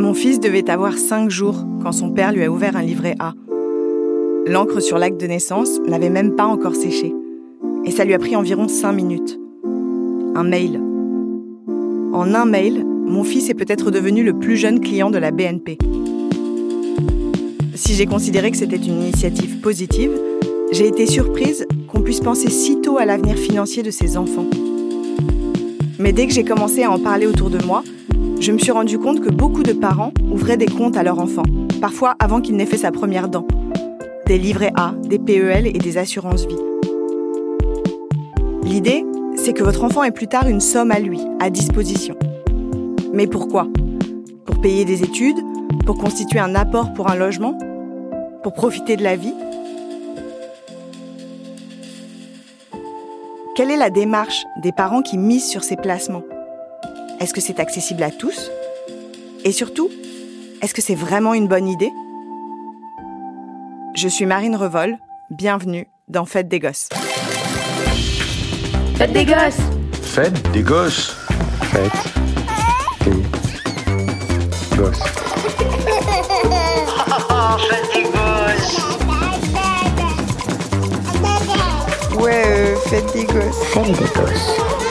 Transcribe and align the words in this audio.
Mon 0.00 0.14
fils 0.14 0.40
devait 0.40 0.70
avoir 0.70 0.96
cinq 0.96 1.28
jours 1.28 1.66
quand 1.82 1.92
son 1.92 2.10
père 2.10 2.32
lui 2.32 2.42
a 2.42 2.50
ouvert 2.50 2.74
un 2.74 2.80
livret 2.80 3.16
A. 3.18 3.34
L'encre 4.46 4.80
sur 4.80 4.96
l'acte 4.96 5.20
de 5.20 5.26
naissance 5.26 5.78
n'avait 5.86 6.08
même 6.08 6.36
pas 6.36 6.46
encore 6.46 6.74
séché. 6.74 7.14
Et 7.84 7.90
ça 7.90 8.06
lui 8.06 8.14
a 8.14 8.18
pris 8.18 8.34
environ 8.34 8.66
cinq 8.66 8.92
minutes. 8.92 9.38
Un 10.34 10.42
mail. 10.42 10.80
En 12.14 12.34
un 12.34 12.46
mail, 12.46 12.82
mon 12.82 13.24
fils 13.24 13.50
est 13.50 13.54
peut-être 13.54 13.90
devenu 13.90 14.24
le 14.24 14.32
plus 14.32 14.56
jeune 14.56 14.80
client 14.80 15.10
de 15.10 15.18
la 15.18 15.32
BNP. 15.32 15.76
Si 17.74 17.92
j'ai 17.92 18.06
considéré 18.06 18.50
que 18.50 18.56
c'était 18.56 18.76
une 18.76 19.02
initiative 19.02 19.60
positive, 19.60 20.18
j'ai 20.72 20.88
été 20.88 21.04
surprise 21.04 21.66
qu'on 21.88 22.00
puisse 22.00 22.20
penser 22.20 22.48
si 22.48 22.80
tôt 22.80 22.96
à 22.96 23.04
l'avenir 23.04 23.36
financier 23.36 23.82
de 23.82 23.90
ses 23.90 24.16
enfants. 24.16 24.46
Mais 25.98 26.14
dès 26.14 26.26
que 26.26 26.32
j'ai 26.32 26.44
commencé 26.44 26.84
à 26.84 26.90
en 26.90 26.98
parler 26.98 27.26
autour 27.26 27.50
de 27.50 27.62
moi, 27.66 27.82
je 28.40 28.52
me 28.52 28.58
suis 28.58 28.72
rendu 28.72 28.98
compte 28.98 29.20
que 29.20 29.28
beaucoup 29.28 29.62
de 29.62 29.74
parents 29.74 30.12
ouvraient 30.32 30.56
des 30.56 30.66
comptes 30.66 30.96
à 30.96 31.02
leur 31.02 31.20
enfant, 31.20 31.42
parfois 31.80 32.16
avant 32.18 32.40
qu'il 32.40 32.56
n'ait 32.56 32.66
fait 32.66 32.78
sa 32.78 32.90
première 32.90 33.28
dent. 33.28 33.46
Des 34.26 34.38
livrets 34.38 34.72
A, 34.76 34.94
des 35.02 35.18
PEL 35.18 35.66
et 35.66 35.78
des 35.78 35.98
assurances 35.98 36.46
vie. 36.46 36.56
L'idée, 38.62 39.04
c'est 39.36 39.52
que 39.52 39.62
votre 39.62 39.84
enfant 39.84 40.02
ait 40.04 40.10
plus 40.10 40.26
tard 40.26 40.48
une 40.48 40.60
somme 40.60 40.90
à 40.90 41.00
lui, 41.00 41.20
à 41.38 41.50
disposition. 41.50 42.16
Mais 43.12 43.26
pourquoi? 43.26 43.66
Pour 44.46 44.60
payer 44.60 44.84
des 44.84 45.02
études? 45.02 45.38
Pour 45.84 45.98
constituer 45.98 46.38
un 46.38 46.54
apport 46.54 46.94
pour 46.94 47.10
un 47.10 47.16
logement? 47.16 47.58
Pour 48.42 48.54
profiter 48.54 48.96
de 48.96 49.02
la 49.02 49.16
vie? 49.16 49.34
Quelle 53.54 53.70
est 53.70 53.76
la 53.76 53.90
démarche 53.90 54.44
des 54.62 54.72
parents 54.72 55.02
qui 55.02 55.18
misent 55.18 55.48
sur 55.48 55.62
ces 55.62 55.76
placements? 55.76 56.22
Est-ce 57.20 57.34
que 57.34 57.40
c'est 57.42 57.60
accessible 57.60 58.02
à 58.02 58.10
tous? 58.10 58.50
Et 59.44 59.52
surtout, 59.52 59.90
est-ce 60.62 60.72
que 60.72 60.80
c'est 60.80 60.94
vraiment 60.94 61.34
une 61.34 61.48
bonne 61.48 61.68
idée? 61.68 61.90
Je 63.94 64.08
suis 64.08 64.24
Marine 64.24 64.56
Revol, 64.56 64.96
bienvenue 65.28 65.86
dans 66.08 66.24
Fête 66.24 66.48
des 66.48 66.58
Gosses. 66.60 66.88
Fête 68.96 69.12
des 69.12 69.26
Gosses 69.26 69.60
Fête 70.02 70.50
des 70.52 70.62
Gosses 70.62 71.14
Fête 71.64 71.92
des 73.04 74.78
Gosses. 74.78 75.02
Fête 77.68 77.92
des 77.92 78.02
Gosses 78.04 78.78
Ouais, 82.18 82.44
euh, 82.46 82.76
Fête 82.76 83.12
des 83.12 83.24
Gosses. 83.24 83.62
Fête 83.74 83.92
des 83.92 84.08
Gosses. 84.20 84.89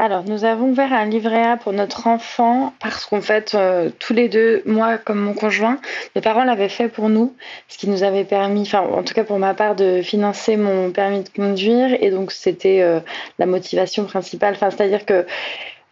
Alors, 0.00 0.22
nous 0.24 0.44
avons 0.44 0.70
ouvert 0.70 0.92
un 0.92 1.06
livret 1.06 1.42
A 1.42 1.56
pour 1.56 1.72
notre 1.72 2.06
enfant 2.06 2.72
parce 2.80 3.04
qu'en 3.04 3.20
fait, 3.20 3.54
euh, 3.54 3.90
tous 3.98 4.12
les 4.12 4.28
deux, 4.28 4.62
moi 4.64 4.96
comme 4.96 5.18
mon 5.18 5.34
conjoint, 5.34 5.80
mes 6.14 6.22
parents 6.22 6.44
l'avaient 6.44 6.68
fait 6.68 6.88
pour 6.88 7.08
nous, 7.08 7.34
ce 7.66 7.78
qui 7.78 7.88
nous 7.88 8.04
avait 8.04 8.24
permis, 8.24 8.62
enfin, 8.62 8.80
en 8.80 9.02
tout 9.02 9.12
cas 9.12 9.24
pour 9.24 9.40
ma 9.40 9.54
part, 9.54 9.74
de 9.74 10.00
financer 10.00 10.56
mon 10.56 10.92
permis 10.92 11.24
de 11.24 11.28
conduire. 11.28 12.00
Et 12.00 12.10
donc, 12.10 12.30
c'était 12.30 12.80
euh, 12.80 13.00
la 13.40 13.46
motivation 13.46 14.04
principale. 14.04 14.54
Enfin, 14.54 14.70
c'est-à-dire 14.70 15.04
que 15.04 15.26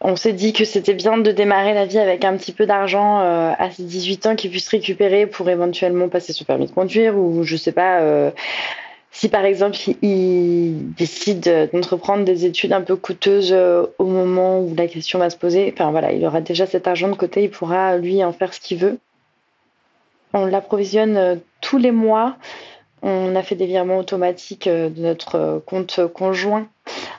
on 0.01 0.15
s'est 0.15 0.33
dit 0.33 0.53
que 0.53 0.63
c'était 0.63 0.93
bien 0.93 1.17
de 1.17 1.31
démarrer 1.31 1.73
la 1.73 1.85
vie 1.85 1.97
avec 1.97 2.23
un 2.23 2.37
petit 2.37 2.51
peu 2.51 2.65
d'argent 2.65 3.21
euh, 3.21 3.51
à 3.57 3.69
18 3.69 4.25
ans 4.27 4.35
qu'il 4.35 4.51
puisse 4.51 4.67
récupérer 4.67 5.25
pour 5.25 5.49
éventuellement 5.49 6.07
passer 6.07 6.33
son 6.33 6.45
permis 6.45 6.67
de 6.67 6.71
conduire 6.71 7.17
ou 7.17 7.43
je 7.43 7.55
sais 7.55 7.71
pas. 7.71 8.01
euh, 8.01 8.31
si 9.09 9.29
par 9.29 9.45
exemple 9.45 9.77
il 10.03 10.93
décide 10.93 11.69
d'entreprendre 11.73 12.23
des 12.23 12.45
études 12.45 12.73
un 12.73 12.81
peu 12.81 12.95
coûteuses 12.95 13.51
euh, 13.51 13.87
au 13.97 14.05
moment 14.05 14.59
où 14.59 14.75
la 14.75 14.87
question 14.87 15.17
va 15.17 15.31
se 15.31 15.37
poser, 15.37 15.73
enfin 15.73 15.89
voilà, 15.89 16.11
il 16.11 16.23
aura 16.23 16.41
déjà 16.41 16.67
cet 16.67 16.87
argent 16.87 17.07
de 17.07 17.15
côté, 17.15 17.43
il 17.43 17.49
pourra 17.49 17.97
lui 17.97 18.23
en 18.23 18.31
faire 18.31 18.53
ce 18.53 18.59
qu'il 18.59 18.77
veut. 18.77 18.99
On 20.33 20.45
l'approvisionne 20.45 21.39
tous 21.61 21.79
les 21.79 21.91
mois. 21.91 22.35
On 23.01 23.35
a 23.35 23.43
fait 23.43 23.55
des 23.55 23.67
virements 23.67 23.97
automatiques 23.99 24.67
euh, 24.67 24.89
de 24.89 25.01
notre 25.01 25.35
euh, 25.35 25.59
compte 25.65 25.99
conjoint. 26.13 26.67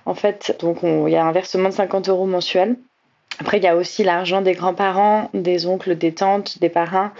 En 0.07 0.15
fait, 0.15 0.57
donc 0.61 0.83
on- 0.83 1.07
il 1.07 1.13
y 1.13 1.17
a 1.17 1.25
un 1.25 1.33
versement 1.33 1.69
de 1.69 1.75
50 1.75 2.09
euros 2.09 2.27
mensuel. 2.27 2.77
Après, 3.41 3.59
il 3.59 3.63
y 3.63 3.69
a 3.69 3.77
aussi 3.77 4.03
l'argent 4.03 4.43
des 4.43 4.55
grands-parents, 4.55 5.31
des 5.33 5.67
oncles, 5.67 5.97
des 5.97 6.13
tantes, 6.13 6.59
des 6.61 6.69
parrains 6.69 7.13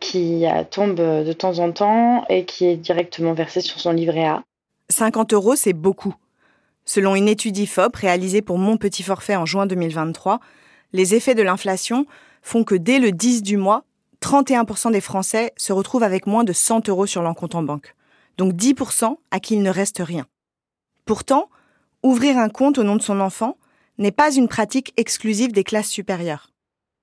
qui 0.00 0.46
euh, 0.46 0.64
tombe 0.68 0.96
de 0.96 1.32
temps 1.32 1.58
en 1.60 1.70
temps 1.70 2.24
et 2.28 2.44
qui 2.44 2.66
est 2.66 2.76
directement 2.76 3.32
versé 3.34 3.60
sur 3.60 3.78
son 3.78 3.92
livret 3.92 4.24
A. 4.26 4.42
50 4.88 5.32
euros, 5.32 5.54
c'est 5.54 5.72
beaucoup. 5.72 6.14
Selon 6.84 7.14
une 7.14 7.28
étude 7.28 7.56
IFOP 7.56 7.94
réalisée 7.94 8.42
pour 8.42 8.58
Mon 8.58 8.76
Petit 8.76 9.04
Forfait 9.04 9.36
en 9.36 9.46
juin 9.46 9.66
2023, 9.66 10.40
les 10.92 11.14
effets 11.14 11.36
de 11.36 11.42
l'inflation 11.42 12.06
font 12.42 12.64
que 12.64 12.74
dès 12.74 12.98
le 12.98 13.12
10 13.12 13.42
du 13.44 13.56
mois, 13.56 13.84
31% 14.22 14.90
des 14.90 15.00
Français 15.00 15.52
se 15.56 15.72
retrouvent 15.72 16.02
avec 16.02 16.26
moins 16.26 16.42
de 16.42 16.52
100 16.52 16.88
euros 16.88 17.06
sur 17.06 17.22
leur 17.22 17.34
compte 17.36 17.54
en 17.54 17.62
banque. 17.62 17.94
Donc 18.40 18.54
10% 18.54 19.18
à 19.30 19.38
qui 19.38 19.56
il 19.56 19.62
ne 19.62 19.68
reste 19.68 20.00
rien. 20.02 20.24
Pourtant, 21.04 21.50
ouvrir 22.02 22.38
un 22.38 22.48
compte 22.48 22.78
au 22.78 22.84
nom 22.84 22.96
de 22.96 23.02
son 23.02 23.20
enfant 23.20 23.58
n'est 23.98 24.12
pas 24.12 24.34
une 24.34 24.48
pratique 24.48 24.94
exclusive 24.96 25.52
des 25.52 25.62
classes 25.62 25.90
supérieures. 25.90 26.50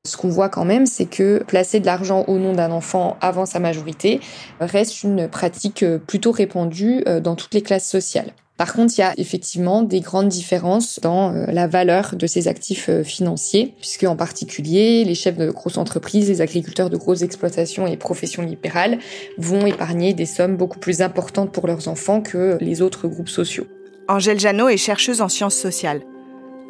Ce 0.07 0.17
qu'on 0.17 0.29
voit 0.29 0.49
quand 0.49 0.65
même, 0.65 0.87
c'est 0.87 1.05
que 1.05 1.43
placer 1.43 1.79
de 1.79 1.85
l'argent 1.85 2.23
au 2.27 2.39
nom 2.39 2.53
d'un 2.53 2.71
enfant 2.71 3.17
avant 3.21 3.45
sa 3.45 3.59
majorité 3.59 4.19
reste 4.59 5.03
une 5.03 5.29
pratique 5.29 5.85
plutôt 6.07 6.31
répandue 6.31 7.03
euh, 7.07 7.19
dans 7.19 7.35
toutes 7.35 7.53
les 7.53 7.61
classes 7.61 7.87
sociales. 7.87 8.33
Par 8.57 8.73
contre, 8.73 8.93
il 8.97 9.01
y 9.01 9.03
a 9.03 9.13
effectivement 9.17 9.83
des 9.83 9.99
grandes 9.99 10.29
différences 10.29 10.99
dans 10.99 11.31
euh, 11.31 11.45
la 11.47 11.67
valeur 11.67 12.15
de 12.15 12.25
ces 12.25 12.47
actifs 12.47 12.89
euh, 12.89 13.03
financiers, 13.03 13.75
puisque 13.79 14.03
en 14.03 14.15
particulier, 14.15 15.03
les 15.05 15.13
chefs 15.13 15.37
de 15.37 15.51
grosses 15.51 15.77
entreprises, 15.77 16.27
les 16.27 16.41
agriculteurs 16.41 16.89
de 16.89 16.97
grosses 16.97 17.21
exploitations 17.21 17.85
et 17.85 17.97
professions 17.97 18.41
libérales 18.41 18.97
vont 19.37 19.67
épargner 19.67 20.15
des 20.15 20.25
sommes 20.25 20.57
beaucoup 20.57 20.79
plus 20.79 21.01
importantes 21.01 21.51
pour 21.51 21.67
leurs 21.67 21.87
enfants 21.87 22.21
que 22.21 22.57
les 22.59 22.81
autres 22.81 23.07
groupes 23.07 23.29
sociaux. 23.29 23.67
Angèle 24.07 24.39
Janot 24.39 24.69
est 24.69 24.77
chercheuse 24.77 25.21
en 25.21 25.29
sciences 25.29 25.55
sociales. 25.55 26.01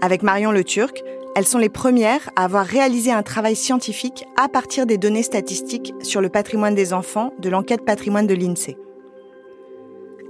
Avec 0.01 0.23
Marion 0.23 0.51
Le 0.51 0.65
Turc, 0.65 1.01
elles 1.35 1.45
sont 1.45 1.57
les 1.57 1.69
premières 1.69 2.31
à 2.35 2.43
avoir 2.43 2.65
réalisé 2.65 3.11
un 3.11 3.23
travail 3.23 3.55
scientifique 3.55 4.25
à 4.41 4.49
partir 4.49 4.87
des 4.87 4.97
données 4.97 5.23
statistiques 5.23 5.93
sur 6.03 6.19
le 6.19 6.29
patrimoine 6.29 6.75
des 6.75 6.93
enfants 6.93 7.31
de 7.39 7.49
l'enquête 7.49 7.85
patrimoine 7.85 8.27
de 8.27 8.33
l'INSEE. 8.33 8.75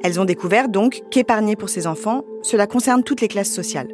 Elles 0.08 0.22
ont 0.22 0.26
découvert 0.26 0.70
donc 0.70 1.04
qu'épargner 1.12 1.58
pour 1.58 1.68
ces 1.68 1.86
enfants, 1.86 2.24
cela 2.42 2.66
concerne 2.66 3.04
toutes 3.04 3.20
les 3.20 3.28
classes 3.28 3.52
sociales. 3.52 3.90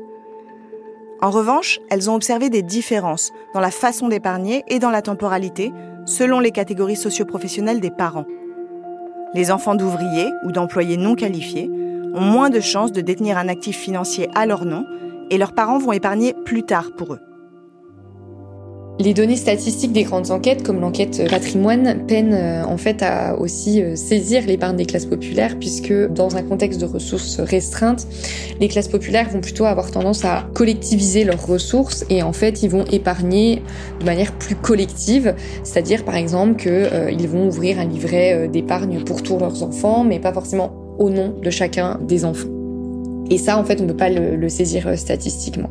En 1.23 1.31
revanche, 1.31 1.79
elles 1.89 2.07
ont 2.07 2.13
observé 2.13 2.51
des 2.51 2.61
différences 2.61 3.31
dans 3.55 3.59
la 3.59 3.71
façon 3.71 4.09
d'épargner 4.09 4.63
et 4.67 4.77
dans 4.77 4.91
la 4.91 5.01
temporalité 5.01 5.71
selon 6.05 6.39
les 6.39 6.51
catégories 6.51 6.97
socioprofessionnelles 6.97 7.79
des 7.79 7.89
parents. 7.89 8.27
Les 9.33 9.49
enfants 9.49 9.73
d'ouvriers 9.73 10.29
ou 10.45 10.51
d'employés 10.51 10.97
non 10.97 11.15
qualifiés 11.15 11.71
ont 12.13 12.21
moins 12.21 12.51
de 12.51 12.59
chances 12.59 12.91
de 12.91 13.01
détenir 13.01 13.39
un 13.39 13.47
actif 13.47 13.75
financier 13.75 14.29
à 14.35 14.45
leur 14.45 14.65
nom 14.65 14.85
et 15.31 15.39
leurs 15.39 15.55
parents 15.55 15.79
vont 15.79 15.93
épargner 15.93 16.35
plus 16.45 16.61
tard 16.61 16.91
pour 16.95 17.15
eux. 17.15 17.21
Les 18.99 19.15
données 19.15 19.37
statistiques 19.37 19.91
des 19.91 20.03
grandes 20.03 20.29
enquêtes, 20.29 20.61
comme 20.61 20.79
l'enquête 20.79 21.27
patrimoine, 21.27 22.05
peinent 22.05 22.35
euh, 22.35 22.63
en 22.63 22.77
fait 22.77 23.01
à 23.01 23.35
aussi 23.39 23.81
euh, 23.81 23.95
saisir 23.95 24.45
l'épargne 24.45 24.75
des 24.75 24.85
classes 24.85 25.07
populaires, 25.07 25.57
puisque 25.59 25.91
dans 26.09 26.35
un 26.35 26.43
contexte 26.43 26.79
de 26.79 26.85
ressources 26.85 27.39
restreintes, 27.39 28.05
les 28.59 28.67
classes 28.67 28.87
populaires 28.87 29.31
vont 29.31 29.41
plutôt 29.41 29.65
avoir 29.65 29.89
tendance 29.89 30.23
à 30.25 30.47
collectiviser 30.53 31.23
leurs 31.23 31.43
ressources 31.43 32.05
et 32.11 32.21
en 32.21 32.33
fait 32.33 32.61
ils 32.61 32.69
vont 32.69 32.85
épargner 32.85 33.63
de 33.99 34.05
manière 34.05 34.31
plus 34.31 34.55
collective, 34.55 35.33
c'est-à-dire 35.63 36.05
par 36.05 36.15
exemple 36.15 36.61
qu'ils 36.61 36.71
euh, 36.71 37.27
vont 37.27 37.47
ouvrir 37.47 37.79
un 37.79 37.85
livret 37.85 38.47
d'épargne 38.47 39.03
pour 39.03 39.23
tous 39.23 39.39
leurs 39.39 39.63
enfants, 39.63 40.03
mais 40.03 40.19
pas 40.19 40.33
forcément 40.33 40.71
au 40.99 41.09
nom 41.09 41.33
de 41.41 41.49
chacun 41.49 41.99
des 42.07 42.25
enfants. 42.25 42.49
Et 43.31 43.39
ça, 43.39 43.57
en 43.57 43.63
fait, 43.63 43.81
on 43.81 43.85
ne 43.85 43.87
peut 43.87 43.97
pas 43.97 44.09
le 44.09 44.49
saisir 44.49 44.97
statistiquement. 44.97 45.69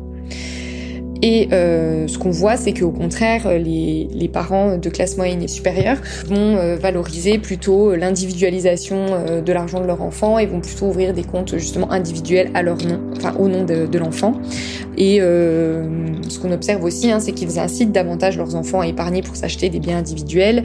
Et 1.25 1.47
euh, 1.53 2.05
ce 2.09 2.17
qu'on 2.17 2.31
voit, 2.31 2.57
c'est 2.57 2.73
qu'au 2.73 2.91
contraire, 2.91 3.47
les, 3.57 4.09
les, 4.13 4.27
parents 4.27 4.77
de 4.77 4.89
classe 4.89 5.15
moyenne 5.15 5.41
et 5.41 5.47
supérieure 5.47 5.95
vont 6.27 6.57
euh, 6.57 6.75
valoriser 6.75 7.37
plutôt 7.37 7.95
l'individualisation 7.95 9.05
euh, 9.11 9.41
de 9.41 9.53
l'argent 9.53 9.79
de 9.79 9.87
leur 9.87 10.01
enfant 10.01 10.37
et 10.37 10.45
vont 10.45 10.59
plutôt 10.59 10.87
ouvrir 10.87 11.13
des 11.13 11.23
comptes 11.23 11.57
justement 11.57 11.89
individuels 11.93 12.51
à 12.53 12.61
leur 12.61 12.75
nom, 12.75 12.99
enfin 13.15 13.33
au 13.39 13.47
nom 13.47 13.63
de, 13.63 13.85
de 13.85 13.97
l'enfant. 13.97 14.33
Et 14.97 15.21
euh, 15.21 15.87
ce 16.27 16.39
qu'on 16.39 16.51
observe 16.51 16.83
aussi, 16.83 17.09
hein, 17.09 17.21
c'est 17.21 17.31
qu'ils 17.31 17.57
incitent 17.57 17.93
davantage 17.93 18.37
leurs 18.37 18.55
enfants 18.55 18.81
à 18.81 18.87
épargner 18.87 19.21
pour 19.21 19.37
s'acheter 19.37 19.69
des 19.69 19.79
biens 19.79 19.99
individuels, 19.99 20.63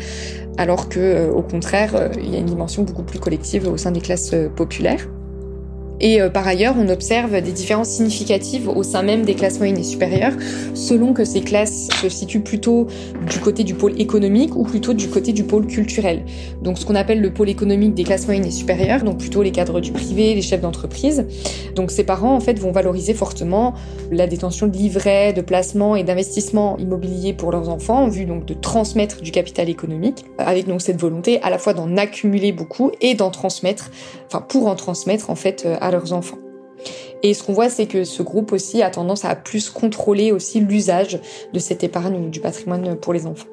alors 0.56 0.88
que 0.88 1.30
au 1.30 1.42
contraire, 1.42 2.10
il 2.20 2.32
y 2.32 2.34
a 2.34 2.40
une 2.40 2.46
dimension 2.46 2.82
beaucoup 2.82 3.04
plus 3.04 3.20
collective 3.20 3.68
au 3.68 3.76
sein 3.76 3.92
des 3.92 4.00
classes 4.00 4.34
populaires. 4.56 5.06
Et 6.00 6.20
euh, 6.20 6.30
par 6.30 6.46
ailleurs, 6.46 6.74
on 6.78 6.88
observe 6.88 7.40
des 7.40 7.52
différences 7.52 7.88
significatives 7.88 8.68
au 8.68 8.82
sein 8.82 9.02
même 9.02 9.24
des 9.24 9.34
classes 9.34 9.58
moyennes 9.58 9.78
et 9.78 9.84
supérieures, 9.84 10.34
selon 10.74 11.12
que 11.12 11.24
ces 11.24 11.40
classes 11.40 11.88
se 12.00 12.08
situent 12.08 12.40
plutôt 12.40 12.86
du 13.28 13.38
côté 13.38 13.64
du 13.64 13.74
pôle 13.74 14.00
économique 14.00 14.54
ou 14.54 14.62
plutôt 14.62 14.94
du 14.94 15.08
côté 15.08 15.32
du 15.32 15.44
pôle 15.44 15.66
culturel. 15.66 16.24
Donc 16.62 16.78
ce 16.78 16.86
qu'on 16.86 16.94
appelle 16.94 17.20
le 17.20 17.32
pôle 17.32 17.48
économique 17.48 17.94
des 17.94 18.04
classes 18.04 18.26
moyennes 18.26 18.46
et 18.46 18.50
supérieures, 18.50 19.02
donc 19.02 19.18
plutôt 19.18 19.42
les 19.42 19.50
cadres 19.50 19.80
du 19.80 19.92
privé, 19.92 20.34
les 20.34 20.42
chefs 20.42 20.60
d'entreprise. 20.60 21.26
Donc 21.74 21.90
ces 21.90 22.04
parents 22.04 22.34
en 22.34 22.40
fait 22.40 22.58
vont 22.58 22.72
valoriser 22.72 23.14
fortement 23.14 23.74
la 24.10 24.26
détention 24.26 24.66
de 24.66 24.76
livrets, 24.76 25.32
de 25.32 25.40
placements 25.40 25.96
et 25.96 26.04
d'investissements 26.04 26.76
immobiliers 26.78 27.32
pour 27.32 27.52
leurs 27.52 27.68
enfants 27.68 28.04
en 28.04 28.08
vue 28.08 28.24
donc 28.24 28.44
de 28.44 28.54
transmettre 28.54 29.20
du 29.20 29.30
capital 29.30 29.68
économique, 29.68 30.24
avec 30.38 30.66
donc 30.66 30.80
cette 30.80 31.00
volonté 31.00 31.40
à 31.42 31.50
la 31.50 31.58
fois 31.58 31.74
d'en 31.74 31.96
accumuler 31.96 32.52
beaucoup 32.52 32.92
et 33.00 33.14
d'en 33.14 33.30
transmettre, 33.30 33.90
enfin 34.26 34.44
pour 34.46 34.68
en 34.68 34.76
transmettre 34.76 35.30
en 35.30 35.34
fait 35.34 35.66
à 35.80 35.87
leurs 35.90 36.12
enfants. 36.12 36.38
Et 37.22 37.34
ce 37.34 37.42
qu'on 37.42 37.52
voit, 37.52 37.68
c'est 37.68 37.86
que 37.86 38.04
ce 38.04 38.22
groupe 38.22 38.52
aussi 38.52 38.82
a 38.82 38.90
tendance 38.90 39.24
à 39.24 39.34
plus 39.34 39.70
contrôler 39.70 40.30
aussi 40.30 40.60
l'usage 40.60 41.18
de 41.52 41.58
cette 41.58 41.82
épargne 41.82 42.14
ou 42.16 42.28
du 42.28 42.40
patrimoine 42.40 42.96
pour 42.96 43.12
les 43.12 43.26
enfants. 43.26 43.48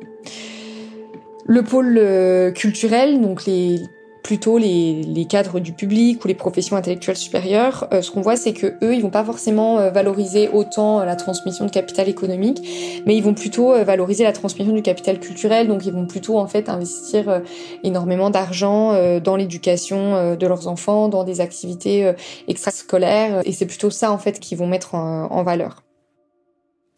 Le 1.47 1.63
pôle 1.63 1.97
euh, 1.97 2.51
culturel, 2.51 3.21
donc 3.21 3.45
les 3.45 3.81
plutôt 4.25 4.57
les, 4.57 5.03
les, 5.03 5.25
cadres 5.25 5.59
du 5.59 5.71
public 5.71 6.25
ou 6.25 6.27
les 6.27 6.33
professions 6.33 6.75
intellectuelles 6.75 7.15
supérieures, 7.15 7.87
euh, 7.93 8.01
ce 8.01 8.09
qu'on 8.09 8.21
voit, 8.21 8.35
c'est 8.35 8.53
que 8.53 8.73
eux, 8.83 8.95
ils 8.95 9.03
vont 9.03 9.11
pas 9.11 9.23
forcément 9.23 9.77
euh, 9.77 9.91
valoriser 9.91 10.49
autant 10.49 10.99
euh, 10.99 11.05
la 11.05 11.15
transmission 11.15 11.63
de 11.63 11.69
capital 11.69 12.09
économique, 12.09 13.03
mais 13.05 13.15
ils 13.15 13.21
vont 13.21 13.35
plutôt 13.35 13.73
valoriser 13.83 14.23
la 14.23 14.33
transmission 14.33 14.73
du 14.73 14.81
capital 14.81 15.19
culturel. 15.19 15.67
Donc, 15.67 15.85
ils 15.85 15.93
vont 15.93 16.07
plutôt 16.07 16.39
en 16.39 16.47
fait 16.47 16.69
investir 16.69 17.43
énormément 17.83 18.31
d'argent 18.31 19.19
dans 19.19 19.35
l'éducation 19.35 20.35
de 20.35 20.47
leurs 20.47 20.67
enfants, 20.67 21.07
dans 21.07 21.23
des 21.23 21.39
activités 21.39 22.11
extrascolaires, 22.47 23.41
et 23.45 23.51
c'est 23.51 23.67
plutôt 23.67 23.91
ça 23.91 24.11
en 24.11 24.17
fait 24.17 24.39
qu'ils 24.39 24.57
vont 24.57 24.67
mettre 24.67 24.95
en, 24.95 25.31
en 25.31 25.43
valeur. 25.43 25.83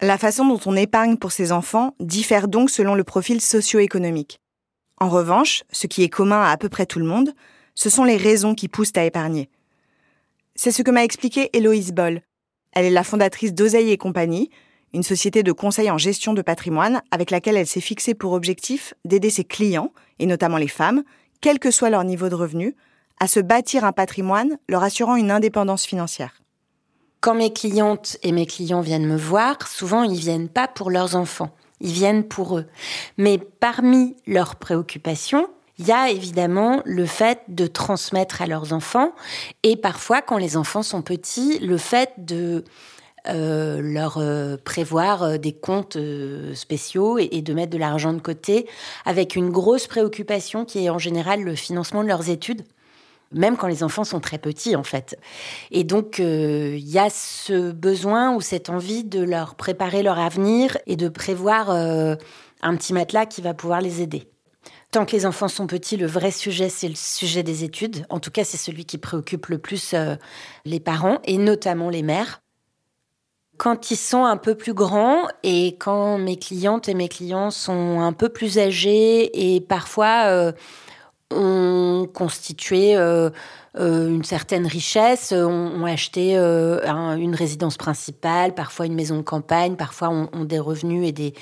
La 0.01 0.17
façon 0.17 0.45
dont 0.45 0.59
on 0.65 0.75
épargne 0.75 1.17
pour 1.17 1.31
ses 1.31 1.51
enfants 1.51 1.93
diffère 1.99 2.47
donc 2.47 2.69
selon 2.69 2.95
le 2.95 3.03
profil 3.03 3.41
socio-économique. 3.41 4.39
En 4.99 5.09
revanche, 5.09 5.63
ce 5.71 5.87
qui 5.87 6.03
est 6.03 6.09
commun 6.09 6.41
à 6.41 6.49
à 6.49 6.57
peu 6.57 6.69
près 6.69 6.85
tout 6.85 6.99
le 6.99 7.05
monde, 7.05 7.33
ce 7.75 7.89
sont 7.89 8.03
les 8.03 8.17
raisons 8.17 8.55
qui 8.55 8.67
poussent 8.67 8.97
à 8.97 9.05
épargner. 9.05 9.49
C'est 10.55 10.71
ce 10.71 10.81
que 10.81 10.89
m'a 10.89 11.03
expliqué 11.03 11.55
Héloïse 11.55 11.93
Boll. 11.93 12.21
Elle 12.73 12.85
est 12.85 12.91
la 12.91 13.03
fondatrice 13.03 13.53
d'Oseille 13.53 13.91
et 13.91 13.97
compagnie, 13.97 14.49
une 14.93 15.03
société 15.03 15.43
de 15.43 15.51
conseil 15.51 15.91
en 15.91 15.99
gestion 15.99 16.33
de 16.33 16.41
patrimoine 16.41 17.01
avec 17.11 17.29
laquelle 17.29 17.57
elle 17.57 17.67
s'est 17.67 17.81
fixée 17.81 18.15
pour 18.15 18.33
objectif 18.33 18.95
d'aider 19.05 19.29
ses 19.29 19.43
clients, 19.43 19.91
et 20.17 20.25
notamment 20.25 20.57
les 20.57 20.67
femmes, 20.67 21.03
quel 21.41 21.59
que 21.59 21.69
soit 21.69 21.91
leur 21.91 22.03
niveau 22.03 22.29
de 22.29 22.35
revenu, 22.35 22.75
à 23.19 23.27
se 23.27 23.39
bâtir 23.39 23.85
un 23.85 23.91
patrimoine 23.91 24.57
leur 24.67 24.83
assurant 24.83 25.15
une 25.15 25.31
indépendance 25.31 25.85
financière. 25.85 26.41
Quand 27.19 27.35
mes 27.35 27.51
clientes 27.51 28.17
et 28.23 28.31
mes 28.31 28.45
clients 28.45 28.81
viennent 28.81 29.07
me 29.07 29.17
voir, 29.17 29.67
souvent 29.67 30.03
ils 30.03 30.19
viennent 30.19 30.49
pas 30.49 30.67
pour 30.67 30.89
leurs 30.89 31.15
enfants. 31.15 31.51
Ils 31.79 31.91
viennent 31.91 32.23
pour 32.23 32.57
eux. 32.57 32.65
Mais 33.17 33.37
parmi 33.37 34.15
leurs 34.25 34.55
préoccupations, 34.55 35.47
il 35.79 35.87
y 35.87 35.91
a 35.91 36.09
évidemment 36.09 36.81
le 36.85 37.05
fait 37.05 37.41
de 37.49 37.67
transmettre 37.67 38.41
à 38.41 38.47
leurs 38.47 38.73
enfants 38.73 39.13
et 39.61 39.75
parfois 39.75 40.21
quand 40.21 40.37
les 40.37 40.57
enfants 40.57 40.81
sont 40.81 41.03
petits, 41.03 41.59
le 41.59 41.77
fait 41.77 42.13
de 42.17 42.63
euh, 43.29 43.81
leur 43.81 44.17
euh, 44.17 44.55
prévoir 44.57 45.23
euh, 45.23 45.37
des 45.37 45.51
comptes 45.51 45.97
spéciaux 46.53 47.17
et, 47.19 47.41
de 47.41 47.53
mettre 47.53 47.71
de 47.71 47.77
l'argent 47.77 48.13
de 48.13 48.21
côté 48.21 48.67
avec 49.05 49.35
une 49.35 49.49
grosse 49.49 49.87
préoccupation 49.87 50.65
qui 50.65 50.85
est 50.85 50.89
en 50.89 50.97
général 50.97 51.43
le 51.43 51.55
financement 51.55 52.03
de 52.03 52.07
leurs 52.07 52.29
études 52.29 52.63
même 53.31 53.57
quand 53.57 53.67
les 53.67 53.83
enfants 53.83 54.03
sont 54.03 54.19
très 54.19 54.37
petits 54.37 54.75
en 54.75 54.83
fait. 54.83 55.17
Et 55.71 55.83
donc 55.83 56.19
euh, 56.19 56.75
il 56.77 56.89
y 56.89 56.99
a 56.99 57.09
ce 57.09 57.71
besoin 57.71 58.33
ou 58.33 58.41
cette 58.41 58.69
envie 58.69 59.03
de 59.03 59.21
leur 59.21 59.55
préparer 59.55 60.03
leur 60.03 60.19
avenir 60.19 60.77
et 60.85 60.95
de 60.95 61.09
prévoir 61.09 61.69
euh, 61.69 62.15
un 62.61 62.75
petit 62.75 62.93
matelas 62.93 63.25
qui 63.25 63.41
va 63.41 63.53
pouvoir 63.53 63.81
les 63.81 64.01
aider. 64.01 64.29
Tant 64.91 65.05
que 65.05 65.11
les 65.11 65.25
enfants 65.25 65.49
sont 65.49 65.67
petits, 65.67 65.97
le 65.97 66.07
vrai 66.07 66.31
sujet, 66.31 66.69
c'est 66.69 66.87
le 66.87 66.95
sujet 66.95 67.43
des 67.43 67.65
études. 67.65 68.05
En 68.09 68.19
tout 68.19 68.31
cas, 68.31 68.45
c'est 68.45 68.57
celui 68.57 68.85
qui 68.85 68.97
préoccupe 68.97 69.47
le 69.47 69.57
plus 69.57 69.93
euh, 69.93 70.15
les 70.63 70.79
parents 70.79 71.19
et 71.25 71.37
notamment 71.37 71.89
les 71.89 72.03
mères. 72.03 72.41
Quand 73.57 73.91
ils 73.91 73.97
sont 73.97 74.23
un 74.23 74.37
peu 74.37 74.55
plus 74.55 74.73
grands 74.73 75.23
et 75.43 75.77
quand 75.77 76.19
mes 76.19 76.37
clientes 76.37 76.87
et 76.87 76.93
mes 76.93 77.09
clients 77.09 77.49
sont 77.49 77.99
un 77.99 78.13
peu 78.13 78.29
plus 78.29 78.59
âgés 78.59 79.55
et 79.55 79.61
parfois 79.61 80.53
ont 81.31 82.07
constitué 82.13 82.95
euh, 82.95 83.29
euh, 83.77 84.07
une 84.07 84.23
certaine 84.23 84.65
richesse, 84.65 85.33
ont, 85.33 85.85
acheté 85.85 86.37
euh, 86.37 87.15
une 87.17 87.35
résidence 87.35 87.77
principale, 87.77 88.55
parfois 88.55 88.85
une 88.85 88.95
maison 88.95 89.17
de 89.17 89.21
campagne, 89.21 89.75
parfois 89.75 90.09
ont, 90.09 90.45
des 90.45 90.59
revenus 90.59 91.07
et 91.07 91.11
des 91.11 91.33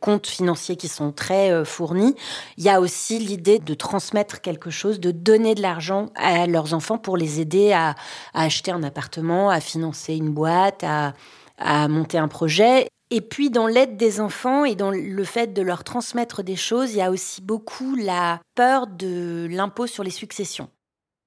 comptes 0.00 0.26
financiers 0.26 0.76
qui 0.76 0.88
sont 0.88 1.12
très 1.12 1.64
fournis. 1.64 2.14
Il 2.56 2.64
y 2.64 2.70
a 2.70 2.80
aussi 2.80 3.18
l'idée 3.18 3.58
de 3.58 3.74
transmettre 3.74 4.40
quelque 4.40 4.70
chose, 4.70 4.98
de 4.98 5.10
donner 5.10 5.54
de 5.54 5.62
l'argent 5.62 6.06
à 6.16 6.46
leurs 6.46 6.74
enfants 6.74 6.98
pour 6.98 7.16
les 7.16 7.40
aider 7.40 7.72
à, 7.72 7.94
acheter 8.32 8.70
un 8.70 8.82
appartement, 8.82 9.50
à 9.50 9.60
financer 9.60 10.16
une 10.16 10.30
boîte, 10.30 10.84
à 10.84 11.88
monter 11.88 12.18
un 12.18 12.28
projet. 12.28 12.88
Et 13.10 13.20
puis 13.20 13.50
dans 13.50 13.66
l'aide 13.66 13.96
des 13.96 14.20
enfants 14.20 14.64
et 14.64 14.74
dans 14.74 14.90
le 14.90 15.24
fait 15.24 15.52
de 15.52 15.62
leur 15.62 15.84
transmettre 15.84 16.42
des 16.42 16.56
choses, 16.56 16.92
il 16.92 16.98
y 16.98 17.02
a 17.02 17.10
aussi 17.10 17.42
beaucoup 17.42 17.94
la 17.96 18.40
peur 18.54 18.86
de 18.86 19.46
l'impôt 19.50 19.86
sur 19.86 20.02
les 20.02 20.10
successions. 20.10 20.70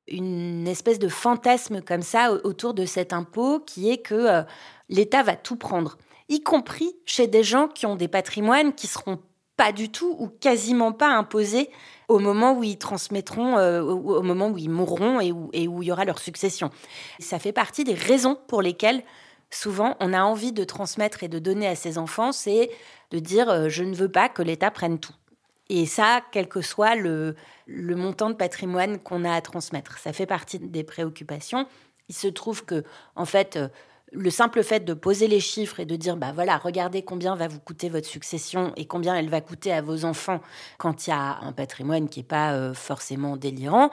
Une 0.08 0.68
espèce 0.68 1.00
de 1.00 1.10
fantasme 1.10 1.82
comme 1.82 2.02
ça 2.02 2.32
autour 2.32 2.74
de 2.74 2.86
cet 2.86 3.14
impôt 3.14 3.60
qui 3.60 3.90
est 3.92 3.98
que 3.98 4.16
euh, 4.16 4.44
l'État 4.90 5.22
va 5.22 5.36
tout 5.36 5.58
prendre, 5.58 5.98
y 6.30 6.42
compris 6.42 6.96
chez 7.06 7.28
des 7.28 7.44
gens 7.44 7.68
qui 7.68 7.86
ont 7.86 7.96
des 7.96 8.08
patrimoines 8.08 8.74
qui 8.74 8.88
seront 8.88 9.20
pas 9.58 9.72
du 9.72 9.90
tout 9.90 10.16
ou 10.20 10.28
quasiment 10.28 10.94
pas 10.94 11.10
imposés 11.10 11.70
au 12.08 12.20
moment 12.20 12.54
où 12.54 12.64
ils 12.64 12.78
transmettront, 12.78 13.58
euh, 13.58 13.82
au 13.82 14.22
moment 14.22 14.50
où 14.50 14.58
ils 14.58 14.70
mourront 14.70 15.20
et 15.20 15.32
où, 15.32 15.50
et 15.52 15.68
où 15.68 15.84
il 15.84 15.88
y 15.88 15.92
aura 15.92 16.06
leur 16.06 16.20
succession. 16.20 16.70
Ça 17.20 17.40
fait 17.40 17.52
partie 17.52 17.84
des 17.84 17.96
raisons 17.96 18.38
pour 18.48 18.62
lesquelles 18.62 19.04
souvent, 19.50 19.96
on 20.00 20.14
a 20.14 20.22
envie 20.24 20.52
de 20.52 20.64
transmettre 20.64 21.24
et 21.24 21.28
de 21.28 21.40
donner 21.40 21.68
à 21.68 21.76
ses 21.76 21.98
enfants, 21.98 22.32
c'est 22.32 22.70
de 23.12 23.20
dire 23.20 23.50
euh, 23.50 23.70
je 23.70 23.84
ne 23.84 23.96
veux 23.96 24.12
pas 24.12 24.30
que 24.30 24.42
l'État 24.42 24.72
prenne 24.72 25.00
tout. 25.00 25.16
Et 25.70 25.86
ça, 25.86 26.22
quel 26.32 26.48
que 26.48 26.62
soit 26.62 26.96
le, 26.96 27.36
montant 27.68 28.30
de 28.30 28.36
patrimoine 28.36 29.00
qu'on 29.00 29.26
a 29.26 29.34
à 29.34 29.42
transmettre, 29.42 29.98
ça 29.98 30.14
fait 30.14 30.26
partie 30.26 30.60
des 30.60 30.84
préoccupations. 30.84 31.68
Il 32.08 32.16
se 32.16 32.28
trouve 32.28 32.64
que, 32.64 32.86
en 33.18 33.26
fait, 33.26 33.58
euh, 33.58 33.68
le 34.14 34.30
simple 34.30 34.64
fait 34.64 34.86
de 34.86 34.94
poser 34.94 35.28
les 35.28 35.42
chiffres 35.42 35.82
et 35.82 35.86
de 35.86 35.98
dire, 35.98 36.16
bah 36.16 36.32
voilà, 36.34 36.58
regardez 36.58 37.02
combien 37.04 37.36
va 37.36 37.50
vous 37.50 37.60
coûter 37.60 37.90
votre 37.90 38.08
succession 38.08 38.72
et 38.78 38.86
combien 38.86 39.16
elle 39.16 39.30
va 39.30 39.42
coûter 39.42 39.74
à 39.74 39.82
vos 39.82 40.06
enfants 40.06 40.40
quand 40.78 41.08
il 41.08 41.10
y 41.10 41.14
a 41.14 41.40
un 41.42 41.52
patrimoine 41.52 42.08
qui 42.08 42.22
n'est 42.22 42.26
pas 42.26 42.54
euh, 42.54 42.74
forcément 42.74 43.36
délirant, 43.36 43.90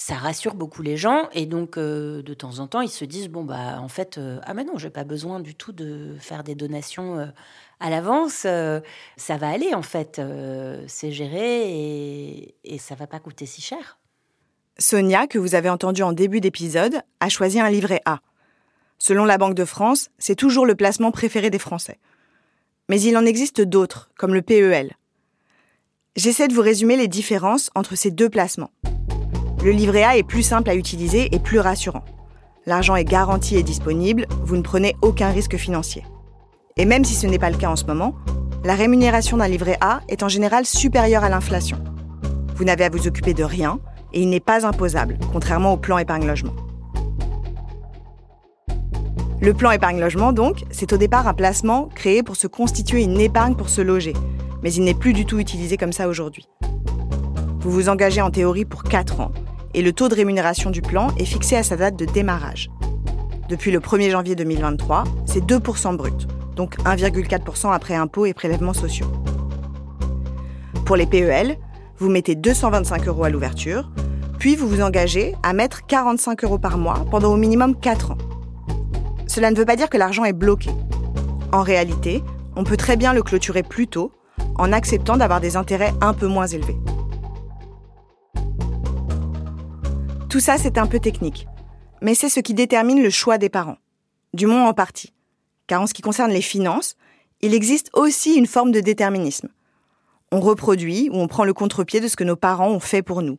ça 0.00 0.14
rassure 0.14 0.54
beaucoup 0.54 0.80
les 0.80 0.96
gens 0.96 1.28
et 1.34 1.44
donc 1.44 1.76
euh, 1.76 2.22
de 2.22 2.32
temps 2.32 2.58
en 2.60 2.66
temps 2.66 2.80
ils 2.80 2.88
se 2.88 3.04
disent 3.04 3.28
bon 3.28 3.44
bah 3.44 3.78
en 3.78 3.88
fait 3.88 4.16
euh, 4.16 4.40
ah 4.44 4.54
mais 4.54 4.64
non 4.64 4.78
j'ai 4.78 4.88
pas 4.88 5.04
besoin 5.04 5.40
du 5.40 5.54
tout 5.54 5.72
de 5.72 6.16
faire 6.18 6.42
des 6.42 6.54
donations 6.54 7.18
euh, 7.18 7.26
à 7.80 7.90
l'avance 7.90 8.46
ça 9.16 9.36
va 9.36 9.48
aller 9.48 9.74
en 9.74 9.82
fait 9.82 10.20
c'est 10.86 11.12
géré 11.12 11.70
et, 11.70 12.54
et 12.64 12.78
ça 12.78 12.94
va 12.94 13.06
pas 13.06 13.18
coûter 13.20 13.46
si 13.46 13.60
cher. 13.60 13.98
Sonia 14.78 15.26
que 15.26 15.38
vous 15.38 15.54
avez 15.54 15.68
entendu 15.68 16.02
en 16.02 16.12
début 16.12 16.40
d'épisode 16.40 17.02
a 17.20 17.28
choisi 17.28 17.60
un 17.60 17.70
livret 17.70 18.00
A. 18.06 18.20
Selon 18.98 19.24
la 19.24 19.38
Banque 19.38 19.54
de 19.54 19.64
France, 19.64 20.10
c'est 20.18 20.34
toujours 20.34 20.66
le 20.66 20.74
placement 20.74 21.10
préféré 21.10 21.48
des 21.48 21.58
Français. 21.58 21.98
Mais 22.90 23.00
il 23.00 23.16
en 23.16 23.24
existe 23.24 23.62
d'autres, 23.62 24.10
comme 24.18 24.34
le 24.34 24.42
PEL. 24.42 24.92
J'essaie 26.16 26.48
de 26.48 26.54
vous 26.54 26.60
résumer 26.60 26.96
les 26.96 27.08
différences 27.08 27.70
entre 27.74 27.94
ces 27.94 28.10
deux 28.10 28.28
placements. 28.28 28.72
Le 29.62 29.72
livret 29.72 30.04
A 30.04 30.16
est 30.16 30.22
plus 30.22 30.42
simple 30.42 30.70
à 30.70 30.74
utiliser 30.74 31.34
et 31.34 31.38
plus 31.38 31.58
rassurant. 31.58 32.02
L'argent 32.64 32.96
est 32.96 33.04
garanti 33.04 33.56
et 33.56 33.62
disponible, 33.62 34.26
vous 34.42 34.56
ne 34.56 34.62
prenez 34.62 34.96
aucun 35.02 35.28
risque 35.28 35.58
financier. 35.58 36.02
Et 36.78 36.86
même 36.86 37.04
si 37.04 37.14
ce 37.14 37.26
n'est 37.26 37.38
pas 37.38 37.50
le 37.50 37.58
cas 37.58 37.68
en 37.68 37.76
ce 37.76 37.84
moment, 37.84 38.14
la 38.64 38.74
rémunération 38.74 39.36
d'un 39.36 39.48
livret 39.48 39.76
A 39.82 40.00
est 40.08 40.22
en 40.22 40.28
général 40.28 40.64
supérieure 40.64 41.24
à 41.24 41.28
l'inflation. 41.28 41.76
Vous 42.56 42.64
n'avez 42.64 42.84
à 42.84 42.88
vous 42.88 43.06
occuper 43.06 43.34
de 43.34 43.44
rien 43.44 43.80
et 44.14 44.22
il 44.22 44.30
n'est 44.30 44.40
pas 44.40 44.66
imposable, 44.66 45.18
contrairement 45.30 45.74
au 45.74 45.76
plan 45.76 45.98
épargne 45.98 46.26
logement. 46.26 46.54
Le 49.42 49.52
plan 49.52 49.72
épargne 49.72 50.00
logement, 50.00 50.32
donc, 50.32 50.64
c'est 50.70 50.94
au 50.94 50.96
départ 50.96 51.28
un 51.28 51.34
placement 51.34 51.90
créé 51.94 52.22
pour 52.22 52.36
se 52.36 52.46
constituer 52.46 53.02
une 53.02 53.20
épargne 53.20 53.56
pour 53.56 53.68
se 53.68 53.82
loger, 53.82 54.14
mais 54.62 54.72
il 54.72 54.84
n'est 54.84 54.94
plus 54.94 55.12
du 55.12 55.26
tout 55.26 55.38
utilisé 55.38 55.76
comme 55.76 55.92
ça 55.92 56.08
aujourd'hui. 56.08 56.48
Vous 57.60 57.70
vous 57.70 57.90
engagez 57.90 58.22
en 58.22 58.30
théorie 58.30 58.64
pour 58.64 58.84
4 58.84 59.20
ans, 59.20 59.32
et 59.74 59.82
le 59.82 59.92
taux 59.92 60.08
de 60.08 60.14
rémunération 60.14 60.70
du 60.70 60.82
plan 60.82 61.08
est 61.18 61.24
fixé 61.24 61.56
à 61.56 61.62
sa 61.62 61.76
date 61.76 61.96
de 61.96 62.04
démarrage. 62.04 62.70
Depuis 63.48 63.70
le 63.70 63.80
1er 63.80 64.10
janvier 64.10 64.34
2023, 64.36 65.04
c'est 65.26 65.44
2% 65.44 65.96
brut, 65.96 66.28
donc 66.56 66.78
1,4% 66.84 67.72
après 67.72 67.94
impôts 67.94 68.26
et 68.26 68.34
prélèvements 68.34 68.72
sociaux. 68.72 69.06
Pour 70.84 70.96
les 70.96 71.06
PEL, 71.06 71.56
vous 71.98 72.08
mettez 72.08 72.34
225 72.34 73.08
euros 73.08 73.24
à 73.24 73.30
l'ouverture, 73.30 73.90
puis 74.38 74.56
vous 74.56 74.68
vous 74.68 74.80
engagez 74.80 75.34
à 75.42 75.52
mettre 75.52 75.86
45 75.86 76.44
euros 76.44 76.58
par 76.58 76.78
mois 76.78 77.04
pendant 77.10 77.32
au 77.32 77.36
minimum 77.36 77.78
4 77.78 78.12
ans. 78.12 78.18
Cela 79.26 79.50
ne 79.50 79.56
veut 79.56 79.66
pas 79.66 79.76
dire 79.76 79.90
que 79.90 79.98
l'argent 79.98 80.24
est 80.24 80.32
bloqué. 80.32 80.70
En 81.52 81.62
réalité, 81.62 82.24
on 82.56 82.64
peut 82.64 82.76
très 82.76 82.96
bien 82.96 83.12
le 83.12 83.22
clôturer 83.22 83.62
plus 83.62 83.86
tôt 83.86 84.12
en 84.56 84.72
acceptant 84.72 85.16
d'avoir 85.16 85.40
des 85.40 85.56
intérêts 85.56 85.92
un 86.00 86.14
peu 86.14 86.26
moins 86.26 86.46
élevés. 86.46 86.78
Tout 90.30 90.38
ça, 90.38 90.58
c'est 90.58 90.78
un 90.78 90.86
peu 90.86 91.00
technique, 91.00 91.48
mais 92.02 92.14
c'est 92.14 92.28
ce 92.28 92.38
qui 92.38 92.54
détermine 92.54 93.02
le 93.02 93.10
choix 93.10 93.36
des 93.36 93.48
parents, 93.48 93.78
du 94.32 94.46
moins 94.46 94.68
en 94.68 94.72
partie. 94.72 95.12
Car 95.66 95.82
en 95.82 95.88
ce 95.88 95.92
qui 95.92 96.02
concerne 96.02 96.30
les 96.30 96.40
finances, 96.40 96.94
il 97.40 97.52
existe 97.52 97.90
aussi 97.94 98.36
une 98.36 98.46
forme 98.46 98.70
de 98.70 98.78
déterminisme. 98.78 99.48
On 100.30 100.38
reproduit 100.38 101.10
ou 101.10 101.16
on 101.16 101.26
prend 101.26 101.42
le 101.42 101.52
contre-pied 101.52 101.98
de 101.98 102.06
ce 102.06 102.14
que 102.14 102.22
nos 102.22 102.36
parents 102.36 102.70
ont 102.70 102.78
fait 102.78 103.02
pour 103.02 103.22
nous. 103.22 103.38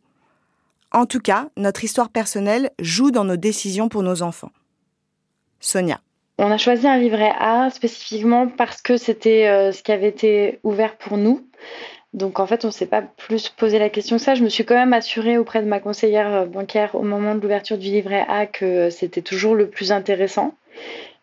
En 0.91 1.05
tout 1.05 1.21
cas, 1.21 1.47
notre 1.55 1.85
histoire 1.85 2.09
personnelle 2.09 2.71
joue 2.77 3.11
dans 3.11 3.23
nos 3.23 3.37
décisions 3.37 3.87
pour 3.87 4.03
nos 4.03 4.21
enfants. 4.21 4.51
Sonia. 5.61 6.01
On 6.39 6.51
a 6.51 6.57
choisi 6.57 6.89
un 6.89 6.97
livret 6.97 7.31
A 7.39 7.69
spécifiquement 7.69 8.49
parce 8.49 8.81
que 8.81 8.97
c'était 8.97 9.47
euh, 9.47 9.71
ce 9.71 9.81
qui 9.81 9.93
avait 9.93 10.09
été 10.09 10.59
ouvert 10.63 10.97
pour 10.97 11.17
nous. 11.17 11.47
Donc 12.13 12.39
en 12.39 12.47
fait, 12.47 12.65
on 12.65 12.67
ne 12.67 12.73
s'est 12.73 12.87
pas 12.87 13.01
plus 13.01 13.49
posé 13.49 13.79
la 13.79 13.89
question 13.89 14.17
que 14.17 14.21
ça. 14.21 14.35
Je 14.35 14.43
me 14.43 14.49
suis 14.49 14.65
quand 14.65 14.75
même 14.75 14.93
assurée 14.93 15.37
auprès 15.37 15.61
de 15.61 15.67
ma 15.67 15.79
conseillère 15.79 16.33
euh, 16.33 16.45
bancaire 16.45 16.95
au 16.95 17.03
moment 17.03 17.35
de 17.35 17.39
l'ouverture 17.39 17.77
du 17.77 17.87
livret 17.87 18.25
A 18.27 18.45
que 18.45 18.89
c'était 18.89 19.21
toujours 19.21 19.55
le 19.55 19.69
plus 19.69 19.91
intéressant 19.91 20.53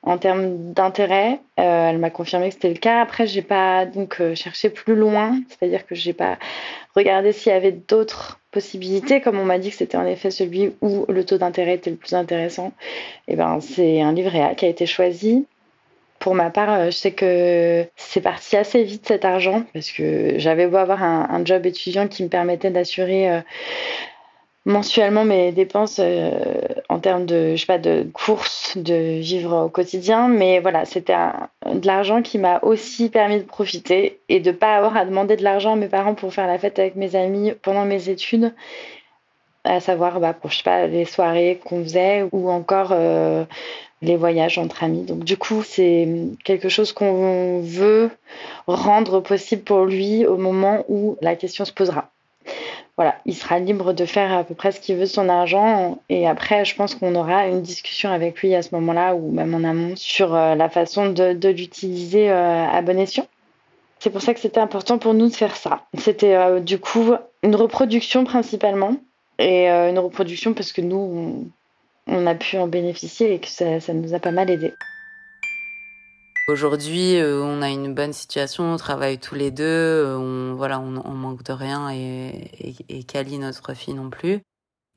en 0.02 0.16
termes 0.16 0.72
d'intérêt. 0.72 1.40
Euh, 1.58 1.90
elle 1.90 1.98
m'a 1.98 2.10
confirmé 2.10 2.48
que 2.48 2.54
c'était 2.54 2.70
le 2.70 2.78
cas. 2.78 3.02
Après, 3.02 3.26
j'ai 3.26 3.42
pas 3.42 3.84
donc 3.84 4.22
cherché 4.34 4.70
plus 4.70 4.94
loin, 4.94 5.38
c'est-à-dire 5.48 5.86
que 5.86 5.94
j'ai 5.94 6.14
pas 6.14 6.38
regardé 6.94 7.32
s'il 7.32 7.52
y 7.52 7.54
avait 7.54 7.72
d'autres 7.72 8.40
possibilités. 8.50 9.20
Comme 9.20 9.38
on 9.38 9.44
m'a 9.44 9.58
dit 9.58 9.70
que 9.70 9.76
c'était 9.76 9.98
en 9.98 10.06
effet 10.06 10.30
celui 10.30 10.72
où 10.80 11.04
le 11.08 11.24
taux 11.24 11.38
d'intérêt 11.38 11.74
était 11.74 11.90
le 11.90 11.96
plus 11.96 12.14
intéressant, 12.14 12.72
et 13.26 13.32
eh 13.32 13.36
ben 13.36 13.60
c'est 13.60 14.00
un 14.00 14.12
livret 14.12 14.42
A 14.42 14.54
qui 14.54 14.64
a 14.64 14.68
été 14.68 14.86
choisi. 14.86 15.46
Pour 16.18 16.34
ma 16.34 16.50
part, 16.50 16.72
euh, 16.72 16.84
je 16.86 16.90
sais 16.96 17.12
que 17.12 17.86
c'est 17.96 18.20
parti 18.20 18.56
assez 18.56 18.82
vite 18.82 19.06
cet 19.06 19.24
argent 19.24 19.62
parce 19.72 19.90
que 19.92 20.34
j'avais 20.38 20.66
beau 20.66 20.76
avoir 20.76 21.02
un, 21.02 21.44
job 21.44 21.64
étudiant 21.66 22.08
qui 22.08 22.24
me 22.24 22.28
permettait 22.28 22.70
d'assurer 22.70 23.30
euh, 23.30 23.40
mensuellement 24.64 25.24
mes 25.24 25.52
dépenses 25.52 26.00
euh, 26.00 26.32
en 26.88 26.98
termes 26.98 27.24
de, 27.24 27.54
je 27.54 27.60
sais 27.60 27.66
pas, 27.66 27.78
de 27.78 28.08
courses, 28.12 28.76
de 28.76 29.20
vivre 29.20 29.66
au 29.66 29.68
quotidien. 29.68 30.26
Mais 30.26 30.58
voilà, 30.58 30.84
c'était 30.84 31.14
de 31.72 31.86
l'argent 31.86 32.20
qui 32.20 32.38
m'a 32.38 32.58
aussi 32.62 33.10
permis 33.10 33.38
de 33.38 33.44
profiter 33.44 34.18
et 34.28 34.40
de 34.40 34.50
pas 34.50 34.76
avoir 34.76 34.96
à 34.96 35.04
demander 35.04 35.36
de 35.36 35.44
l'argent 35.44 35.74
à 35.74 35.76
mes 35.76 35.88
parents 35.88 36.14
pour 36.14 36.34
faire 36.34 36.48
la 36.48 36.58
fête 36.58 36.80
avec 36.80 36.96
mes 36.96 37.14
amis 37.14 37.52
pendant 37.62 37.84
mes 37.84 38.08
études. 38.08 38.52
À 39.64 39.80
savoir, 39.80 40.18
bah, 40.18 40.32
pour, 40.32 40.50
je 40.50 40.58
sais 40.58 40.62
pas, 40.64 40.86
les 40.86 41.04
soirées 41.04 41.60
qu'on 41.64 41.82
faisait 41.82 42.24
ou 42.32 42.48
encore 42.50 42.92
les 44.02 44.16
voyages 44.16 44.58
entre 44.58 44.84
amis. 44.84 45.02
Donc, 45.02 45.24
du 45.24 45.36
coup, 45.36 45.62
c'est 45.62 46.08
quelque 46.44 46.68
chose 46.68 46.92
qu'on 46.92 47.60
veut 47.60 48.10
rendre 48.66 49.20
possible 49.20 49.62
pour 49.62 49.84
lui 49.84 50.26
au 50.26 50.36
moment 50.36 50.84
où 50.88 51.16
la 51.20 51.36
question 51.36 51.64
se 51.64 51.72
posera 51.72 52.10
voilà, 52.98 53.14
il 53.26 53.34
sera 53.34 53.60
libre 53.60 53.92
de 53.92 54.04
faire 54.04 54.32
à 54.32 54.42
peu 54.42 54.56
près 54.56 54.72
ce 54.72 54.80
qu'il 54.80 54.96
veut 54.96 55.02
de 55.02 55.06
son 55.06 55.28
argent. 55.28 55.98
Et 56.08 56.26
après, 56.26 56.64
je 56.64 56.74
pense 56.74 56.96
qu'on 56.96 57.14
aura 57.14 57.46
une 57.46 57.62
discussion 57.62 58.10
avec 58.10 58.40
lui 58.42 58.56
à 58.56 58.62
ce 58.62 58.74
moment-là, 58.74 59.14
ou 59.14 59.30
même 59.30 59.54
en 59.54 59.62
amont, 59.62 59.94
sur 59.94 60.34
euh, 60.34 60.56
la 60.56 60.68
façon 60.68 61.10
de, 61.10 61.48
l'utiliser 61.48 62.28
euh, 62.28 62.66
à 62.66 62.82
bon 62.82 62.98
escient. 62.98 63.28
C'est 64.00 64.10
pour 64.10 64.20
ça 64.20 64.34
que 64.34 64.40
c'était 64.40 64.58
important 64.58 64.98
pour 64.98 65.14
nous 65.14 65.28
de 65.28 65.34
faire 65.34 65.54
ça. 65.54 65.82
C'était 65.96 66.34
euh, 66.34 66.58
du 66.58 66.80
coup 66.80 67.14
une 67.44 67.54
reproduction 67.54 68.24
principalement, 68.24 68.96
et 69.38 69.68
une 69.68 70.00
reproduction 70.00 70.52
parce 70.52 70.72
que 70.72 70.80
nous, 70.80 71.48
a 72.08 72.34
pu 72.34 72.56
en 72.58 72.68
bénéficier 72.68 73.34
et 73.34 73.40
que 73.40 73.48
ça, 73.48 73.80
ça 73.80 73.92
nous 73.92 74.14
a 74.14 74.18
pas 74.18 74.30
mal 74.30 74.50
aidé. 74.50 74.72
Aujourd'hui, 76.48 77.16
euh, 77.16 77.42
on 77.42 77.60
a 77.60 77.68
une 77.68 77.94
bonne 77.94 78.14
situation, 78.14 78.72
on 78.72 78.76
travaille 78.78 79.18
tous 79.18 79.34
les 79.34 79.50
deux, 79.50 79.64
euh, 79.64 80.16
on, 80.16 80.54
voilà, 80.54 80.80
on, 80.80 81.02
on 81.04 81.12
manque 81.12 81.42
de 81.42 81.52
rien 81.52 81.90
et, 81.90 82.50
et, 82.58 82.74
et 82.88 83.02
Kali, 83.02 83.38
notre 83.38 83.74
fille, 83.74 83.92
non 83.92 84.08
plus. 84.08 84.40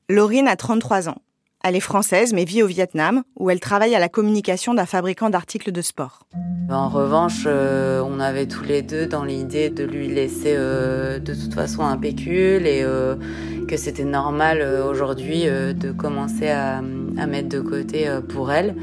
Laurine 0.08 0.48
a 0.48 0.56
33 0.56 1.10
ans. 1.10 1.18
Elle 1.64 1.76
est 1.76 1.80
française 1.80 2.32
mais 2.32 2.44
vit 2.44 2.62
au 2.62 2.66
Vietnam 2.66 3.22
où 3.38 3.50
elle 3.50 3.60
travaille 3.60 3.94
à 3.94 3.98
la 3.98 4.08
communication 4.08 4.74
d'un 4.74 4.86
fabricant 4.86 5.30
d'articles 5.30 5.72
de 5.72 5.82
sport. 5.82 6.26
En 6.70 6.88
revanche, 6.88 7.44
euh, 7.46 8.02
on 8.04 8.18
avait 8.20 8.46
tous 8.46 8.64
les 8.64 8.82
deux 8.82 9.06
dans 9.06 9.24
l'idée 9.24 9.68
de 9.68 9.84
lui 9.84 10.08
laisser 10.08 10.54
de 10.54 11.34
toute 11.34 11.54
façon 11.54 11.82
un 11.82 11.98
pécule 11.98 12.66
et 12.66 12.84
que 13.68 13.76
c'était 13.76 14.04
normal 14.04 14.62
aujourd'hui 14.88 15.44
de 15.44 15.92
commencer 15.92 16.48
à, 16.48 16.80
mettre 16.80 17.48
de 17.48 17.60
côté 17.60 18.08
pour 18.28 18.52
elle 18.52 18.74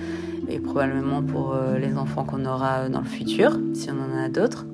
et 0.50 0.60
probablement 0.60 1.22
pour 1.22 1.54
euh, 1.54 1.78
les 1.78 1.96
enfants 1.96 2.26
qu'on 2.26 2.46
aura 2.46 2.90
dans 2.90 3.02
le 3.02 3.06
futur, 3.06 3.58
si 3.74 3.90
on 3.92 4.00
en 4.00 4.26
a 4.26 4.30
d'autres. 4.30 4.66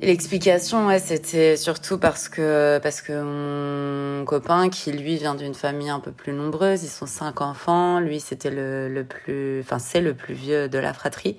L'explication, 0.00 0.86
ouais, 0.86 1.00
c'était 1.00 1.56
surtout 1.56 1.98
parce 1.98 2.28
que 2.28 2.78
parce 2.82 3.02
que 3.02 3.20
mon 3.20 4.24
copain, 4.24 4.68
qui 4.68 4.92
lui 4.92 5.16
vient 5.16 5.34
d'une 5.34 5.54
famille 5.54 5.90
un 5.90 5.98
peu 5.98 6.12
plus 6.12 6.32
nombreuse, 6.32 6.84
ils 6.84 6.88
sont 6.88 7.06
cinq 7.06 7.40
enfants. 7.40 7.98
Lui, 7.98 8.20
c'était 8.20 8.50
le, 8.50 8.88
le 8.88 9.04
plus, 9.04 9.60
enfin 9.60 9.80
c'est 9.80 10.00
le 10.00 10.14
plus 10.14 10.34
vieux 10.34 10.68
de 10.68 10.78
la 10.78 10.92
fratrie. 10.92 11.36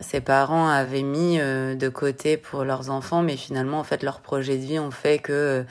Ses 0.00 0.20
parents 0.20 0.68
avaient 0.68 1.02
mis 1.02 1.38
euh, 1.38 1.74
de 1.74 1.88
côté 1.88 2.36
pour 2.36 2.64
leurs 2.64 2.90
enfants, 2.90 3.22
mais 3.22 3.36
finalement, 3.36 3.78
en 3.78 3.84
fait, 3.84 4.02
leur 4.02 4.20
projet 4.20 4.56
de 4.56 4.62
vie 4.62 4.78
ont 4.78 4.90
fait 4.90 5.18
que 5.18 5.64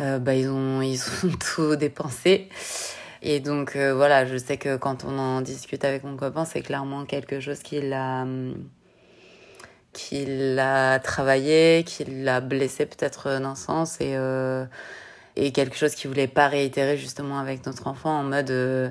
euh, 0.00 0.18
bah, 0.18 0.34
ils 0.34 0.48
ont 0.48 0.82
ils 0.82 1.00
ont 1.24 1.30
tout 1.54 1.76
dépensé. 1.76 2.48
Et 3.22 3.40
donc 3.40 3.76
euh, 3.76 3.94
voilà, 3.94 4.26
je 4.26 4.36
sais 4.36 4.58
que 4.58 4.76
quand 4.76 5.04
on 5.04 5.18
en 5.18 5.40
discute 5.40 5.84
avec 5.84 6.04
mon 6.04 6.16
copain, 6.16 6.44
c'est 6.44 6.60
clairement 6.60 7.06
quelque 7.06 7.40
chose 7.40 7.60
qu'il 7.60 7.92
a 7.94 8.26
qu'il 9.94 10.58
a 10.58 10.98
travaillé, 10.98 11.84
qu'il 11.86 12.28
a 12.28 12.40
blessé 12.40 12.86
peut-être 12.86 13.40
d'un 13.40 13.54
sens 13.54 14.00
et 14.00 14.14
euh, 14.16 14.66
et 15.36 15.52
quelque 15.52 15.76
chose 15.76 15.94
qu'il 15.94 16.10
voulait 16.10 16.28
pas 16.28 16.48
réitérer 16.48 16.96
justement 16.96 17.38
avec 17.38 17.66
notre 17.66 17.86
enfant 17.88 18.18
en 18.20 18.22
mode 18.24 18.50
euh, 18.50 18.90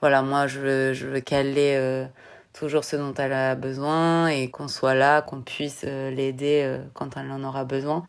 voilà 0.00 0.22
moi 0.22 0.46
je 0.46 0.60
veux 0.60 0.92
je 0.94 1.06
veux 1.08 1.20
qu'elle 1.20 1.58
ait 1.58 2.08
toujours 2.52 2.84
ce 2.84 2.96
dont 2.96 3.14
elle 3.14 3.32
a 3.32 3.54
besoin 3.56 4.28
et 4.28 4.50
qu'on 4.50 4.68
soit 4.68 4.94
là, 4.94 5.22
qu'on 5.22 5.42
puisse 5.42 5.82
l'aider 5.84 6.78
quand 6.94 7.16
elle 7.16 7.30
en 7.32 7.42
aura 7.44 7.64
besoin. 7.64 8.06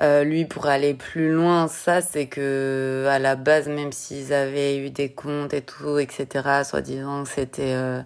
Euh, 0.00 0.24
lui, 0.24 0.44
pour 0.44 0.66
aller 0.66 0.94
plus 0.94 1.32
loin, 1.32 1.68
ça, 1.68 2.00
c'est 2.00 2.26
que 2.26 3.06
à 3.08 3.18
la 3.20 3.36
base, 3.36 3.68
même 3.68 3.92
s'ils 3.92 4.32
avaient 4.32 4.76
eu 4.78 4.90
des 4.90 5.12
comptes 5.12 5.54
et 5.54 5.62
tout, 5.62 5.98
etc., 5.98 6.64
soi-disant 6.64 7.24
c'était 7.24 7.74
euh, 7.74 8.02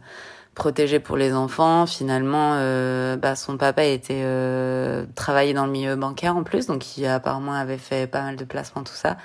protégé 0.58 1.00
pour 1.00 1.16
les 1.16 1.32
enfants, 1.32 1.86
finalement, 1.86 2.56
euh, 2.56 3.16
bah, 3.16 3.36
son 3.36 3.56
papa 3.56 3.84
était 3.84 4.22
euh, 4.24 5.06
travaillé 5.14 5.54
dans 5.54 5.64
le 5.64 5.72
milieu 5.72 5.96
bancaire 5.96 6.36
en 6.36 6.42
plus, 6.42 6.66
donc 6.66 6.98
il 6.98 7.06
apparemment 7.06 7.54
avait 7.54 7.78
fait 7.78 8.06
pas 8.06 8.20
mal 8.22 8.36
de 8.36 8.44
placements, 8.44 8.82
tout 8.82 8.92
ça. 8.92 9.16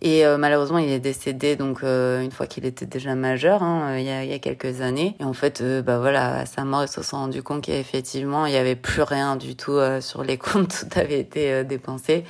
Et 0.00 0.24
euh, 0.24 0.38
malheureusement, 0.38 0.78
il 0.78 0.90
est 0.90 1.00
décédé 1.00 1.56
donc 1.56 1.80
euh, 1.82 2.22
une 2.22 2.30
fois 2.30 2.46
qu'il 2.46 2.64
était 2.64 2.86
déjà 2.86 3.14
majeur, 3.14 3.62
hein, 3.62 3.90
euh, 3.90 3.98
il, 3.98 4.06
y 4.06 4.10
a, 4.10 4.24
il, 4.24 4.30
y 4.30 4.34
a, 4.34 4.38
quelques 4.38 4.80
années. 4.80 5.16
Et 5.18 5.24
en 5.24 5.32
fait, 5.32 5.62
bah 5.84 5.98
voilà, 5.98 6.36
à 6.36 6.46
sa 6.46 6.64
mort, 6.64 6.84
ils 6.84 6.88
se 6.88 7.02
sont 7.02 7.16
rendu 7.16 7.42
compte 7.42 7.62
qu'effectivement, 7.62 8.46
il 8.46 8.52
y 8.52 8.56
avait 8.56 8.76
plus 8.76 9.02
rien 9.02 9.36
du 9.36 9.56
tout 9.56 9.78
sur 10.00 10.22
les 10.22 10.38
comptes, 10.38 10.86
tout 10.88 10.98
avait 10.98 11.20
été 11.20 11.64
dépensé 11.64 12.24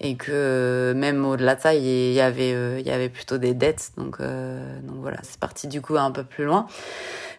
et 0.00 0.14
que 0.14 0.92
même 0.96 1.26
au-delà 1.26 1.56
de 1.56 1.60
ça, 1.60 1.74
il 1.74 2.12
y 2.12 2.20
avait 2.20 2.80
il 2.80 2.86
y 2.86 2.90
avait 2.90 3.08
plutôt 3.08 3.36
des 3.36 3.52
dettes. 3.52 3.90
Donc 3.96 4.20
donc 4.20 4.96
voilà, 5.00 5.18
c'est 5.22 5.40
parti 5.40 5.66
du 5.66 5.80
coup 5.80 5.96
un 5.96 6.12
peu 6.12 6.22
plus 6.22 6.44
loin. 6.44 6.66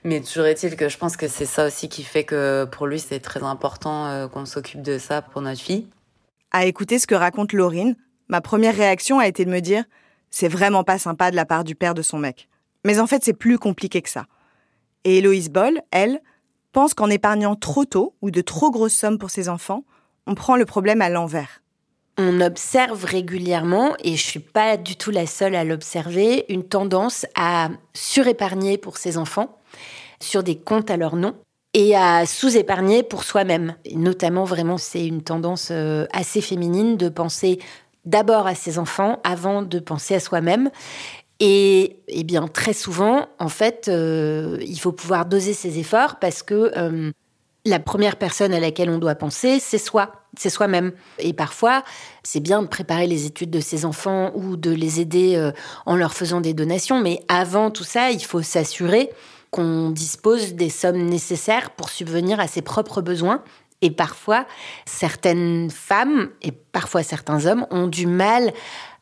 Mais 0.03 0.21
toujours 0.21 0.45
est-il 0.45 0.75
que 0.75 0.87
je 0.87 0.97
pense 0.97 1.17
que 1.17 1.27
c'est 1.27 1.45
ça 1.45 1.67
aussi 1.67 1.89
qui 1.89 2.03
fait 2.03 2.23
que 2.23 2.65
pour 2.65 2.87
lui, 2.87 2.99
c'est 2.99 3.19
très 3.19 3.43
important 3.43 4.05
euh, 4.07 4.27
qu'on 4.27 4.45
s'occupe 4.45 4.81
de 4.81 4.97
ça 4.97 5.21
pour 5.21 5.41
notre 5.41 5.61
fille. 5.61 5.87
À 6.51 6.65
écouter 6.65 6.99
ce 6.99 7.07
que 7.07 7.15
raconte 7.15 7.53
Laurine, 7.53 7.95
ma 8.27 8.41
première 8.41 8.75
réaction 8.75 9.19
a 9.19 9.27
été 9.27 9.45
de 9.45 9.51
me 9.51 9.59
dire 9.59 9.83
c'est 10.29 10.47
vraiment 10.47 10.83
pas 10.83 10.97
sympa 10.97 11.31
de 11.31 11.35
la 11.35 11.45
part 11.45 11.63
du 11.63 11.75
père 11.75 11.93
de 11.93 12.01
son 12.01 12.17
mec. 12.17 12.47
Mais 12.85 12.99
en 12.99 13.07
fait, 13.07 13.23
c'est 13.23 13.33
plus 13.33 13.59
compliqué 13.59 14.01
que 14.01 14.09
ça. 14.09 14.25
Et 15.03 15.17
Héloïse 15.17 15.49
Boll, 15.49 15.81
elle, 15.91 16.21
pense 16.71 16.93
qu'en 16.93 17.09
épargnant 17.09 17.55
trop 17.55 17.85
tôt 17.85 18.15
ou 18.21 18.31
de 18.31 18.41
trop 18.41 18.71
grosses 18.71 18.93
sommes 18.93 19.17
pour 19.17 19.31
ses 19.31 19.49
enfants, 19.49 19.83
on 20.27 20.35
prend 20.35 20.55
le 20.55 20.65
problème 20.65 21.01
à 21.01 21.09
l'envers. 21.09 21.61
On 22.17 22.41
observe 22.41 23.05
régulièrement, 23.05 23.95
et 24.03 24.17
je 24.17 24.23
suis 24.23 24.41
pas 24.41 24.75
du 24.75 24.97
tout 24.97 25.09
la 25.09 25.25
seule 25.25 25.55
à 25.55 25.63
l'observer, 25.63 26.45
une 26.49 26.67
tendance 26.67 27.25
à 27.35 27.69
surépargner 27.93 28.77
pour 28.77 28.97
ses 28.97 29.17
enfants 29.17 29.58
sur 30.19 30.43
des 30.43 30.57
comptes 30.57 30.91
à 30.91 30.97
leur 30.97 31.15
nom 31.15 31.35
et 31.73 31.95
à 31.95 32.25
sous-épargner 32.25 33.03
pour 33.03 33.23
soi-même. 33.23 33.75
Notamment, 33.93 34.43
vraiment, 34.43 34.77
c'est 34.77 35.05
une 35.05 35.21
tendance 35.21 35.69
euh, 35.71 36.05
assez 36.11 36.41
féminine 36.41 36.97
de 36.97 37.09
penser 37.09 37.59
d'abord 38.05 38.47
à 38.47 38.55
ses 38.55 38.79
enfants 38.79 39.19
avant 39.23 39.61
de 39.61 39.79
penser 39.79 40.15
à 40.15 40.19
soi-même. 40.19 40.71
Et, 41.39 41.97
eh 42.07 42.23
bien, 42.23 42.47
très 42.47 42.73
souvent, 42.73 43.27
en 43.39 43.49
fait, 43.49 43.87
euh, 43.87 44.57
il 44.61 44.79
faut 44.79 44.91
pouvoir 44.91 45.25
doser 45.25 45.53
ses 45.53 45.79
efforts 45.79 46.17
parce 46.19 46.43
que 46.43 46.71
euh, 46.75 47.11
la 47.65 47.79
première 47.79 48.15
personne 48.15 48.53
à 48.53 48.59
laquelle 48.59 48.89
on 48.89 48.97
doit 48.97 49.15
penser, 49.15 49.59
c'est 49.59 49.77
soi, 49.77 50.11
c'est 50.37 50.49
soi-même. 50.49 50.91
Et 51.19 51.33
parfois, 51.33 51.83
c'est 52.23 52.39
bien 52.39 52.61
de 52.61 52.67
préparer 52.67 53.05
les 53.05 53.25
études 53.25 53.51
de 53.51 53.59
ses 53.59 53.85
enfants 53.85 54.31
ou 54.33 54.57
de 54.57 54.71
les 54.71 54.99
aider 54.99 55.51
en 55.85 55.95
leur 55.95 56.13
faisant 56.13 56.41
des 56.41 56.53
donations, 56.53 56.99
mais 56.99 57.21
avant 57.27 57.69
tout 57.69 57.83
ça, 57.83 58.11
il 58.11 58.23
faut 58.23 58.41
s'assurer 58.41 59.09
qu'on 59.51 59.89
dispose 59.89 60.53
des 60.53 60.69
sommes 60.69 61.05
nécessaires 61.05 61.71
pour 61.71 61.89
subvenir 61.89 62.39
à 62.39 62.47
ses 62.47 62.61
propres 62.61 63.01
besoins. 63.01 63.43
Et 63.81 63.91
parfois, 63.91 64.45
certaines 64.85 65.69
femmes 65.69 66.29
et 66.41 66.51
parfois 66.51 67.03
certains 67.03 67.45
hommes 67.45 67.65
ont 67.71 67.87
du 67.87 68.07
mal 68.07 68.53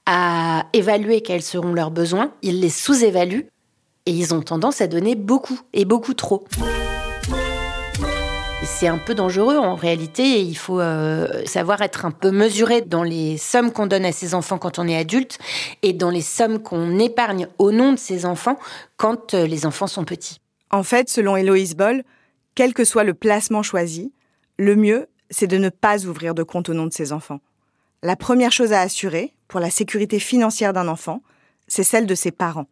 à 0.05 0.67
évaluer 0.73 1.21
quels 1.21 1.41
seront 1.41 1.73
leurs 1.73 1.91
besoins. 1.91 2.31
Ils 2.41 2.61
les 2.61 2.69
sous-évaluent 2.69 3.47
et 4.05 4.11
ils 4.11 4.33
ont 4.33 4.41
tendance 4.41 4.79
à 4.81 4.87
donner 4.87 5.15
beaucoup 5.15 5.59
et 5.73 5.83
beaucoup 5.83 6.13
trop. 6.13 6.45
C'est 8.69 8.87
un 8.87 8.99
peu 8.99 9.15
dangereux 9.15 9.57
en 9.57 9.73
réalité 9.73 10.39
il 10.41 10.55
faut 10.55 10.79
euh, 10.79 11.43
savoir 11.45 11.81
être 11.81 12.05
un 12.05 12.11
peu 12.11 12.29
mesuré 12.29 12.81
dans 12.81 13.01
les 13.01 13.37
sommes 13.37 13.71
qu'on 13.71 13.87
donne 13.87 14.05
à 14.05 14.11
ses 14.11 14.35
enfants 14.35 14.59
quand 14.59 14.77
on 14.77 14.87
est 14.87 14.95
adulte 14.95 15.39
et 15.81 15.93
dans 15.93 16.11
les 16.11 16.21
sommes 16.21 16.61
qu'on 16.61 16.99
épargne 16.99 17.47
au 17.57 17.71
nom 17.71 17.93
de 17.93 17.97
ses 17.97 18.25
enfants 18.25 18.59
quand 18.97 19.33
euh, 19.33 19.47
les 19.47 19.65
enfants 19.65 19.87
sont 19.87 20.05
petits. 20.05 20.41
En 20.69 20.83
fait, 20.83 21.09
selon 21.09 21.35
Héloïse 21.37 21.75
Boll, 21.75 22.03
quel 22.53 22.75
que 22.75 22.83
soit 22.83 23.03
le 23.03 23.15
placement 23.15 23.63
choisi, 23.63 24.13
le 24.59 24.75
mieux, 24.75 25.07
c'est 25.31 25.47
de 25.47 25.57
ne 25.57 25.69
pas 25.69 26.05
ouvrir 26.05 26.35
de 26.35 26.43
compte 26.43 26.69
au 26.69 26.75
nom 26.75 26.85
de 26.85 26.93
ses 26.93 27.13
enfants. 27.13 27.39
La 28.03 28.15
première 28.15 28.51
chose 28.51 28.73
à 28.73 28.81
assurer, 28.81 29.33
pour 29.47 29.59
la 29.59 29.71
sécurité 29.71 30.19
financière 30.19 30.73
d'un 30.73 30.87
enfant, 30.87 31.23
c'est 31.67 31.83
celle 31.83 32.05
de 32.05 32.15
ses 32.15 32.31
parents. 32.31 32.67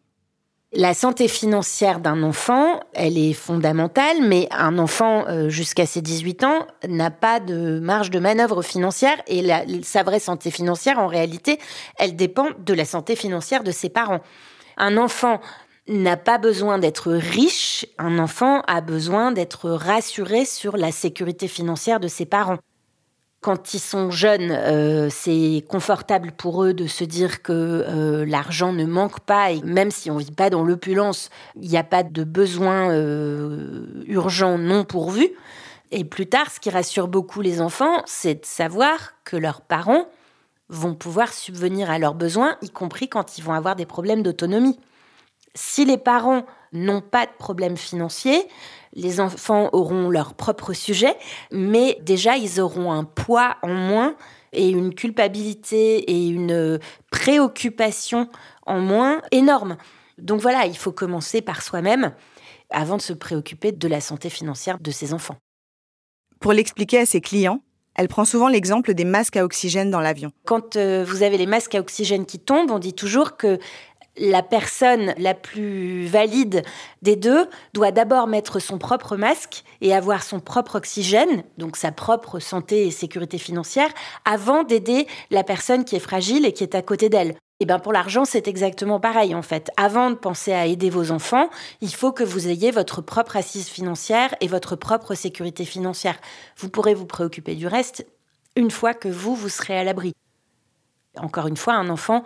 La 0.72 0.94
santé 0.94 1.28
financière 1.28 2.00
d'un 2.00 2.24
enfant, 2.24 2.80
elle 2.92 3.16
est 3.18 3.34
fondamentale, 3.34 4.16
mais 4.22 4.48
un 4.50 4.78
enfant 4.78 5.24
euh, 5.28 5.48
jusqu'à 5.48 5.86
ses 5.86 6.02
18 6.02 6.42
ans 6.42 6.66
n'a 6.88 7.12
pas 7.12 7.38
de 7.38 7.78
marge 7.78 8.10
de 8.10 8.18
manœuvre 8.18 8.62
financière 8.62 9.16
et 9.28 9.46
sa 9.84 10.02
vraie 10.02 10.18
santé 10.18 10.50
financière, 10.50 10.98
en 10.98 11.06
réalité, 11.06 11.60
elle 11.98 12.16
dépend 12.16 12.48
de 12.58 12.74
la 12.74 12.84
santé 12.84 13.14
financière 13.14 13.62
de 13.62 13.70
ses 13.70 13.88
parents. 13.88 14.20
Un 14.76 14.96
enfant 14.96 15.40
n'a 15.86 16.16
pas 16.16 16.36
besoin 16.36 16.78
d'être 16.78 17.12
riche, 17.12 17.86
un 17.96 18.18
enfant 18.18 18.62
a 18.66 18.80
besoin 18.80 19.30
d'être 19.30 19.70
rassuré 19.70 20.44
sur 20.44 20.76
la 20.76 20.90
sécurité 20.90 21.46
financière 21.46 22.00
de 22.00 22.08
ses 22.08 22.26
parents 22.26 22.58
quand 23.46 23.74
ils 23.74 23.78
sont 23.78 24.10
jeunes, 24.10 24.50
euh, 24.50 25.08
c'est 25.08 25.64
confortable 25.68 26.32
pour 26.32 26.64
eux 26.64 26.74
de 26.74 26.88
se 26.88 27.04
dire 27.04 27.42
que 27.42 27.52
euh, 27.52 28.26
l'argent 28.26 28.72
ne 28.72 28.84
manque 28.84 29.20
pas 29.20 29.52
et 29.52 29.62
même 29.62 29.92
si 29.92 30.10
on 30.10 30.16
vit 30.16 30.32
pas 30.32 30.50
dans 30.50 30.64
l'opulence, 30.64 31.30
il 31.54 31.70
n'y 31.70 31.76
a 31.76 31.84
pas 31.84 32.02
de 32.02 32.24
besoin 32.24 32.90
euh, 32.90 34.02
urgent 34.08 34.58
non 34.58 34.82
pourvu. 34.82 35.28
Et 35.92 36.02
plus 36.02 36.26
tard, 36.26 36.50
ce 36.50 36.58
qui 36.58 36.70
rassure 36.70 37.06
beaucoup 37.06 37.40
les 37.40 37.60
enfants, 37.60 38.02
c'est 38.04 38.34
de 38.34 38.44
savoir 38.44 39.14
que 39.22 39.36
leurs 39.36 39.60
parents 39.60 40.08
vont 40.68 40.96
pouvoir 40.96 41.32
subvenir 41.32 41.88
à 41.88 42.00
leurs 42.00 42.14
besoins, 42.16 42.56
y 42.62 42.70
compris 42.70 43.08
quand 43.08 43.38
ils 43.38 43.44
vont 43.44 43.54
avoir 43.54 43.76
des 43.76 43.86
problèmes 43.86 44.24
d'autonomie. 44.24 44.76
Si 45.54 45.84
les 45.84 45.98
parents 45.98 46.46
n'ont 46.72 47.00
pas 47.00 47.26
de 47.26 47.32
problème 47.38 47.76
financier, 47.76 48.48
les 48.96 49.20
enfants 49.20 49.68
auront 49.72 50.10
leur 50.10 50.34
propre 50.34 50.72
sujet, 50.72 51.14
mais 51.52 51.98
déjà 52.02 52.36
ils 52.36 52.60
auront 52.60 52.90
un 52.90 53.04
poids 53.04 53.56
en 53.62 53.72
moins 53.72 54.16
et 54.52 54.68
une 54.68 54.94
culpabilité 54.94 55.98
et 56.10 56.26
une 56.26 56.80
préoccupation 57.12 58.28
en 58.64 58.80
moins 58.80 59.20
énorme. 59.30 59.76
Donc 60.18 60.40
voilà, 60.40 60.64
il 60.66 60.76
faut 60.76 60.92
commencer 60.92 61.42
par 61.42 61.62
soi-même 61.62 62.12
avant 62.70 62.96
de 62.96 63.02
se 63.02 63.12
préoccuper 63.12 63.70
de 63.70 63.86
la 63.86 64.00
santé 64.00 64.30
financière 64.30 64.78
de 64.80 64.90
ses 64.90 65.12
enfants. 65.12 65.36
Pour 66.40 66.54
l'expliquer 66.54 66.98
à 66.98 67.06
ses 67.06 67.20
clients, 67.20 67.60
elle 67.94 68.08
prend 68.08 68.24
souvent 68.24 68.48
l'exemple 68.48 68.94
des 68.94 69.04
masques 69.04 69.36
à 69.36 69.44
oxygène 69.44 69.90
dans 69.90 70.00
l'avion. 70.00 70.32
Quand 70.44 70.76
euh, 70.76 71.04
vous 71.06 71.22
avez 71.22 71.38
les 71.38 71.46
masques 71.46 71.74
à 71.74 71.80
oxygène 71.80 72.26
qui 72.26 72.38
tombent, 72.38 72.70
on 72.70 72.78
dit 72.78 72.92
toujours 72.92 73.36
que 73.36 73.58
la 74.18 74.42
personne 74.42 75.14
la 75.18 75.34
plus 75.34 76.06
valide 76.06 76.62
des 77.02 77.16
deux 77.16 77.48
doit 77.74 77.92
d'abord 77.92 78.26
mettre 78.26 78.58
son 78.58 78.78
propre 78.78 79.16
masque 79.16 79.64
et 79.80 79.94
avoir 79.94 80.22
son 80.22 80.40
propre 80.40 80.76
oxygène, 80.76 81.44
donc 81.58 81.76
sa 81.76 81.92
propre 81.92 82.38
santé 82.38 82.86
et 82.86 82.90
sécurité 82.90 83.38
financière, 83.38 83.90
avant 84.24 84.64
d'aider 84.64 85.06
la 85.30 85.44
personne 85.44 85.84
qui 85.84 85.96
est 85.96 86.00
fragile 86.00 86.46
et 86.46 86.52
qui 86.52 86.62
est 86.62 86.74
à 86.74 86.82
côté 86.82 87.08
d'elle. 87.08 87.36
Et 87.58 87.64
bien 87.64 87.78
pour 87.78 87.92
l'argent, 87.92 88.26
c'est 88.26 88.48
exactement 88.48 89.00
pareil 89.00 89.34
en 89.34 89.42
fait. 89.42 89.70
Avant 89.78 90.10
de 90.10 90.16
penser 90.16 90.52
à 90.52 90.66
aider 90.66 90.90
vos 90.90 91.10
enfants, 91.10 91.48
il 91.80 91.94
faut 91.94 92.12
que 92.12 92.24
vous 92.24 92.48
ayez 92.48 92.70
votre 92.70 93.00
propre 93.00 93.36
assise 93.36 93.68
financière 93.68 94.34
et 94.40 94.46
votre 94.46 94.76
propre 94.76 95.14
sécurité 95.14 95.64
financière. 95.64 96.18
Vous 96.58 96.68
pourrez 96.68 96.92
vous 96.92 97.06
préoccuper 97.06 97.54
du 97.54 97.66
reste 97.66 98.06
une 98.56 98.70
fois 98.70 98.92
que 98.92 99.08
vous, 99.08 99.34
vous 99.34 99.48
serez 99.48 99.78
à 99.78 99.84
l'abri. 99.84 100.12
Encore 101.16 101.46
une 101.46 101.56
fois, 101.56 101.74
un 101.74 101.88
enfant 101.88 102.24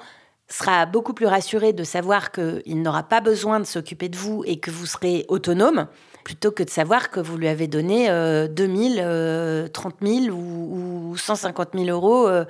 sera 0.51 0.85
beaucoup 0.87 1.15
plus 1.15 1.27
rassuré 1.27 1.73
de 1.73 1.85
savoir 1.85 2.33
qu'il 2.33 2.83
n'aura 2.83 3.05
pas 3.05 3.21
besoin 3.21 3.61
de 3.61 3.65
s'occuper 3.65 4.09
de 4.09 4.17
vous 4.17 4.43
et 4.47 4.59
que 4.59 4.71
vous 4.71 4.87
serez 4.87 5.25
autonome, 5.29 5.87
plutôt 6.25 6.51
que 6.51 6.63
de 6.63 6.71
savoir 6.71 7.11
que 7.11 7.21
vous 7.21 7.37
lui 7.37 7.49
avez 7.49 7.69
donné 7.69 8.11
euh, 8.11 8.49
2000, 8.49 9.71
30 9.73 9.95
000 10.03 10.37
ou, 10.37 11.17
150 11.17 11.69
000 11.75 11.89
euros 11.89 12.29
euh, 12.29 12.45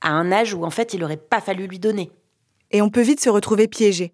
à 0.00 0.10
un 0.10 0.32
âge 0.32 0.52
où 0.54 0.64
en 0.64 0.70
fait 0.70 0.94
il 0.94 1.00
n'aurait 1.00 1.16
pas 1.16 1.40
fallu 1.40 1.66
lui 1.66 1.78
donner. 1.78 2.10
Et 2.70 2.82
on 2.82 2.90
peut 2.90 3.02
vite 3.02 3.20
se 3.20 3.30
retrouver 3.30 3.68
piégé. 3.68 4.12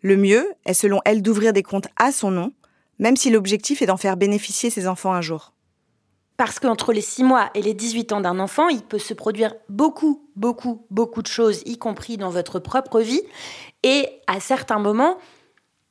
Le 0.00 0.16
mieux 0.16 0.46
est 0.64 0.74
selon 0.74 1.00
elle 1.04 1.22
d'ouvrir 1.22 1.52
des 1.52 1.64
comptes 1.64 1.88
à 1.96 2.12
son 2.12 2.30
nom, 2.30 2.52
même 3.00 3.16
si 3.16 3.30
l'objectif 3.30 3.82
est 3.82 3.86
d'en 3.86 3.96
faire 3.96 4.16
bénéficier 4.16 4.70
ses 4.70 4.86
enfants 4.86 5.12
un 5.12 5.20
jour. 5.20 5.52
Parce 6.38 6.60
qu'entre 6.60 6.92
les 6.92 7.00
6 7.00 7.24
mois 7.24 7.50
et 7.54 7.62
les 7.62 7.74
18 7.74 8.12
ans 8.12 8.20
d'un 8.20 8.38
enfant, 8.38 8.68
il 8.68 8.82
peut 8.82 9.00
se 9.00 9.12
produire 9.12 9.54
beaucoup, 9.68 10.22
beaucoup, 10.36 10.86
beaucoup 10.88 11.20
de 11.20 11.26
choses, 11.26 11.62
y 11.66 11.78
compris 11.78 12.16
dans 12.16 12.30
votre 12.30 12.60
propre 12.60 13.00
vie. 13.00 13.22
Et 13.82 14.08
à 14.28 14.38
certains 14.38 14.78
moments, 14.78 15.18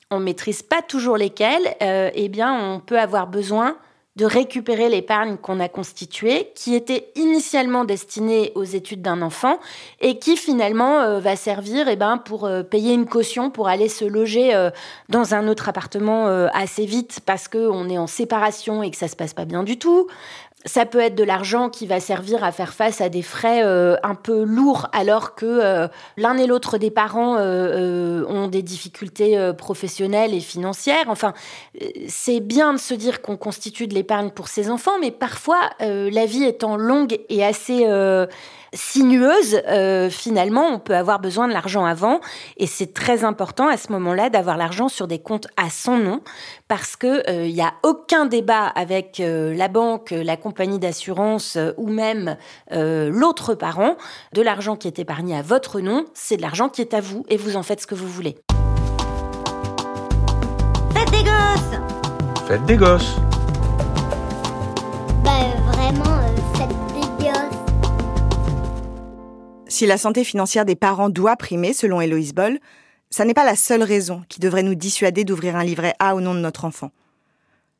on 0.09 0.19
ne 0.19 0.23
maîtrise 0.23 0.63
pas 0.63 0.81
toujours 0.81 1.17
lesquels, 1.17 1.75
euh, 1.81 2.11
eh 2.13 2.29
bien, 2.29 2.57
on 2.57 2.79
peut 2.79 2.97
avoir 2.97 3.27
besoin 3.27 3.77
de 4.17 4.25
récupérer 4.25 4.89
l'épargne 4.89 5.37
qu'on 5.37 5.59
a 5.59 5.69
constituée, 5.69 6.51
qui 6.55 6.73
était 6.73 7.11
initialement 7.15 7.85
destinée 7.85 8.51
aux 8.55 8.63
études 8.63 9.03
d'un 9.03 9.21
enfant 9.21 9.59
et 10.01 10.17
qui 10.17 10.35
finalement 10.37 11.01
euh, 11.01 11.19
va 11.19 11.35
servir 11.35 11.87
eh 11.87 11.95
ben, 11.95 12.17
pour 12.17 12.45
euh, 12.45 12.63
payer 12.63 12.95
une 12.95 13.05
caution 13.05 13.51
pour 13.51 13.67
aller 13.67 13.89
se 13.89 14.05
loger 14.05 14.55
euh, 14.55 14.71
dans 15.07 15.35
un 15.35 15.47
autre 15.47 15.69
appartement 15.69 16.25
assez 16.53 16.85
vite 16.85 17.19
parce 17.25 17.47
qu'on 17.47 17.89
est 17.89 17.97
en 17.97 18.07
séparation 18.07 18.81
et 18.81 18.89
que 18.89 18.97
ça 18.97 19.07
se 19.07 19.15
passe 19.15 19.33
pas 19.33 19.45
bien 19.45 19.63
du 19.63 19.77
tout. 19.77 20.07
Ça 20.67 20.85
peut 20.85 20.99
être 20.99 21.15
de 21.15 21.23
l'argent 21.23 21.69
qui 21.69 21.87
va 21.87 22.01
servir 22.01 22.43
à 22.43 22.51
faire 22.51 22.73
face 22.73 22.99
à 22.99 23.07
des 23.07 23.21
frais 23.21 23.63
euh, 23.63 23.95
un 24.03 24.15
peu 24.15 24.43
lourds 24.43 24.89
alors 24.91 25.33
que 25.33 25.45
euh, 25.45 25.87
l'un 26.17 26.37
et 26.37 26.45
l'autre 26.45 26.77
des 26.77 26.91
parents 26.91 27.37
euh, 27.39 28.25
ont 28.27 28.47
des 28.47 28.61
difficultés 28.61 29.53
professionnelles 29.57 30.33
et 30.33 30.41
financières. 30.41 31.05
Enfin, 31.07 31.33
c'est 32.07 32.41
bien 32.41 32.73
de 32.73 32.79
se 32.79 32.93
dire 32.93 33.21
qu'on 33.21 33.37
constitue 33.37 33.87
de 33.87 33.93
l'épargne 33.93 34.29
pour 34.29 34.49
ses 34.49 34.69
enfants, 34.69 34.99
mais 34.99 35.11
parfois, 35.11 35.59
la 35.79 36.25
vie 36.25 36.43
étant 36.43 36.75
longue 36.75 37.17
et 37.29 37.45
assez 37.45 37.85
sinueuse, 38.73 39.61
euh, 39.67 40.09
finalement, 40.09 40.67
on 40.67 40.79
peut 40.79 40.95
avoir 40.95 41.19
besoin 41.19 41.47
de 41.47 41.53
l'argent 41.53 41.85
avant. 41.85 42.19
Et 42.57 42.67
c'est 42.67 42.93
très 42.93 43.23
important 43.23 43.67
à 43.67 43.77
ce 43.77 43.91
moment-là 43.91 44.29
d'avoir 44.29 44.57
l'argent 44.57 44.89
sur 44.89 45.07
des 45.07 45.19
comptes 45.19 45.47
à 45.57 45.69
son 45.69 45.97
nom 45.97 46.21
parce 46.67 46.95
qu'il 46.95 47.23
il 47.27 47.53
n'y 47.53 47.61
a 47.61 47.73
aucun 47.83 48.25
débat 48.25 48.65
avec 48.67 49.19
euh, 49.19 49.53
la 49.55 49.67
banque, 49.67 50.11
la 50.11 50.37
compagnie 50.37 50.79
d'assurance 50.79 51.55
euh, 51.55 51.71
ou 51.77 51.87
même 51.87 52.37
l'autre 52.71 53.53
parent. 53.53 53.95
De 54.33 54.41
l'argent 54.41 54.75
qui 54.75 54.87
est 54.87 54.99
épargné 54.99 55.35
à 55.37 55.41
votre 55.41 55.79
nom, 55.79 56.05
c'est 56.13 56.37
de 56.37 56.41
l'argent 56.41 56.69
qui 56.69 56.81
est 56.81 56.93
à 56.93 57.01
vous 57.01 57.25
et 57.29 57.37
vous 57.37 57.55
en 57.55 57.63
faites 57.63 57.81
ce 57.81 57.87
que 57.87 57.95
vous 57.95 58.07
voulez. 58.07 58.37
Faites 60.93 61.11
des 61.11 61.23
gosses 61.23 61.67
faites 62.47 62.65
des 62.65 62.77
gosses. 62.77 63.17
Bah 65.21 65.31
vraiment, 65.65 66.17
euh, 66.21 66.35
faites 66.53 66.69
des 66.69 66.75
gosses. 66.75 66.86
Si 69.69 69.85
la 69.85 69.97
santé 69.97 70.23
financière 70.23 70.65
des 70.65 70.75
parents 70.75 71.09
doit 71.09 71.35
primer, 71.35 71.73
selon 71.73 71.99
Héloïse 71.99 72.33
Boll, 72.33 72.59
ça 73.09 73.25
n'est 73.25 73.33
pas 73.33 73.45
la 73.45 73.55
seule 73.55 73.83
raison 73.83 74.23
qui 74.29 74.39
devrait 74.39 74.63
nous 74.63 74.75
dissuader 74.75 75.23
d'ouvrir 75.23 75.55
un 75.55 75.63
livret 75.63 75.93
A 75.99 76.15
au 76.15 76.21
nom 76.21 76.33
de 76.33 76.39
notre 76.39 76.65
enfant. 76.65 76.91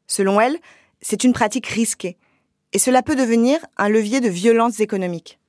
Selon 0.08 0.39
elle, 0.39 0.58
c'est 1.02 1.23
une 1.23 1.34
pratique 1.34 1.67
risquée, 1.67 2.17
et 2.73 2.80
cela 2.80 3.02
peut 3.02 3.15
devenir 3.15 3.60
un 3.78 3.89
levier 3.89 4.19
de 4.19 4.30
violence 4.30 4.80
économique. 4.80 5.39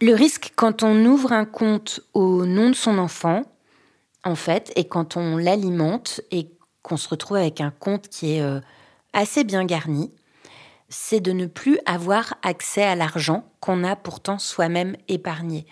Le 0.00 0.14
risque 0.14 0.52
quand 0.56 0.82
on 0.82 1.04
ouvre 1.04 1.32
un 1.32 1.44
compte 1.44 2.00
au 2.14 2.46
nom 2.46 2.70
de 2.70 2.74
son 2.74 2.98
enfant, 2.98 3.42
en 4.24 4.34
fait, 4.34 4.72
et 4.76 4.84
quand 4.84 5.16
on 5.16 5.36
l'alimente 5.36 6.20
et 6.30 6.48
qu'on 6.82 6.96
se 6.96 7.08
retrouve 7.08 7.36
avec 7.36 7.60
un 7.60 7.70
compte 7.70 8.08
qui 8.08 8.36
est 8.36 8.42
euh, 8.42 8.60
assez 9.12 9.44
bien 9.44 9.64
garni, 9.64 10.12
c'est 10.90 11.20
de 11.20 11.32
ne 11.32 11.46
plus 11.46 11.78
avoir 11.86 12.34
accès 12.42 12.82
à 12.82 12.94
l'argent 12.94 13.44
qu'on 13.60 13.84
a 13.84 13.96
pourtant 13.96 14.38
soi-même 14.38 14.96
épargné. 15.08 15.66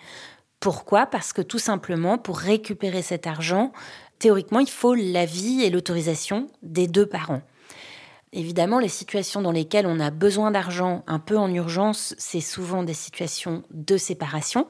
Pourquoi? 0.59 1.05
Parce 1.05 1.33
que 1.33 1.41
tout 1.41 1.59
simplement, 1.59 2.17
pour 2.17 2.39
récupérer 2.39 3.01
cet 3.01 3.27
argent, 3.27 3.71
théoriquement, 4.17 4.59
il 4.59 4.69
faut 4.69 4.95
l'avis 4.95 5.61
et 5.63 5.69
l'autorisation 5.69 6.47
des 6.63 6.87
deux 6.87 7.05
parents. 7.05 7.41
Évidemment, 8.31 8.79
les 8.79 8.89
situations 8.89 9.41
dans 9.41 9.51
lesquelles 9.51 9.87
on 9.87 9.99
a 9.99 10.11
besoin 10.11 10.51
d'argent 10.51 11.03
un 11.07 11.19
peu 11.19 11.37
en 11.37 11.51
urgence, 11.53 12.13
c'est 12.17 12.41
souvent 12.41 12.83
des 12.83 12.93
situations 12.93 13.63
de 13.71 13.97
séparation 13.97 14.67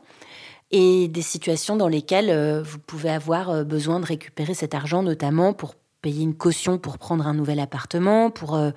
et 0.72 1.08
des 1.08 1.22
situations 1.22 1.76
dans 1.76 1.88
lesquelles 1.88 2.30
euh, 2.30 2.62
vous 2.62 2.80
pouvez 2.80 3.10
avoir 3.10 3.50
euh, 3.50 3.64
besoin 3.64 4.00
de 4.00 4.06
récupérer 4.06 4.54
cet 4.54 4.76
argent, 4.76 5.04
notamment 5.04 5.54
pour 5.54 5.76
payer 6.02 6.24
une 6.24 6.36
caution 6.36 6.78
pour 6.78 6.98
prendre 6.98 7.28
un 7.28 7.34
nouvel 7.34 7.60
appartement, 7.60 8.30
pour 8.30 8.56
euh, 8.56 8.72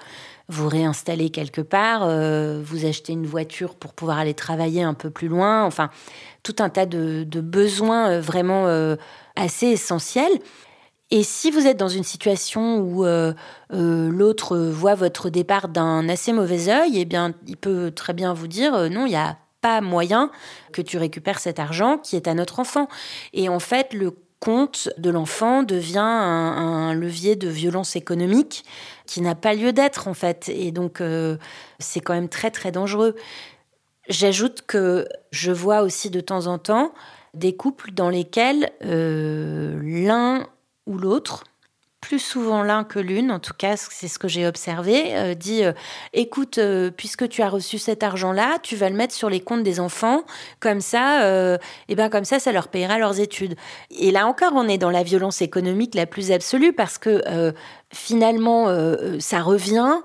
vous 0.49 0.69
réinstaller 0.69 1.31
quelque 1.31 1.61
part, 1.61 2.07
vous 2.63 2.85
acheter 2.85 3.13
une 3.15 3.27
voiture 3.27 3.75
pour 3.75 3.95
pouvoir 3.95 4.19
aller 4.19 4.35
travailler 4.35 4.83
un 4.83 4.93
peu 4.93 5.09
plus 5.09 5.29
loin, 5.29 5.65
enfin, 5.65 5.89
tout 6.43 6.57
un 6.59 6.69
tas 6.69 6.85
de, 6.85 7.25
besoins 7.41 8.21
vraiment 8.21 8.67
assez 9.35 9.69
essentiels. 9.69 10.41
Et 11.13 11.25
si 11.25 11.51
vous 11.51 11.67
êtes 11.67 11.77
dans 11.77 11.89
une 11.89 12.05
situation 12.05 12.79
où 12.79 13.05
euh, 13.05 13.35
euh, 13.75 14.09
l'autre 14.09 14.57
voit 14.57 14.95
votre 14.95 15.29
départ 15.29 15.69
d'un 15.69 16.09
assez 16.09 16.33
mauvais 16.33 16.71
œil, 16.71 16.99
eh 16.99 17.05
bien, 17.05 17.35
il 17.47 17.59
peut 17.59 17.91
très 17.91 18.15
bien 18.15 18.33
vous 18.33 18.49
dire 18.49 18.75
euh, 18.75 18.89
non, 18.89 19.05
il 19.05 19.11
n'y 19.11 19.17
a 19.17 19.37
pas 19.61 19.83
moyen 19.83 20.31
que 20.73 20.81
tu 20.81 20.97
récupères 20.97 21.39
cet 21.39 21.59
argent 21.59 21.99
qui 21.99 22.17
est 22.17 22.29
à 22.29 22.33
notre 22.35 22.61
enfant. 22.61 22.89
Et 23.35 23.51
en 23.51 23.59
fait, 23.59 23.93
le 23.93 24.17
compte 24.43 24.89
de 24.99 25.09
l'enfant 25.09 25.63
devient 25.63 25.99
un, 26.01 26.95
levier 26.95 27.37
de 27.37 27.49
violence 27.49 27.95
économique 27.95 28.65
qui 29.07 29.21
n'a 29.21 29.37
pas 29.37 29.55
lieu 29.55 29.73
d'être 29.73 30.09
en 30.09 30.15
fait. 30.15 30.49
Et 30.49 30.73
donc, 30.73 31.01
c'est 31.79 32.01
quand 32.01 32.13
même 32.13 32.29
très 32.29 32.51
très 32.51 32.73
dangereux. 32.73 33.15
J'ajoute 34.09 34.63
que 34.67 35.07
je 35.31 35.53
vois 35.53 35.83
aussi 35.83 36.11
de 36.11 36.21
temps 36.21 36.49
en 36.49 36.59
temps 36.59 36.93
des 37.35 37.55
couples 37.55 37.93
dans 37.93 38.11
lesquels 38.11 38.73
l'un 38.81 40.45
ou 40.87 40.99
l'autre, 40.99 41.45
plus 42.03 42.19
souvent 42.19 42.63
l'un 42.63 42.85
que 42.85 42.99
l'une, 42.99 43.31
en 43.31 43.39
tout 43.39 43.55
cas 43.57 43.77
c'est 43.77 44.09
ce 44.09 44.19
que 44.19 44.29
j'ai 44.29 44.47
observé, 44.47 45.17
euh, 45.17 45.35
dit 45.35 45.65
euh, 45.65 45.73
écoute, 46.13 46.59
euh, 46.59 46.91
puisque 46.91 47.29
tu 47.29 47.43
as 47.43 47.49
reçu 47.49 47.79
cet 47.79 48.03
argent-là, 48.03 48.59
tu 48.63 48.77
vas 48.77 48.91
le 48.91 48.97
mettre 48.97 49.15
sur 49.15 49.31
les 49.31 49.41
comptes 49.41 49.63
des 49.63 49.81
enfants, 49.81 50.25
comme 50.61 50.81
ça, 50.81 51.57
et 51.89 51.95
ben 51.95 52.11
comme 52.11 52.25
ça, 52.25 52.41
ça 52.41 52.51
leur 52.51 52.69
payera 52.69 52.99
leurs 52.99 53.21
études. 53.21 53.55
Et 53.91 54.11
là 54.11 54.27
encore, 54.27 54.53
on 54.55 54.69
est 54.69 54.79
dans 54.79 54.91
la 54.91 55.05
violence 55.05 55.41
économique 55.41 55.95
la 55.95 56.07
plus 56.07 56.33
absolue 56.33 56.73
parce 56.73 56.99
que 56.99 57.23
finalement, 57.95 58.67
ça 59.21 59.41
revient 59.41 60.01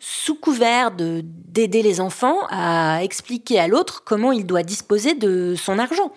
sous 0.00 0.34
couvert 0.34 0.90
d'aider 0.90 1.82
les 1.82 2.00
enfants 2.00 2.38
à 2.48 3.00
expliquer 3.02 3.60
à 3.60 3.68
l'autre 3.68 4.02
comment 4.04 4.32
il 4.32 4.46
doit 4.46 4.62
disposer 4.62 5.14
de 5.14 5.54
son 5.54 5.78
argent. 5.78 6.12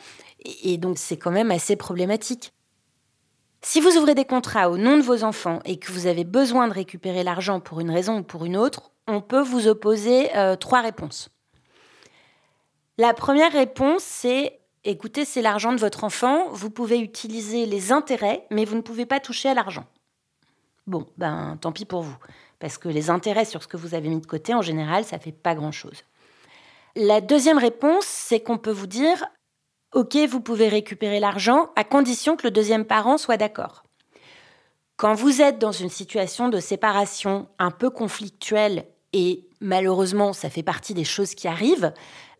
et 0.63 0.78
donc 0.78 0.98
c'est 0.98 1.17
quand 1.17 1.32
même 1.32 1.52
assez 1.52 1.76
problématique. 1.76 2.55
Si 3.67 3.82
vous 3.82 3.97
ouvrez 3.97 4.13
des 4.13 4.25
contrats 4.25 4.69
au 4.69 4.78
nom 4.78 4.95
de 4.95 5.01
vos 5.01 5.23
enfants 5.23 5.60
et 5.65 5.80
que 5.80 5.91
vous 5.91 6.06
avez 6.06 6.23
besoin 6.23 6.67
de 6.67 6.73
récupérer 6.73 7.23
l'argent 7.23 7.60
pour 7.60 7.80
une 7.80 7.89
raison 7.89 8.19
ou 8.19 8.21
pour 8.21 8.45
une 8.45 8.58
autre, 8.58 8.91
on 9.08 9.21
peut 9.21 9.41
vous 9.41 9.67
opposer 9.67 10.30
euh, 10.38 10.56
trois 10.56 10.82
réponses. 10.82 11.30
La 12.99 13.15
première 13.15 13.51
réponse, 13.51 14.04
c'est 14.04 14.60
écoutez, 14.84 15.25
c'est 15.25 15.41
l'argent 15.41 15.73
de 15.73 15.80
votre 15.80 16.04
enfant, 16.04 16.47
vous 16.51 16.69
pouvez 16.69 16.99
utiliser 16.99 17.65
les 17.65 17.91
intérêts, 17.91 18.45
mais 18.51 18.65
vous 18.65 18.75
ne 18.75 18.82
pouvez 18.82 19.08
pas 19.08 19.19
toucher 19.19 19.49
à 19.49 19.56
l'argent. 19.56 19.88
Bon, 20.86 21.08
ben 21.17 21.58
tant 21.60 21.71
pis 21.71 21.86
pour 21.86 22.04
vous, 22.04 22.17
parce 22.60 22.78
que 22.78 22.88
les 22.88 23.10
intérêts 23.10 23.45
sur 23.45 23.63
ce 23.63 23.67
que 23.67 23.78
vous 23.78 23.95
avez 23.95 24.10
mis 24.10 24.21
de 24.21 24.28
côté, 24.28 24.54
en 24.54 24.62
général, 24.62 25.06
ça 25.06 25.17
fait 25.17 25.32
pas 25.32 25.56
grand-chose. 25.56 26.04
La 26.95 27.19
deuxième 27.19 27.58
réponse, 27.58 28.06
c'est 28.06 28.41
qu'on 28.41 28.60
peut 28.60 28.71
vous 28.71 28.86
dire 28.86 29.25
OK, 29.93 30.17
vous 30.30 30.41
pouvez 30.41 30.67
récupérer 30.67 31.19
l'argent 31.19 31.69
à 31.76 31.84
condition 31.84 32.36
que 32.36 32.43
le 32.43 32.52
deuxième 32.52 32.86
parent 32.86 33.17
soit 33.17 33.38
d'accord. 33.38 33.84
Quand 34.98 35.13
vous 35.13 35.41
êtes 35.41 35.60
dans 35.60 35.71
une 35.71 35.89
situation 35.89 36.50
de 36.50 36.60
séparation 36.60 37.48
un 37.60 37.71
peu 37.71 37.89
conflictuelle 37.89 38.86
et 39.13 39.45
malheureusement 39.60 40.34
ça 40.34 40.50
fait 40.50 40.63
partie 40.63 40.93
des 40.93 41.04
choses 41.04 41.36
qui 41.36 41.48
arrivent, 41.48 41.93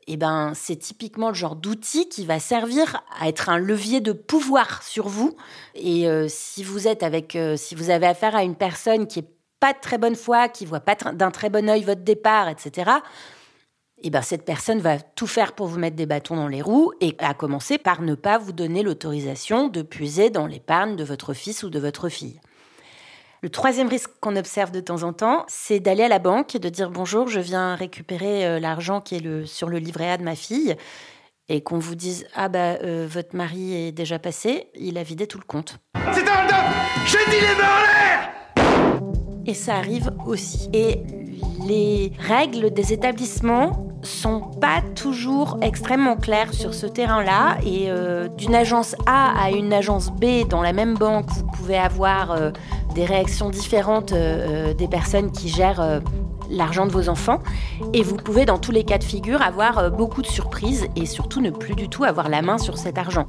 eh 0.08 0.17
ben 0.17 0.53
c'est 0.53 0.75
typiquement 0.75 1.29
le 1.29 1.36
genre 1.36 1.55
d'outil 1.55 2.08
qui 2.08 2.25
va 2.25 2.39
servir 2.39 3.03
à 3.19 3.27
être 3.27 3.49
un 3.49 3.58
levier 3.58 3.99
de 3.99 4.12
pouvoir 4.12 4.84
sur 4.84 5.08
vous. 5.08 5.36
Et 5.73 6.08
euh, 6.08 6.27
si 6.29 6.63
vous 6.63 6.88
êtes 6.88 7.03
avec, 7.03 7.36
euh, 7.36 7.58
si 7.58 7.75
vous 7.75 7.89
avez 7.89 8.08
affaire 8.08 8.36
à 8.36 8.43
une 8.43 8.55
personne 8.55 9.08
qui 9.08 9.19
est 9.19 9.29
pas 9.60 9.73
de 9.73 9.79
très 9.81 9.97
bonne 9.97 10.15
foi, 10.15 10.47
qui 10.47 10.65
voit 10.65 10.79
pas 10.79 10.95
d'un 10.95 11.31
très 11.31 11.49
bon 11.49 11.69
œil 11.69 11.84
votre 11.84 12.03
départ, 12.03 12.47
etc 12.49 12.91
eh 14.03 14.10
ben, 14.10 14.21
cette 14.21 14.45
personne 14.45 14.79
va 14.79 14.99
tout 14.99 15.27
faire 15.27 15.53
pour 15.53 15.67
vous 15.67 15.79
mettre 15.79 15.95
des 15.95 16.05
bâtons 16.05 16.36
dans 16.36 16.47
les 16.47 16.62
roues 16.62 16.91
et 17.01 17.15
à 17.19 17.34
commencer 17.34 17.77
par 17.77 18.01
ne 18.01 18.15
pas 18.15 18.38
vous 18.38 18.51
donner 18.51 18.84
l'autorisation 18.84 19.67
de 19.67 19.81
puiser 19.81 20.29
dans 20.29 20.47
l'épargne 20.47 20.95
de 20.95 21.03
votre 21.03 21.34
fils 21.34 21.63
ou 21.63 21.69
de 21.69 21.79
votre 21.79 22.10
fille. 22.10 22.39
Le 23.41 23.49
troisième 23.49 23.88
risque 23.88 24.10
qu'on 24.21 24.36
observe 24.36 24.71
de 24.71 24.79
temps 24.79 25.03
en 25.03 25.13
temps, 25.13 25.45
c'est 25.47 25.79
d'aller 25.79 26.03
à 26.03 26.08
la 26.08 26.19
banque 26.19 26.55
et 26.55 26.60
de 26.60 26.69
dire 26.69 26.89
bonjour, 26.89 27.27
je 27.27 27.39
viens 27.39 27.75
récupérer 27.75 28.45
euh, 28.45 28.60
l'argent 28.60 29.01
qui 29.01 29.15
est 29.15 29.19
le, 29.19 29.45
sur 29.45 29.69
le 29.69 29.77
livret 29.77 30.10
A 30.10 30.17
de 30.17 30.23
ma 30.23 30.36
fille 30.36 30.75
et 31.47 31.62
qu'on 31.62 31.77
vous 31.77 31.95
dise 31.95 32.25
ah 32.34 32.49
bah 32.49 32.77
euh, 32.84 33.08
votre 33.10 33.36
mari 33.36 33.88
est 33.88 33.91
déjà 33.91 34.19
passé, 34.19 34.67
il 34.75 34.97
a 34.97 35.03
vidé 35.03 35.27
tout 35.27 35.38
le 35.38 35.43
compte. 35.43 35.77
C'est 36.12 36.27
un 36.27 36.47
J'ai 37.05 37.17
dit 37.29 37.45
les 39.45 39.51
Et 39.51 39.53
ça 39.53 39.75
arrive 39.75 40.12
aussi. 40.25 40.69
Et 40.73 41.03
les 41.67 42.12
règles 42.19 42.71
des 42.71 42.93
établissements 42.93 43.86
sont 44.04 44.41
pas 44.62 44.82
toujours 44.95 45.58
extrêmement 45.62 46.15
claires 46.15 46.54
sur 46.54 46.74
ce 46.74 46.86
terrain-là 46.86 47.58
et 47.65 47.89
euh, 47.89 48.28
d'une 48.28 48.56
agence 48.56 48.95
A 49.06 49.34
à 49.39 49.52
une 49.52 49.74
agence 49.74 50.12
B 50.12 50.48
dans 50.48 50.62
la 50.62 50.74
même 50.74 50.95
banque, 50.95 51.30
vous 51.32 51.48
pouvez 51.58 51.78
avoir 51.78 52.32
euh, 52.32 52.52
des 52.93 53.06
réactions 53.06 53.50
différentes 53.50 54.12
euh, 54.12 54.74
des 54.74 54.88
personnes 54.88 55.32
qui 55.32 55.50
gèrent 55.50 56.02
l'argent 56.50 56.86
de 56.86 56.91
vos 56.91 57.10
enfants 57.10 57.39
et 57.93 58.04
vous 58.04 58.15
pouvez 58.15 58.45
dans 58.45 58.60
tous 58.60 58.71
les 58.71 58.84
cas 58.84 59.00
de 59.00 59.04
figure 59.04 59.41
avoir 59.41 59.91
beaucoup 59.91 60.21
de 60.21 60.28
surprises 60.28 60.88
et 60.95 61.06
surtout 61.06 61.41
ne 61.41 61.50
plus 61.50 61.76
du 61.76 61.89
tout 61.89 62.04
avoir 62.04 62.30
la 62.30 62.41
main 62.41 62.58
sur 62.58 62.78
cet 62.78 62.98
argent. 62.98 63.26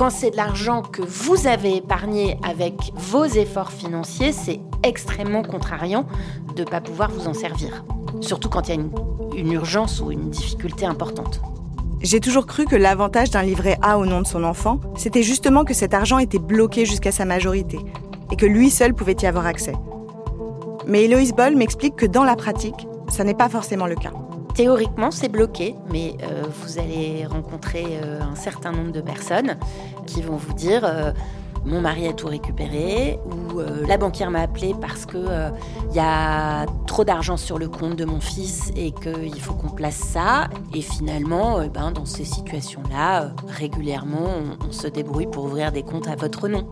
Quand 0.00 0.08
c'est 0.08 0.30
de 0.30 0.36
l'argent 0.36 0.80
que 0.80 1.02
vous 1.02 1.46
avez 1.46 1.76
épargné 1.76 2.38
avec 2.42 2.90
vos 2.94 3.26
efforts 3.26 3.70
financiers, 3.70 4.32
c'est 4.32 4.58
extrêmement 4.82 5.42
contrariant 5.42 6.06
de 6.56 6.62
ne 6.62 6.66
pas 6.66 6.80
pouvoir 6.80 7.10
vous 7.10 7.28
en 7.28 7.34
servir. 7.34 7.84
Surtout 8.22 8.48
quand 8.48 8.66
il 8.66 8.74
y 8.74 8.78
a 8.78 8.80
une, 9.36 9.52
urgence 9.52 10.00
ou 10.00 10.10
une 10.10 10.30
difficulté 10.30 10.86
importante. 10.86 11.42
J'ai 12.00 12.18
toujours 12.18 12.46
cru 12.46 12.64
que 12.64 12.76
l'avantage 12.76 13.30
d'un 13.30 13.42
livret 13.42 13.76
A 13.82 13.98
au 13.98 14.06
nom 14.06 14.22
de 14.22 14.26
son 14.26 14.42
enfant, 14.42 14.80
c'était 14.96 15.22
justement 15.22 15.66
que 15.66 15.74
cet 15.74 15.92
argent 15.92 16.18
était 16.18 16.38
bloqué 16.38 16.86
jusqu'à 16.86 17.12
sa 17.12 17.26
majorité 17.26 17.78
et 18.32 18.36
que 18.36 18.46
lui 18.46 18.70
seul 18.70 18.94
pouvait 18.94 19.16
y 19.20 19.26
avoir 19.26 19.44
accès. 19.44 19.74
Mais 20.86 21.04
Eloise 21.04 21.32
Boll 21.32 21.56
m'explique 21.56 21.96
que 21.96 22.06
dans 22.06 22.24
la 22.24 22.36
pratique, 22.36 22.88
ça 23.10 23.22
n'est 23.22 23.34
pas 23.34 23.50
forcément 23.50 23.86
le 23.86 23.96
cas. 23.96 24.12
Théoriquement, 24.60 25.10
c'est 25.10 25.30
bloqué, 25.30 25.74
mais 25.90 26.16
euh, 26.22 26.42
vous 26.52 26.78
allez 26.78 27.24
rencontrer 27.24 27.82
euh, 28.04 28.20
un 28.20 28.34
certain 28.34 28.72
nombre 28.72 28.92
de 28.92 29.00
personnes 29.00 29.56
qui 30.04 30.20
vont 30.20 30.36
vous 30.36 30.52
dire 30.52 30.82
euh, 30.84 31.12
mon 31.64 31.80
mari 31.80 32.06
a 32.06 32.12
tout 32.12 32.26
récupéré 32.26 33.18
ou 33.24 33.58
la 33.88 33.96
banquière 33.96 34.30
m'a 34.30 34.40
appelé 34.40 34.74
parce 34.78 35.06
que 35.06 35.18
il 35.90 35.96
y 35.96 35.98
a 35.98 36.66
trop 36.86 37.04
d'argent 37.04 37.38
sur 37.38 37.58
le 37.58 37.68
compte 37.68 37.96
de 37.96 38.04
mon 38.04 38.20
fils 38.20 38.70
et 38.76 38.92
qu'il 38.92 39.40
faut 39.40 39.54
qu'on 39.54 39.70
place 39.70 39.96
ça. 39.96 40.48
Et 40.74 40.82
finalement, 40.82 41.66
ben, 41.66 41.90
dans 41.90 42.06
ces 42.06 42.24
situations-là, 42.24 43.32
régulièrement, 43.46 44.28
on, 44.60 44.68
on 44.68 44.72
se 44.72 44.88
débrouille 44.88 45.26
pour 45.26 45.44
ouvrir 45.44 45.72
des 45.72 45.82
comptes 45.82 46.08
à 46.08 46.16
votre 46.16 46.48
nom. 46.48 46.66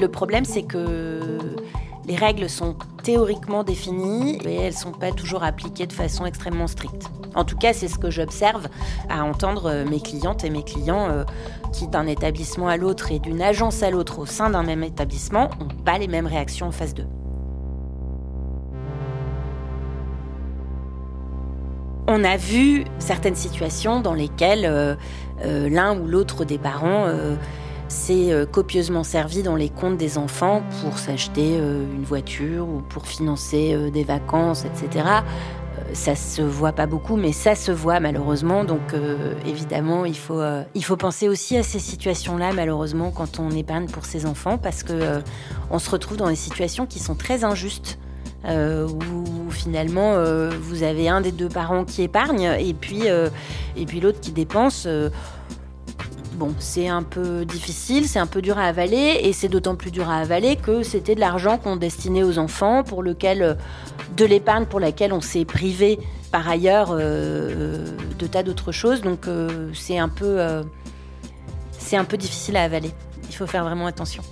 Le 0.00 0.06
problème, 0.06 0.44
c'est 0.44 0.62
que 0.62 1.37
les 2.08 2.16
règles 2.16 2.48
sont 2.48 2.74
théoriquement 3.02 3.64
définies 3.64 4.38
mais 4.42 4.54
elles 4.54 4.72
ne 4.72 4.78
sont 4.78 4.92
pas 4.92 5.12
toujours 5.12 5.44
appliquées 5.44 5.86
de 5.86 5.92
façon 5.92 6.24
extrêmement 6.24 6.66
stricte. 6.66 7.10
En 7.34 7.44
tout 7.44 7.58
cas, 7.58 7.74
c'est 7.74 7.86
ce 7.86 7.98
que 7.98 8.10
j'observe 8.10 8.66
à 9.10 9.22
entendre 9.22 9.66
euh, 9.66 9.84
mes 9.84 10.00
clientes 10.00 10.42
et 10.42 10.48
mes 10.48 10.62
clients 10.62 11.10
euh, 11.10 11.24
qui, 11.74 11.86
d'un 11.86 12.06
établissement 12.06 12.66
à 12.66 12.78
l'autre 12.78 13.12
et 13.12 13.18
d'une 13.18 13.42
agence 13.42 13.82
à 13.82 13.90
l'autre 13.90 14.20
au 14.20 14.26
sein 14.26 14.48
d'un 14.48 14.62
même 14.62 14.82
établissement, 14.82 15.50
n'ont 15.60 15.82
pas 15.84 15.98
les 15.98 16.08
mêmes 16.08 16.26
réactions 16.26 16.68
en 16.68 16.70
face 16.70 16.94
d'eux. 16.94 17.06
On 22.06 22.24
a 22.24 22.38
vu 22.38 22.86
certaines 22.98 23.36
situations 23.36 24.00
dans 24.00 24.14
lesquelles 24.14 24.64
euh, 24.64 24.96
l'un 25.68 26.00
ou 26.00 26.06
l'autre 26.06 26.46
des 26.46 26.56
parents 26.56 27.06
euh, 27.88 28.44
s'est 28.44 28.46
copieusement 28.50 29.04
servi 29.04 29.42
dans 29.42 29.56
les 29.56 29.68
comptes 29.68 29.96
des 29.96 30.18
enfants 30.18 30.62
pour 30.82 30.98
s'acheter 30.98 31.56
une 31.56 32.04
voiture 32.04 32.68
ou 32.68 32.80
pour 32.80 33.06
financer 33.06 33.90
des 33.90 34.04
vacances, 34.04 34.64
etc. 34.64 35.04
Ça 35.92 36.14
se 36.14 36.42
voit 36.42 36.72
pas 36.72 36.86
beaucoup, 36.86 37.16
mais 37.16 37.32
ça 37.32 37.54
se 37.54 37.72
voit 37.72 38.00
malheureusement. 38.00 38.64
Donc 38.64 38.94
évidemment, 39.46 40.04
il 40.04 40.16
faut, 40.16 40.42
il 40.74 40.84
faut 40.84 40.96
penser 40.96 41.28
aussi 41.28 41.56
à 41.56 41.62
ces 41.62 41.78
situations-là, 41.78 42.52
malheureusement, 42.52 43.10
quand 43.10 43.38
on 43.38 43.50
épargne 43.50 43.86
pour 43.86 44.04
ses 44.04 44.26
enfants, 44.26 44.58
parce 44.58 44.82
que 44.82 45.20
on 45.70 45.78
se 45.78 45.90
retrouve 45.90 46.16
dans 46.16 46.28
des 46.28 46.36
situations 46.36 46.86
qui 46.86 46.98
sont 46.98 47.14
très 47.14 47.44
injustes. 47.44 47.98
Euh, 48.44 48.86
où 48.86 49.50
finalement 49.50 50.12
euh, 50.14 50.50
vous 50.60 50.84
avez 50.84 51.08
un 51.08 51.20
des 51.20 51.32
deux 51.32 51.48
parents 51.48 51.84
qui 51.84 52.02
épargne 52.02 52.54
et 52.60 52.72
puis, 52.72 53.10
euh, 53.10 53.30
et 53.76 53.84
puis 53.84 54.00
l'autre 54.00 54.20
qui 54.20 54.30
dépense. 54.30 54.86
Bon, 56.38 56.54
c'est 56.60 56.86
un 56.86 57.02
peu 57.02 57.44
difficile, 57.44 58.06
c'est 58.06 58.20
un 58.20 58.28
peu 58.28 58.40
dur 58.40 58.58
à 58.58 58.66
avaler, 58.66 59.18
et 59.24 59.32
c'est 59.32 59.48
d'autant 59.48 59.74
plus 59.74 59.90
dur 59.90 60.08
à 60.08 60.18
avaler 60.18 60.54
que 60.54 60.84
c'était 60.84 61.16
de 61.16 61.20
l'argent 61.20 61.58
qu'on 61.58 61.74
destinait 61.74 62.22
aux 62.22 62.38
enfants, 62.38 62.84
pour 62.84 63.02
lequel, 63.02 63.58
de 64.16 64.24
l'épargne 64.24 64.64
pour 64.64 64.78
laquelle 64.78 65.12
on 65.12 65.20
s'est 65.20 65.44
privé 65.44 65.98
par 66.30 66.48
ailleurs 66.48 66.94
de 66.94 68.26
tas 68.30 68.44
d'autres 68.44 68.70
choses. 68.70 69.02
Donc 69.02 69.26
c'est 69.74 69.98
un 69.98 70.08
peu, 70.08 70.62
c'est 71.72 71.96
un 71.96 72.04
peu 72.04 72.16
difficile 72.16 72.56
à 72.56 72.62
avaler. 72.62 72.92
Il 73.28 73.34
faut 73.34 73.48
faire 73.48 73.64
vraiment 73.64 73.86
attention. 73.86 74.22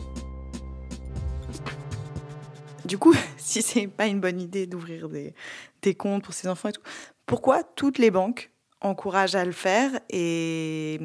Du 2.85 2.99
coup, 2.99 3.17
si 3.37 3.63
c'est 3.63 3.89
pas 3.89 4.07
une 4.07 4.21
bonne 4.21 4.41
idée 4.41 4.69
d'ouvrir 4.69 5.09
des, 5.09 5.95
comptes 5.97 6.23
pour 6.23 6.35
ses 6.35 6.47
enfants 6.47 6.69
et 6.69 6.73
tout, 6.73 6.83
pourquoi 7.27 7.65
toutes 7.65 7.99
les 7.99 8.13
banques 8.13 8.53
encouragent 8.81 9.35
à 9.35 9.45
le 9.45 9.51
faire 9.51 9.91
et 10.09 11.01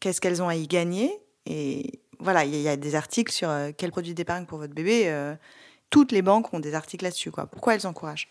qu'est-ce 0.00 0.20
qu'elles 0.20 0.42
ont 0.42 0.48
à 0.48 0.56
y 0.56 0.66
gagner 0.66 1.12
Et 1.46 2.00
voilà, 2.18 2.44
il 2.44 2.54
y, 2.54 2.68
a 2.68 2.76
des 2.76 2.94
articles 2.94 3.32
sur 3.32 3.48
euh, 3.50 3.70
quel 3.76 3.90
produit 3.90 4.14
d'épargne 4.14 4.46
pour 4.46 4.58
votre 4.58 4.74
bébé. 4.74 5.04
Euh, 5.06 5.34
toutes 5.90 6.12
les 6.12 6.22
banques 6.22 6.52
ont 6.54 6.60
des 6.60 6.74
articles 6.74 7.04
là-dessus. 7.04 7.30
Quoi. 7.30 7.46
Pourquoi 7.46 7.74
elles 7.74 7.86
encouragent? 7.86 8.28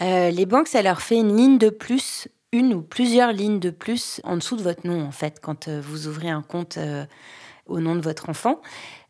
Euh, 0.00 0.30
Les 0.30 0.46
banques, 0.46 0.68
ça 0.68 0.82
leur 0.82 1.02
fait 1.02 1.16
une 1.16 1.36
ligne 1.36 1.58
de 1.58 1.70
plus, 1.70 2.28
une 2.52 2.74
ou 2.74 2.82
plusieurs 2.82 3.32
lignes 3.32 3.60
de 3.60 3.70
plus 3.70 4.20
en 4.24 4.36
dessous 4.36 4.56
de 4.56 4.62
votre 4.62 4.86
nom, 4.86 5.02
en 5.02 5.12
fait, 5.12 5.40
quand 5.40 5.68
vous 5.68 6.08
ouvrez 6.08 6.30
un 6.30 6.42
compte 6.42 6.78
au 7.66 7.80
nom 7.80 7.94
de 7.96 8.00
votre 8.00 8.28
enfant. 8.28 8.60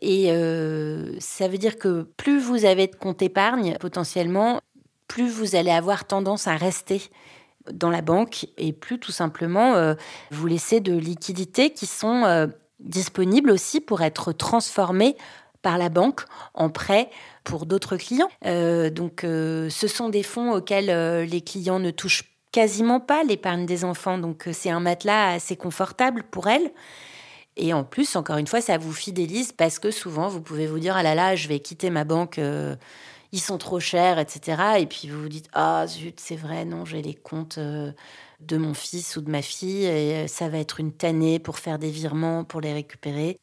Et 0.01 0.31
euh, 0.31 1.15
ça 1.21 1.49
veut 1.49 1.59
dire 1.59 1.79
que 1.79 2.03
plus 2.17 2.41
vous 2.41 2.65
avez 2.65 2.87
de 2.87 2.97
compte 2.97 3.23
épargne, 3.23 3.77
potentiellement, 3.81 4.61
plus 5.09 5.29
vous 5.29 5.57
allez 5.57 5.71
avoir 5.71 6.07
tendance 6.07 6.47
à 6.47 6.57
rester 6.57 7.03
dans 7.71 7.91
la 7.91 8.03
banque 8.03 8.47
et 8.59 8.73
plus 8.73 8.99
tout 8.99 9.13
simplement 9.13 9.75
euh, 9.75 9.95
vous 10.31 10.47
laisser 10.47 10.81
de 10.81 10.97
liquidités 10.97 11.71
qui 11.71 11.87
sont 11.87 12.25
euh, 12.25 12.47
disponibles 12.81 13.51
aussi 13.51 13.81
pour 13.81 14.03
être 14.03 14.33
transformées 14.33 15.17
par 15.63 15.79
la 15.79 15.89
banque 15.89 16.23
en 16.55 16.71
prêt 16.71 17.09
pour 17.45 17.67
d'autres 17.67 17.97
clients. 17.97 18.31
donc 18.43 19.21
ce 19.23 19.87
sont 19.87 20.09
des 20.09 20.25
fonds 20.25 20.53
auxquels 20.53 21.25
les 21.25 21.41
clients 21.41 21.79
ne 21.79 21.93
touchent 21.93 22.25
quasiment 22.53 23.01
pas 23.01 23.25
l'épargne 23.25 23.67
des 23.67 23.85
enfants. 23.85 24.19
Donc 24.19 24.49
c'est 24.53 24.71
un 24.71 24.81
matelas 24.81 25.31
assez 25.31 25.57
confortable 25.57 26.23
pour 26.25 26.49
elles. 26.49 26.71
Et 27.57 27.75
en 27.75 27.85
plus, 27.85 28.17
encore 28.17 28.39
une 28.39 28.47
fois, 28.47 28.61
ça 28.61 28.79
vous 28.79 28.93
fidélise 28.93 29.53
parce 29.53 29.79
que 29.79 29.91
souvent, 29.91 30.29
vous 30.29 30.41
pouvez 30.41 30.67
vous 30.67 30.79
dire, 30.79 30.97
ah 30.97 31.03
là 31.03 31.15
là, 31.15 31.37
je 31.37 31.49
vais 31.49 31.61
quitter 31.61 31.91
ma 31.91 32.05
banque, 32.05 32.39
euh, 32.39 32.77
ils 33.33 33.41
sont 33.41 33.57
trop 33.57 33.81
chers, 33.81 34.19
etc. 34.19 34.63
Et 34.79 34.87
puis 34.87 35.09
vous 35.09 35.23
vous 35.23 35.29
dites, 35.29 35.49
ah 35.55 35.87
zut, 35.87 36.21
c'est 36.21 36.37
vrai, 36.37 36.67
non, 36.67 36.85
j'ai 36.85 37.01
les 37.01 37.15
comptes 37.15 37.59
euh, 37.59 37.93
de 38.41 38.59
mon 38.59 38.75
fils 38.75 39.17
ou 39.17 39.23
de 39.23 39.31
ma 39.31 39.41
fille, 39.41 39.87
et 39.87 40.29
ça 40.29 40.49
va 40.51 40.59
être 40.59 40.81
une 40.81 40.93
tannée 40.93 41.39
pour 41.39 41.59
faire 41.59 41.79
des 41.79 41.91
virements, 41.91 42.45
pour 42.45 42.61
les 42.61 42.75
récupérer. 42.75 43.41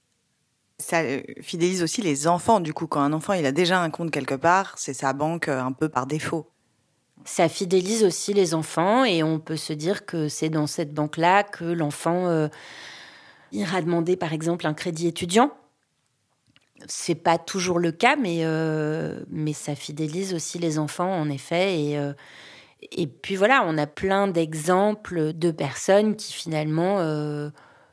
Ça 0.77 1.01
euh, 1.01 1.21
fidélise 1.41 1.81
aussi 1.81 2.03
les 2.03 2.27
enfants, 2.27 2.59
du 2.59 2.71
coup, 2.71 2.85
quand 2.85 3.01
un 3.01 3.13
enfant 3.13 3.33
il 3.33 3.45
a 3.45 3.51
déjà 3.51 3.81
un 3.81 3.89
compte 3.89 4.11
quelque 4.11 4.35
part, 4.35 4.75
c'est 4.77 4.93
sa 4.93 5.11
banque 5.13 5.49
un 5.49 5.71
peu 5.71 5.89
par 5.89 6.05
défaut. 6.05 6.47
Ça 7.25 7.49
fidélise 7.49 8.03
aussi 8.03 8.33
les 8.33 8.53
enfants 8.53 9.03
et 9.03 9.23
on 9.23 9.39
peut 9.39 9.57
se 9.57 9.73
dire 9.73 10.05
que 10.05 10.29
c'est 10.29 10.49
dans 10.49 10.67
cette 10.67 10.93
banque-là 10.93 11.43
que 11.43 11.65
l'enfant 11.65 12.47
ira 13.51 13.81
demander 13.81 14.15
par 14.15 14.31
exemple 14.31 14.65
un 14.65 14.73
crédit 14.73 15.07
étudiant. 15.07 15.51
C'est 16.87 17.15
pas 17.15 17.37
toujours 17.37 17.79
le 17.79 17.91
cas, 17.91 18.15
mais, 18.15 18.39
euh, 18.41 19.19
mais 19.29 19.53
ça 19.53 19.75
fidélise 19.75 20.33
aussi 20.33 20.59
les 20.59 20.79
enfants 20.79 21.11
en 21.11 21.29
effet. 21.29 21.81
Et, 21.81 21.97
euh, 21.97 22.13
et 22.91 23.07
puis 23.07 23.35
voilà, 23.35 23.63
on 23.65 23.77
a 23.77 23.87
plein 23.87 24.27
d'exemples 24.27 25.33
de 25.33 25.51
personnes 25.51 26.15
qui 26.15 26.33
finalement 26.33 26.99
euh, 26.99 27.49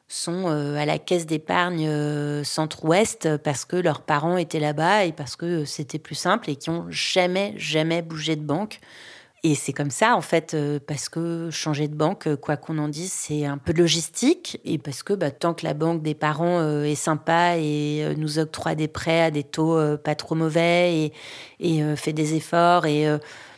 sont 0.08 0.46
à 0.46 0.86
la 0.86 0.98
caisse 0.98 1.26
d'épargne 1.26 2.44
centre-ouest 2.44 3.36
parce 3.38 3.64
que 3.64 3.74
leurs 3.74 4.02
parents 4.02 4.36
étaient 4.36 4.60
là-bas 4.60 5.04
et 5.04 5.12
parce 5.12 5.34
que 5.34 5.64
c'était 5.64 5.98
plus 5.98 6.14
simple 6.14 6.48
et 6.48 6.54
qui 6.54 6.70
ont 6.70 6.86
jamais, 6.90 7.54
jamais 7.56 8.02
bougé 8.02 8.36
de 8.36 8.44
banque. 8.44 8.78
Et 9.44 9.54
c'est 9.54 9.72
comme 9.72 9.90
ça, 9.90 10.16
en 10.16 10.22
fait, 10.22 10.54
euh, 10.54 10.80
parce 10.84 11.08
que 11.08 11.50
changer 11.50 11.88
de 11.88 11.94
banque, 11.94 12.26
euh, 12.26 12.36
quoi 12.36 12.56
qu'on 12.56 12.78
en 12.78 12.88
dise, 12.88 13.12
c'est 13.12 13.44
un 13.44 13.58
peu 13.58 13.72
logistique. 13.72 14.60
Et 14.64 14.78
parce 14.78 15.02
que 15.02 15.12
bah, 15.12 15.30
tant 15.30 15.54
que 15.54 15.64
la 15.64 15.74
banque 15.74 16.02
des 16.02 16.14
parents 16.14 16.58
euh, 16.58 16.84
est 16.84 16.94
sympa 16.94 17.56
et 17.58 18.14
nous 18.16 18.38
octroie 18.38 18.74
des 18.74 18.88
prêts 18.88 19.22
à 19.22 19.30
des 19.30 19.44
taux 19.44 19.78
pas 19.98 20.14
trop 20.14 20.34
mauvais 20.34 21.12
et, 21.60 21.96
fait 21.96 22.12
des 22.12 22.34
efforts 22.34 22.86
et 22.86 23.06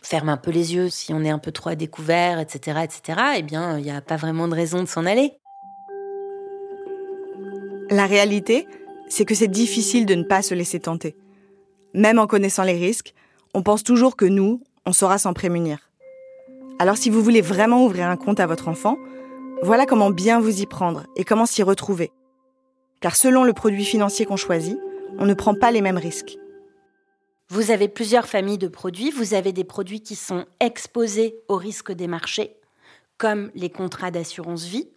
ferme 0.03 0.29
un 0.29 0.37
peu 0.37 0.51
les 0.51 0.75
yeux 0.75 0.89
si 0.91 1.13
on 1.15 1.23
est 1.25 1.31
un 1.31 1.39
peu 1.39 1.53
trop 1.53 1.71
à 1.71 1.75
découvert, 1.75 2.39
etc., 2.39 2.81
etc., 2.85 3.21
eh 3.37 3.43
bien, 3.43 3.79
il 3.79 3.85
n'y 3.85 3.91
a 3.91 4.01
pas 4.01 4.17
vraiment 4.17 4.49
de 4.49 4.55
raison 4.55 4.83
de 4.83 4.89
s'en 4.89 5.07
aller. 5.07 5.33
La 7.91 8.07
réalité, 8.07 8.67
c'est 9.09 9.25
que 9.25 9.35
c'est 9.35 9.49
difficile 9.49 10.07
de 10.07 10.15
ne 10.15 10.25
pas 10.25 10.43
se 10.43 10.55
laisser 10.55 10.81
tenter. 10.81 11.17
Même 11.95 12.19
en 12.19 12.27
connaissant 12.27 12.65
les 12.65 12.79
risques, 12.79 13.15
on 13.55 13.63
pense 13.63 13.83
toujours 13.83 14.17
que 14.17 14.27
nous, 14.27 14.63
on 14.89 14.93
saura 14.93 15.19
s'en 15.19 15.35
prémunir. 15.35 15.91
Alors 16.79 16.97
si 16.97 17.11
vous 17.11 17.23
voulez 17.23 17.43
vraiment 17.43 17.85
ouvrir 17.85 18.07
un 18.07 18.17
compte 18.17 18.41
à 18.41 18.47
votre 18.47 18.69
enfant, 18.69 18.97
voilà 19.63 19.85
comment 19.85 20.11
bien 20.11 20.41
vous 20.41 20.63
y 20.63 20.67
prendre 20.67 21.05
et 21.15 21.25
comment 21.25 21.45
s'y 21.45 21.63
retrouver. 21.63 22.11
Car 23.01 23.15
selon 23.15 23.45
le 23.45 23.53
produit 23.53 23.85
financier 23.85 24.25
qu'on 24.25 24.39
choisit, 24.39 24.79
on 25.19 25.27
ne 25.27 25.35
prend 25.35 25.55
pas 25.55 25.73
les 25.73 25.83
mêmes 25.83 25.99
risques. 25.99 26.39
Vous 27.51 27.71
avez 27.71 27.89
plusieurs 27.89 28.27
familles 28.27 28.57
de 28.57 28.67
produits. 28.69 29.11
Vous 29.11 29.35
avez 29.35 29.53
des 29.53 29.65
produits 29.65 30.01
qui 30.01 30.17
sont 30.17 30.47
exposés 30.59 31.37
au 31.49 31.57
risque 31.57 31.93
des 31.93 32.07
marchés, 32.07 32.57
comme 33.19 33.51
les 33.55 33.71
contrats 33.71 34.11
d'assurance 34.11 34.65
vie. 34.65 34.89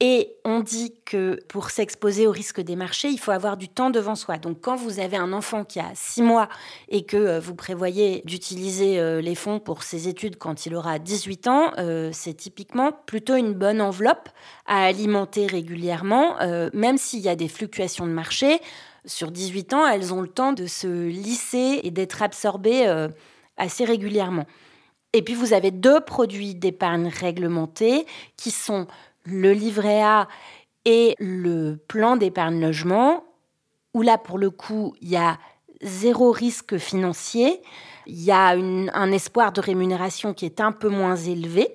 Et 0.00 0.36
on 0.44 0.60
dit 0.60 0.94
que 1.04 1.40
pour 1.48 1.70
s'exposer 1.70 2.28
au 2.28 2.30
risque 2.30 2.60
des 2.60 2.76
marchés, 2.76 3.08
il 3.08 3.18
faut 3.18 3.32
avoir 3.32 3.56
du 3.56 3.68
temps 3.68 3.90
devant 3.90 4.14
soi. 4.14 4.38
Donc 4.38 4.60
quand 4.60 4.76
vous 4.76 5.00
avez 5.00 5.16
un 5.16 5.32
enfant 5.32 5.64
qui 5.64 5.80
a 5.80 5.90
six 5.94 6.22
mois 6.22 6.48
et 6.88 7.04
que 7.04 7.16
euh, 7.16 7.40
vous 7.40 7.56
prévoyez 7.56 8.22
d'utiliser 8.24 9.00
euh, 9.00 9.20
les 9.20 9.34
fonds 9.34 9.58
pour 9.58 9.82
ses 9.82 10.06
études 10.06 10.38
quand 10.38 10.66
il 10.66 10.76
aura 10.76 11.00
18 11.00 11.48
ans, 11.48 11.72
euh, 11.78 12.10
c'est 12.12 12.34
typiquement 12.34 12.92
plutôt 12.92 13.34
une 13.34 13.54
bonne 13.54 13.80
enveloppe 13.80 14.28
à 14.66 14.84
alimenter 14.84 15.46
régulièrement, 15.46 16.36
même 16.74 16.98
s'il 16.98 17.20
y 17.20 17.28
a 17.28 17.36
des 17.36 17.48
fluctuations 17.48 18.06
de 18.06 18.12
marché. 18.12 18.60
Sur 19.06 19.30
18 19.30 19.72
ans, 19.72 19.86
elles 19.86 20.12
ont 20.12 20.20
le 20.20 20.28
temps 20.28 20.52
de 20.52 20.66
se 20.66 21.08
lisser 21.08 21.80
et 21.82 21.90
d'être 21.90 22.22
absorbées 22.22 23.08
assez 23.56 23.86
régulièrement. 23.86 24.44
Et 25.14 25.22
puis 25.22 25.34
vous 25.34 25.54
avez 25.54 25.70
deux 25.70 26.00
produits 26.00 26.54
d'épargne 26.54 27.08
réglementés 27.08 28.04
qui 28.36 28.50
sont 28.50 28.86
le 29.30 29.52
livret 29.52 30.02
A 30.02 30.28
et 30.84 31.14
le 31.18 31.76
plan 31.88 32.16
d'épargne 32.16 32.60
logement, 32.60 33.24
où 33.94 34.02
là, 34.02 34.18
pour 34.18 34.38
le 34.38 34.50
coup, 34.50 34.94
il 35.00 35.08
y 35.08 35.16
a 35.16 35.38
zéro 35.82 36.32
risque 36.32 36.78
financier, 36.78 37.60
il 38.06 38.22
y 38.22 38.30
a 38.30 38.48
un 38.48 39.12
espoir 39.12 39.52
de 39.52 39.60
rémunération 39.60 40.34
qui 40.34 40.46
est 40.46 40.60
un 40.60 40.72
peu 40.72 40.88
moins 40.88 41.16
élevé 41.16 41.74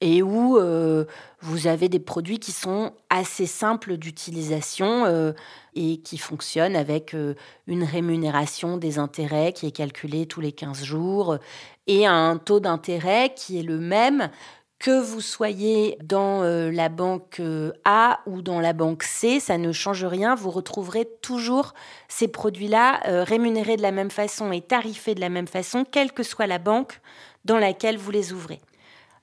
et 0.00 0.22
où 0.22 0.58
euh, 0.58 1.06
vous 1.40 1.66
avez 1.66 1.88
des 1.88 1.98
produits 1.98 2.38
qui 2.38 2.52
sont 2.52 2.92
assez 3.08 3.46
simples 3.46 3.96
d'utilisation 3.96 5.06
euh, 5.06 5.32
et 5.74 5.98
qui 5.98 6.18
fonctionnent 6.18 6.76
avec 6.76 7.14
euh, 7.14 7.34
une 7.66 7.82
rémunération 7.82 8.76
des 8.76 8.98
intérêts 8.98 9.52
qui 9.52 9.66
est 9.66 9.72
calculée 9.72 10.26
tous 10.26 10.42
les 10.42 10.52
15 10.52 10.84
jours 10.84 11.38
et 11.86 12.06
un 12.06 12.36
taux 12.36 12.60
d'intérêt 12.60 13.32
qui 13.34 13.58
est 13.58 13.62
le 13.62 13.78
même 13.78 14.30
que 14.78 15.00
vous 15.00 15.20
soyez 15.20 15.98
dans 16.02 16.42
euh, 16.42 16.70
la 16.70 16.88
banque 16.88 17.40
euh, 17.40 17.72
A 17.84 18.20
ou 18.26 18.42
dans 18.42 18.60
la 18.60 18.72
banque 18.72 19.02
C, 19.02 19.40
ça 19.40 19.58
ne 19.58 19.72
change 19.72 20.04
rien. 20.04 20.34
Vous 20.34 20.50
retrouverez 20.50 21.08
toujours 21.22 21.72
ces 22.08 22.28
produits-là 22.28 23.00
euh, 23.08 23.24
rémunérés 23.24 23.76
de 23.76 23.82
la 23.82 23.92
même 23.92 24.10
façon 24.10 24.52
et 24.52 24.60
tarifés 24.60 25.14
de 25.14 25.20
la 25.20 25.30
même 25.30 25.48
façon, 25.48 25.84
quelle 25.90 26.12
que 26.12 26.22
soit 26.22 26.46
la 26.46 26.58
banque 26.58 27.00
dans 27.44 27.58
laquelle 27.58 27.96
vous 27.96 28.10
les 28.10 28.32
ouvrez. 28.32 28.60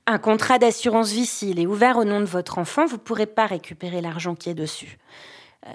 Un 0.06 0.18
contrat 0.18 0.60
d'assurance 0.60 1.12
vie, 1.12 1.26
s'il 1.26 1.60
est 1.60 1.68
ouvert 1.68 1.98
au 1.98 2.04
nom 2.04 2.20
de 2.20 2.26
votre 2.26 2.58
enfant, 2.58 2.86
vous 2.86 2.98
ne 2.98 3.02
pourrez 3.02 3.28
pas 3.28 3.46
récupérer 3.46 4.02
l'argent 4.02 4.36
qui 4.36 4.50
est 4.50 4.56
dessus. 4.56 4.98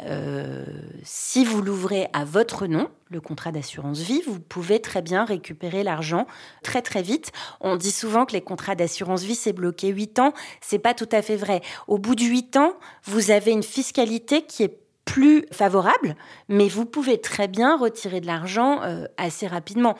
Euh, 0.04 0.64
si 1.02 1.44
vous 1.44 1.62
l'ouvrez 1.62 2.08
à 2.12 2.24
votre 2.24 2.66
nom, 2.66 2.88
le 3.10 3.20
contrat 3.20 3.52
d'assurance 3.52 4.00
vie, 4.00 4.20
vous 4.26 4.38
pouvez 4.38 4.80
très 4.80 5.00
bien 5.00 5.24
récupérer 5.24 5.82
l'argent 5.82 6.26
très 6.62 6.82
très 6.82 7.02
vite. 7.02 7.32
On 7.60 7.76
dit 7.76 7.90
souvent 7.90 8.26
que 8.26 8.32
les 8.32 8.42
contrats 8.42 8.74
d'assurance 8.74 9.22
vie 9.22 9.34
c'est 9.34 9.54
bloqué 9.54 9.88
8 9.88 10.18
ans, 10.18 10.32
c'est 10.60 10.78
pas 10.78 10.94
tout 10.94 11.08
à 11.10 11.22
fait 11.22 11.36
vrai. 11.36 11.62
Au 11.86 11.98
bout 11.98 12.14
de 12.14 12.24
8 12.24 12.58
ans, 12.58 12.74
vous 13.04 13.30
avez 13.30 13.52
une 13.52 13.62
fiscalité 13.62 14.42
qui 14.42 14.62
est 14.62 14.78
plus 15.06 15.46
favorable, 15.52 16.16
mais 16.48 16.68
vous 16.68 16.84
pouvez 16.84 17.18
très 17.18 17.48
bien 17.48 17.78
retirer 17.78 18.20
de 18.20 18.26
l'argent 18.26 18.82
euh, 18.82 19.06
assez 19.16 19.46
rapidement. 19.46 19.96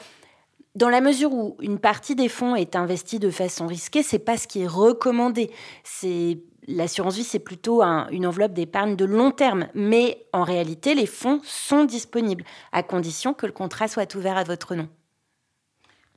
Dans 0.75 0.89
la 0.89 1.01
mesure 1.01 1.33
où 1.33 1.57
une 1.61 1.79
partie 1.79 2.15
des 2.15 2.29
fonds 2.29 2.55
est 2.55 2.75
investie 2.75 3.17
de 3.17 3.31
façon 3.31 3.65
risquée, 3.65 4.03
c'est 4.03 4.19
pas 4.19 4.37
ce 4.37 4.47
qui 4.47 4.61
est 4.61 4.67
recommandé. 4.67 5.49
C'est 5.83 6.37
l'assurance 6.69 7.15
vie, 7.15 7.23
c'est 7.23 7.39
plutôt 7.39 7.81
une 7.81 8.25
enveloppe 8.25 8.53
d'épargne 8.53 8.95
de 8.95 9.05
long 9.05 9.31
terme. 9.31 9.67
Mais 9.73 10.25
en 10.33 10.43
réalité, 10.43 10.95
les 10.95 11.05
fonds 11.05 11.41
sont 11.43 11.83
disponibles, 11.83 12.43
à 12.71 12.83
condition 12.83 13.33
que 13.33 13.45
le 13.45 13.51
contrat 13.51 13.87
soit 13.87 14.15
ouvert 14.15 14.37
à 14.37 14.43
votre 14.43 14.75
nom. 14.75 14.87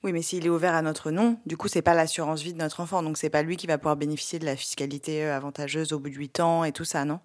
Oui, 0.05 0.13
mais 0.13 0.23
s'il 0.23 0.45
est 0.47 0.51
ouvert 0.51 0.75
à 0.75 0.83
notre 0.83 1.13
nom, 1.13 1.39
du 1.47 1.57
coup, 1.57 1.69
c'est 1.69 1.83
pas 1.83 1.95
l'assurance 1.95 2.43
vie 2.43 2.53
de 2.53 2.59
notre 2.59 2.81
enfant, 2.81 3.03
donc 3.05 3.17
c'est 3.17 3.31
pas 3.31 3.43
lui 3.43 3.57
qui 3.57 3.69
va 3.69 3.79
pouvoir 3.79 3.97
bénéficier 3.97 4.41
de 4.41 4.45
la 4.45 4.57
fiscalité 4.57 5.25
euh, 5.25 5.37
avantageuse 5.37 5.93
au 5.93 6.01
bout 6.01 6.11
de 6.11 6.17
8 6.17 6.41
ans 6.41 6.65
et 6.65 6.73
tout 6.73 6.85
ça, 6.85 7.05
non? 7.05 7.21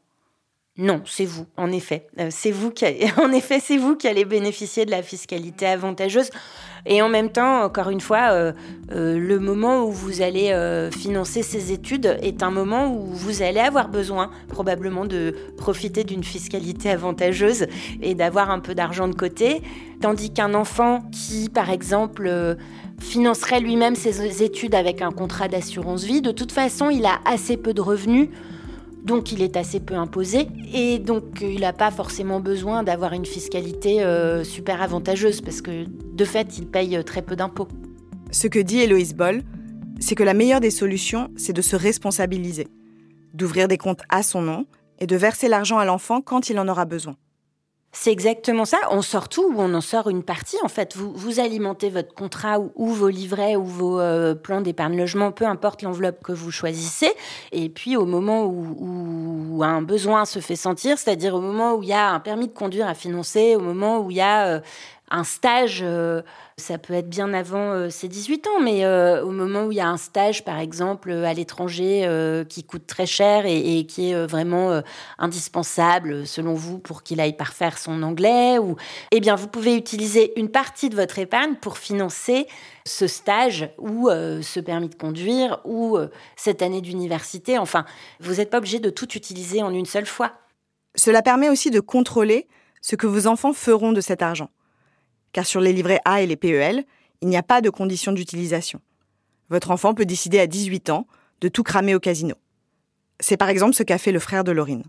Non, 0.80 1.02
c'est 1.06 1.26
vous, 1.26 1.48
en 1.58 1.72
effet. 1.72 2.06
Euh, 2.20 2.28
c'est 2.30 2.52
vous 2.52 2.70
qui, 2.70 2.86
en 3.18 3.32
effet, 3.32 3.60
c'est 3.60 3.78
vous 3.78 3.96
qui 3.96 4.08
allez 4.08 4.26
bénéficier 4.26 4.86
de 4.86 4.92
la 4.92 5.02
fiscalité 5.02 5.66
avantageuse. 5.66 6.30
Et 6.86 7.02
en 7.02 7.10
même 7.10 7.32
temps, 7.32 7.64
encore 7.64 7.90
une 7.90 8.00
fois, 8.00 8.30
euh, 8.32 8.54
euh, 8.92 9.18
le 9.18 9.40
moment 9.40 9.84
où 9.84 9.92
vous 9.92 10.22
allez 10.22 10.56
financer 10.92 11.42
ces 11.42 11.72
études 11.72 12.18
est 12.22 12.44
un 12.44 12.52
moment 12.52 12.94
où 12.94 13.08
vous 13.08 13.42
allez 13.42 13.60
avoir 13.60 13.90
besoin 13.90 14.30
probablement 14.48 15.06
de 15.06 15.36
profiter 15.58 16.04
d'une 16.04 16.24
fiscalité 16.24 16.92
avantageuse 16.92 17.66
et 18.02 18.14
d'avoir 18.14 18.52
un 18.52 18.60
peu 18.60 18.76
d'argent 18.76 19.08
de 19.08 19.16
côté. 19.16 19.64
Tandis 20.00 20.32
qu'un 20.32 20.54
enfant 20.54 21.02
qui, 21.12 21.50
par 21.50 21.72
exemple, 21.72 22.56
financerait 23.00 23.60
lui-même 23.60 23.96
ses 23.96 24.44
études 24.44 24.76
avec 24.76 25.02
un 25.02 25.12
contrat 25.12 25.48
d'assurance 25.48 26.04
vie, 26.04 26.22
de 26.22 26.32
toute 26.32 26.52
façon, 26.52 26.90
il 26.90 27.06
a 27.06 27.20
assez 27.26 27.58
peu 27.58 27.74
de 27.74 27.82
revenus 27.82 28.30
donc 29.08 29.32
il 29.32 29.42
est 29.42 29.56
assez 29.56 29.80
peu 29.80 29.96
imposé 29.96 30.50
et 30.74 31.00
donc 31.00 31.40
il 31.42 31.62
n'a 31.62 31.74
pas 31.74 31.92
forcément 31.92 32.42
besoin 32.42 32.84
d'avoir 32.84 33.14
une 33.14 33.26
fiscalité 33.26 34.04
euh, 34.04 34.44
super 34.44 34.82
avantageuse 34.82 35.40
parce 35.42 35.62
que 35.62 35.86
de 35.88 36.26
fait 36.26 36.58
il 36.58 36.68
paye 36.68 37.02
très 37.06 37.22
peu 37.22 37.36
d'impôts. 37.38 37.70
Ce 38.32 38.48
que 38.48 38.60
dit 38.60 38.80
Héloïse 38.80 39.16
Boll, 39.16 39.44
c'est 40.00 40.16
que 40.16 40.24
la 40.24 40.34
meilleure 40.34 40.60
des 40.60 40.72
solutions, 40.72 41.30
c'est 41.38 41.54
de 41.54 41.62
se 41.62 41.78
responsabiliser, 41.78 42.68
d'ouvrir 43.34 43.70
des 43.70 43.78
comptes 43.78 44.04
à 44.10 44.22
son 44.24 44.42
nom 44.42 44.66
et 45.00 45.08
de 45.08 45.16
verser 45.16 45.48
l'argent 45.48 45.78
à 45.78 45.86
l'enfant 45.86 46.22
quand 46.22 46.50
il 46.50 46.60
en 46.60 46.68
aura 46.68 46.84
besoin. 46.84 47.16
C'est 47.94 48.12
exactement 48.12 48.66
ça. 48.66 48.78
On 48.92 49.02
sort 49.02 49.28
tout 49.28 49.44
ou 49.44 49.56
on 49.58 49.74
en 49.74 49.82
sort 49.82 50.10
une 50.10 50.22
partie. 50.22 50.58
En 50.64 50.68
fait, 50.68 50.96
vous, 50.96 51.12
vous 51.14 51.40
alimentez 51.40 51.90
votre 51.90 52.14
contrat 52.14 52.60
ou, 52.60 52.88
vos 52.92 53.10
livrets 53.10 53.56
ou 53.56 53.64
vos 53.64 54.00
euh, 54.00 54.36
plans 54.36 54.62
d'épargne 54.62 54.98
logement, 54.98 55.32
peu 55.32 55.46
importe 55.46 55.82
l'enveloppe 55.82 56.22
que 56.22 56.32
vous 56.32 56.52
choisissez. 56.52 57.12
Et 57.52 57.70
puis, 57.70 57.98
au 57.98 58.06
moment 58.06 58.46
où, 58.46 59.64
un 59.64 59.82
besoin 59.82 60.26
se 60.26 60.40
fait 60.40 60.56
sentir, 60.56 61.00
c'est-à-dire 61.00 61.34
au 61.34 61.42
moment 61.42 61.74
où 61.74 61.84
il 61.84 61.90
y 61.90 61.94
a 61.94 62.12
un 62.12 62.20
permis 62.20 62.48
de 62.48 62.54
conduire 62.54 62.88
à 62.88 62.94
financer, 62.94 63.56
au 63.56 63.62
moment 63.62 64.00
où 64.00 64.12
il 64.12 64.18
y 64.18 64.22
a 64.22 64.48
euh, 64.48 64.60
un 65.10 65.24
stage, 65.24 65.80
euh, 65.82 66.22
ça 66.60 66.80
peut 66.80 66.94
être 66.94 67.08
bien 67.08 67.34
avant 67.36 67.72
euh, 67.72 67.90
ses 67.90 68.08
18 68.08 68.48
ans, 68.48 68.60
mais 68.62 68.84
euh, 68.84 69.24
au 69.24 69.30
moment 69.30 69.66
où 69.66 69.72
il 69.72 69.78
y 69.78 69.80
a 69.80 69.88
un 69.88 69.98
stage, 69.98 70.44
par 70.44 70.60
exemple, 70.60 71.12
à 71.12 71.34
l'étranger, 71.34 72.10
qui 72.50 72.64
coûte 72.64 72.88
très 72.88 73.06
cher 73.06 73.46
et, 73.46 73.86
qui 73.86 74.12
est 74.12 74.26
vraiment 74.26 74.82
indispensable, 75.18 76.26
selon 76.26 76.54
vous, 76.54 76.80
pour 76.80 77.04
qu'il 77.04 77.20
aille 77.20 77.38
parfaire 77.38 77.78
son 77.78 78.02
anglais, 78.04 78.58
ou, 78.58 78.76
eh 79.12 79.20
bien, 79.20 79.36
vous 79.36 79.48
pouvez 79.48 79.76
utiliser 79.76 80.38
une 80.40 80.50
partie 80.50 80.90
de 80.90 80.96
votre 80.96 81.20
épargne 81.20 81.56
pour 81.56 81.78
financer 81.78 82.48
ce 82.86 83.08
stage 83.08 83.70
ou 83.78 84.10
ce 84.10 84.60
permis 84.60 84.90
de 84.90 84.96
conduire 84.96 85.60
ou 85.66 85.98
cette 86.36 86.62
année 86.62 86.82
d'université. 86.82 87.58
Enfin, 87.58 87.86
vous 88.20 88.36
n'êtes 88.36 88.50
pas 88.50 88.58
obligé 88.58 88.80
de 88.80 88.90
tout 88.90 89.16
utiliser 89.16 89.62
en 89.62 89.72
une 89.72 89.86
seule 89.86 90.08
fois. 90.08 90.34
Cela 90.96 91.22
permet 91.22 91.50
aussi 91.50 91.72
de 91.72 91.80
contrôler 91.80 92.48
ce 92.82 92.96
que 92.96 93.08
vos 93.08 93.28
enfants 93.28 93.54
feront 93.54 93.92
de 93.92 94.02
cet 94.02 94.22
argent 94.22 94.50
car 95.38 95.46
sur 95.46 95.62
les 95.62 95.72
livrets 95.72 96.00
A 96.04 96.24
et 96.24 96.26
les 96.26 96.36
PEL, 96.36 96.84
il 97.22 97.28
n'y 97.28 97.38
a 97.38 97.44
pas 97.44 97.62
de 97.62 97.70
condition 97.70 98.12
d'utilisation. 98.12 98.82
Votre 99.52 99.70
enfant 99.70 99.94
peut 99.94 100.04
décider 100.04 100.40
à 100.40 100.48
18 100.48 100.90
ans 100.90 101.06
de 101.42 101.48
tout 101.48 101.62
cramer 101.62 101.94
au 101.94 102.00
casino. 102.00 102.34
C'est 103.20 103.38
par 103.38 103.50
exemple 103.50 103.76
ce 103.76 103.84
qu'a 103.84 104.00
fait 104.00 104.12
le 104.12 104.18
frère 104.18 104.44
de 104.44 104.52
Laurine. 104.52 104.82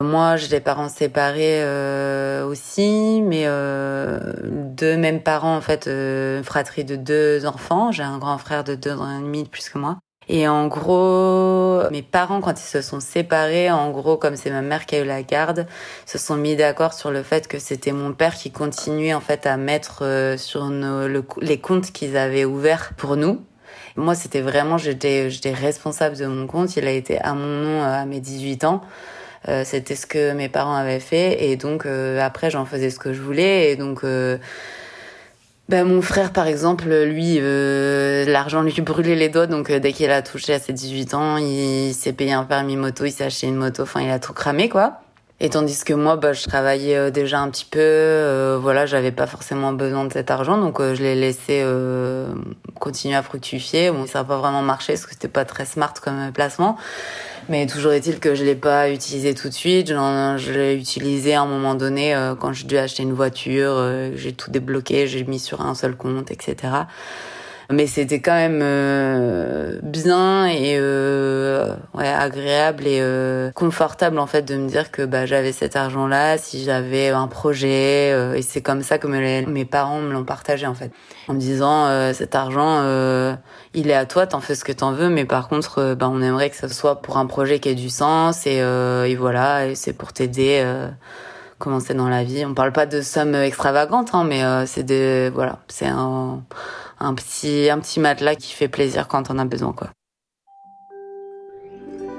Moi, 0.00 0.38
j'ai 0.38 0.48
des 0.48 0.60
parents 0.60 0.88
séparés 0.88 1.62
euh, 1.62 2.46
aussi, 2.46 3.20
mais 3.20 3.42
euh, 3.44 4.18
deux 4.44 4.96
mêmes 4.96 5.22
parents, 5.22 5.58
en 5.58 5.60
fait, 5.60 5.88
euh, 5.88 6.42
fratrie 6.42 6.86
de 6.86 6.96
deux 6.96 7.44
enfants. 7.44 7.92
J'ai 7.92 8.04
un 8.04 8.16
grand 8.16 8.38
frère 8.38 8.64
de 8.64 8.76
deux 8.76 8.92
ans 8.92 9.18
et 9.18 9.20
demi 9.20 9.42
de 9.42 9.48
plus 9.50 9.68
que 9.68 9.76
moi. 9.76 9.98
Et 10.28 10.46
en 10.46 10.66
gros, 10.66 11.88
mes 11.90 12.02
parents, 12.02 12.40
quand 12.40 12.60
ils 12.60 12.68
se 12.68 12.82
sont 12.82 13.00
séparés, 13.00 13.70
en 13.70 13.90
gros, 13.90 14.18
comme 14.18 14.36
c'est 14.36 14.50
ma 14.50 14.60
mère 14.60 14.84
qui 14.84 14.96
a 14.96 15.00
eu 15.00 15.04
la 15.04 15.22
garde, 15.22 15.66
se 16.04 16.18
sont 16.18 16.36
mis 16.36 16.54
d'accord 16.54 16.92
sur 16.92 17.10
le 17.10 17.22
fait 17.22 17.48
que 17.48 17.58
c'était 17.58 17.92
mon 17.92 18.12
père 18.12 18.34
qui 18.34 18.50
continuait 18.50 19.14
en 19.14 19.20
fait 19.20 19.46
à 19.46 19.56
mettre 19.56 20.00
euh, 20.02 20.36
sur 20.36 20.66
nos, 20.66 21.08
les 21.40 21.58
comptes 21.58 21.92
qu'ils 21.92 22.18
avaient 22.18 22.44
ouverts 22.44 22.92
pour 22.98 23.16
nous. 23.16 23.42
Moi, 23.96 24.14
c'était 24.14 24.42
vraiment, 24.42 24.76
j'étais, 24.76 25.30
j'étais 25.30 25.52
responsable 25.52 26.16
de 26.16 26.26
mon 26.26 26.46
compte. 26.46 26.76
Il 26.76 26.86
a 26.86 26.92
été 26.92 27.18
à 27.20 27.32
mon 27.32 27.46
nom 27.46 27.82
euh, 27.82 28.02
à 28.02 28.04
mes 28.04 28.20
18 28.20 28.64
ans. 28.64 28.82
Euh, 29.48 29.62
c'était 29.64 29.94
ce 29.94 30.04
que 30.04 30.32
mes 30.32 30.50
parents 30.50 30.74
avaient 30.74 31.00
fait 31.00 31.44
et 31.44 31.56
donc 31.56 31.86
après 31.86 32.50
j'en 32.50 32.64
faisais 32.64 32.90
ce 32.90 32.98
que 32.98 33.12
je 33.12 33.22
voulais 33.22 33.70
et 33.70 33.76
donc 33.76 34.02
ben, 35.68 35.86
mon 35.86 36.00
frère, 36.00 36.32
par 36.32 36.46
exemple, 36.46 36.88
lui, 36.88 37.36
euh, 37.40 38.24
l'argent 38.24 38.62
lui 38.62 38.80
brûlait 38.80 39.14
les 39.14 39.28
doigts, 39.28 39.46
donc 39.46 39.68
euh, 39.68 39.78
dès 39.78 39.92
qu'il 39.92 40.10
a 40.10 40.22
touché 40.22 40.54
à 40.54 40.58
ses 40.58 40.72
18 40.72 41.12
ans, 41.12 41.36
il 41.36 41.92
s'est 41.92 42.14
payé 42.14 42.32
un 42.32 42.44
permis 42.44 42.76
moto, 42.76 43.04
il 43.04 43.12
s'est 43.12 43.24
acheté 43.24 43.48
une 43.48 43.56
moto, 43.56 43.82
enfin, 43.82 44.00
il 44.00 44.10
a 44.10 44.18
tout 44.18 44.32
cramé, 44.32 44.70
quoi. 44.70 45.00
Et 45.40 45.50
tandis 45.50 45.84
que 45.84 45.92
moi, 45.92 46.16
bah, 46.16 46.32
je 46.32 46.42
travaillais 46.44 46.96
euh, 46.96 47.10
déjà 47.10 47.38
un 47.40 47.48
petit 47.50 47.64
peu, 47.64 47.78
euh, 47.80 48.58
voilà, 48.60 48.86
j'avais 48.86 49.12
pas 49.12 49.26
forcément 49.26 49.72
besoin 49.72 50.04
de 50.04 50.12
cet 50.12 50.30
argent, 50.30 50.58
donc 50.58 50.80
je 50.80 51.02
l'ai 51.02 51.14
laissé 51.14 51.64
continuer 52.78 53.14
à 53.14 53.22
fructifier. 53.22 53.90
Bon, 53.90 54.06
ça 54.06 54.20
n'a 54.20 54.24
pas 54.24 54.38
vraiment 54.38 54.62
marché 54.62 54.94
parce 54.94 55.06
que 55.06 55.12
c'était 55.12 55.28
pas 55.28 55.44
très 55.44 55.64
smart 55.64 55.94
comme 56.02 56.32
placement. 56.32 56.76
Mais 57.48 57.66
toujours 57.66 57.92
est-il 57.92 58.20
que 58.20 58.34
je 58.34 58.44
l'ai 58.44 58.54
pas 58.54 58.90
utilisé 58.90 59.34
tout 59.34 59.48
de 59.48 59.54
suite. 59.54 59.88
Je 59.88 60.52
l'ai 60.52 60.74
utilisé 60.74 61.34
à 61.34 61.42
un 61.42 61.46
moment 61.46 61.74
donné 61.74 62.14
euh, 62.14 62.34
quand 62.34 62.52
j'ai 62.52 62.66
dû 62.66 62.76
acheter 62.76 63.02
une 63.02 63.14
voiture. 63.14 63.72
Euh, 63.72 64.10
j'ai 64.16 64.32
tout 64.32 64.50
débloqué, 64.50 65.06
j'ai 65.06 65.24
mis 65.24 65.38
sur 65.38 65.62
un 65.62 65.74
seul 65.74 65.96
compte, 65.96 66.30
etc 66.30 66.56
mais 67.70 67.86
c'était 67.86 68.20
quand 68.20 68.34
même 68.34 68.60
euh, 68.62 69.78
bien 69.82 70.46
et 70.46 70.76
euh, 70.78 71.74
ouais, 71.92 72.08
agréable 72.08 72.86
et 72.86 72.98
euh, 73.00 73.50
confortable 73.52 74.18
en 74.18 74.26
fait 74.26 74.40
de 74.42 74.56
me 74.56 74.66
dire 74.68 74.90
que 74.90 75.02
bah 75.02 75.26
j'avais 75.26 75.52
cet 75.52 75.76
argent 75.76 76.06
là 76.06 76.38
si 76.38 76.64
j'avais 76.64 77.08
un 77.10 77.26
projet 77.26 78.10
euh, 78.12 78.34
et 78.34 78.42
c'est 78.42 78.62
comme 78.62 78.82
ça 78.82 78.96
que 78.96 79.06
mes 79.06 79.64
parents 79.66 80.00
me 80.00 80.12
l'ont 80.14 80.24
partagé 80.24 80.66
en 80.66 80.72
fait. 80.72 80.90
En 81.28 81.34
me 81.34 81.38
disant 81.38 81.86
euh, 81.86 82.14
cet 82.14 82.34
argent 82.34 82.78
il 83.74 83.90
est 83.90 83.94
à 83.94 84.06
toi 84.06 84.26
t'en 84.26 84.40
fais 84.40 84.54
ce 84.54 84.64
que 84.64 84.72
t'en 84.72 84.92
veux 84.92 85.10
mais 85.10 85.26
par 85.26 85.48
contre 85.48 85.94
bah 85.94 86.08
on 86.10 86.22
aimerait 86.22 86.48
que 86.48 86.56
ce 86.56 86.68
soit 86.68 87.02
pour 87.02 87.18
un 87.18 87.26
projet 87.26 87.58
qui 87.58 87.68
ait 87.68 87.74
du 87.74 87.90
sens 87.90 88.46
et, 88.46 88.56
et 88.56 89.16
voilà 89.16 89.66
et 89.66 89.74
c'est 89.74 89.92
pour 89.92 90.14
t'aider 90.14 90.64
commencer 91.58 91.92
dans 91.92 92.08
la 92.08 92.22
vie. 92.24 92.46
On 92.46 92.54
parle 92.54 92.72
pas 92.72 92.86
de 92.86 93.02
sommes 93.02 93.34
extravagantes 93.34 94.10
hein, 94.14 94.24
mais 94.24 94.42
c'est 94.66 94.84
des 94.84 95.30
voilà 95.34 95.58
c'est 95.68 95.88
un 95.88 96.42
un 97.00 97.14
petit, 97.14 98.00
matelas 98.00 98.34
qui 98.34 98.52
fait 98.52 98.68
plaisir 98.68 99.08
quand 99.08 99.30
on 99.30 99.38
a 99.38 99.44
besoin. 99.44 99.74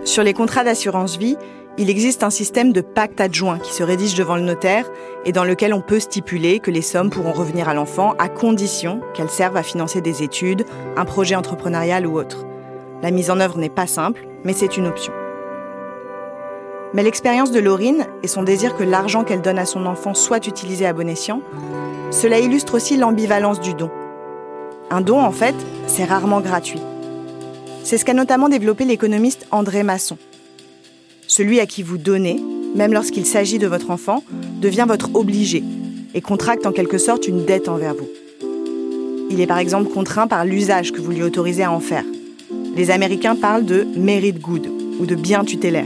Sur 0.05 0.23
les 0.23 0.33
contrats 0.33 0.63
d'assurance 0.63 1.17
vie, 1.17 1.37
il 1.77 1.89
existe 1.89 2.23
un 2.23 2.29
système 2.29 2.73
de 2.73 2.81
pacte 2.81 3.21
adjoint 3.21 3.59
qui 3.59 3.73
se 3.73 3.83
rédige 3.83 4.15
devant 4.15 4.35
le 4.35 4.41
notaire 4.41 4.89
et 5.25 5.31
dans 5.31 5.43
lequel 5.43 5.73
on 5.73 5.81
peut 5.81 5.99
stipuler 5.99 6.59
que 6.59 6.71
les 6.71 6.81
sommes 6.81 7.09
pourront 7.09 7.31
revenir 7.31 7.69
à 7.69 7.73
l'enfant 7.73 8.15
à 8.19 8.27
condition 8.27 9.01
qu'elles 9.13 9.29
servent 9.29 9.57
à 9.57 9.63
financer 9.63 10.01
des 10.01 10.23
études, 10.23 10.65
un 10.97 11.05
projet 11.05 11.35
entrepreneurial 11.35 12.05
ou 12.05 12.17
autre. 12.17 12.45
La 13.01 13.11
mise 13.11 13.29
en 13.31 13.39
œuvre 13.39 13.57
n'est 13.57 13.69
pas 13.69 13.87
simple, 13.87 14.27
mais 14.43 14.53
c'est 14.53 14.77
une 14.77 14.87
option. 14.87 15.13
Mais 16.93 17.03
l'expérience 17.03 17.51
de 17.51 17.59
Laurine 17.59 18.07
et 18.23 18.27
son 18.27 18.43
désir 18.43 18.75
que 18.75 18.83
l'argent 18.83 19.23
qu'elle 19.23 19.41
donne 19.41 19.59
à 19.59 19.65
son 19.65 19.85
enfant 19.85 20.13
soit 20.13 20.47
utilisé 20.47 20.85
à 20.85 20.93
bon 20.93 21.07
escient, 21.07 21.41
cela 22.11 22.39
illustre 22.39 22.75
aussi 22.75 22.97
l'ambivalence 22.97 23.61
du 23.61 23.73
don. 23.73 23.91
Un 24.91 25.01
don, 25.01 25.19
en 25.21 25.31
fait, 25.31 25.55
c'est 25.85 26.03
rarement 26.03 26.41
gratuit. 26.41 26.79
C'est 27.83 27.97
ce 27.97 28.05
qu'a 28.05 28.15
notamment 28.15 28.49
développé 28.49 28.85
l'économiste 28.85 29.45
André 29.51 29.83
Masson. 29.83 30.17
Celui 31.27 31.59
à 31.59 31.67
qui 31.67 31.83
vous 31.83 31.99
donnez, 31.99 32.41
même 32.75 32.93
lorsqu'il 32.93 33.27
s'agit 33.27 33.59
de 33.59 33.67
votre 33.67 33.91
enfant, 33.91 34.23
devient 34.59 34.85
votre 34.87 35.13
obligé 35.13 35.63
et 36.15 36.21
contracte 36.21 36.65
en 36.65 36.71
quelque 36.71 36.97
sorte 36.97 37.27
une 37.27 37.45
dette 37.45 37.69
envers 37.69 37.93
vous. 37.93 38.09
Il 39.29 39.39
est 39.39 39.47
par 39.47 39.59
exemple 39.59 39.91
contraint 39.91 40.27
par 40.27 40.43
l'usage 40.43 40.91
que 40.91 41.01
vous 41.01 41.11
lui 41.11 41.21
autorisez 41.21 41.63
à 41.63 41.71
en 41.71 41.79
faire. 41.79 42.05
Les 42.75 42.89
Américains 42.89 43.35
parlent 43.35 43.65
de 43.65 43.85
merit 43.95 44.33
good 44.33 44.67
ou 44.99 45.05
de 45.05 45.13
bien 45.13 45.43
tutélaire. 45.43 45.85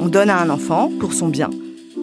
On 0.00 0.06
donne 0.06 0.30
à 0.30 0.40
un 0.40 0.50
enfant 0.50 0.90
pour 0.98 1.12
son 1.12 1.28
bien, 1.28 1.50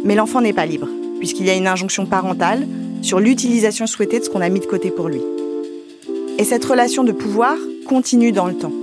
mais 0.06 0.16
l'enfant 0.16 0.40
n'est 0.40 0.54
pas 0.54 0.66
libre, 0.66 0.88
puisqu'il 1.20 1.46
y 1.46 1.50
a 1.50 1.56
une 1.56 1.68
injonction 1.68 2.06
parentale 2.06 2.66
sur 3.02 3.20
l'utilisation 3.20 3.86
souhaitée 3.86 4.20
de 4.20 4.24
ce 4.24 4.30
qu'on 4.30 4.42
a 4.42 4.50
mis 4.50 4.62
de 4.62 4.66
côté 4.66 4.92
pour 4.92 5.10
lui. 5.10 5.22
Et 6.38 6.44
cette 6.44 6.66
relation 6.66 7.06
de 7.06 7.14
pouvoir 7.14 7.56
continue 7.88 8.34
dans 8.34 8.48
le 8.48 8.56
temps. 8.56 8.74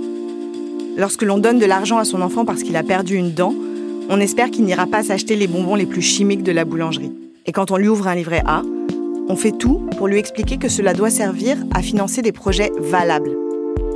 Lorsque 0.97 1.21
l'on 1.21 1.37
donne 1.37 1.59
de 1.59 1.65
l'argent 1.65 1.99
à 1.99 2.03
son 2.03 2.21
enfant 2.21 2.45
parce 2.45 2.63
qu'il 2.63 2.75
a 2.75 2.83
perdu 2.83 3.15
une 3.15 3.31
dent, 3.31 3.53
on 4.09 4.19
espère 4.19 4.49
qu'il 4.49 4.65
n'ira 4.65 4.87
pas 4.87 5.03
s'acheter 5.03 5.35
les 5.35 5.47
bonbons 5.47 5.75
les 5.75 5.85
plus 5.85 6.01
chimiques 6.01 6.41
de 6.43 6.51
la 6.51 6.65
boulangerie. 6.65 7.11
Et 7.45 7.51
quand 7.51 7.69
on 7.69 7.77
lui 7.77 7.87
ouvre 7.87 8.07
un 8.07 8.15
livret 8.15 8.41
A, 8.47 8.63
on 9.29 9.35
fait 9.35 9.51
tout 9.51 9.87
pour 9.97 10.07
lui 10.07 10.17
expliquer 10.17 10.57
que 10.57 10.67
cela 10.67 10.93
doit 10.93 11.11
servir 11.11 11.57
à 11.73 11.81
financer 11.81 12.23
des 12.23 12.31
projets 12.31 12.71
valables. 12.79 13.37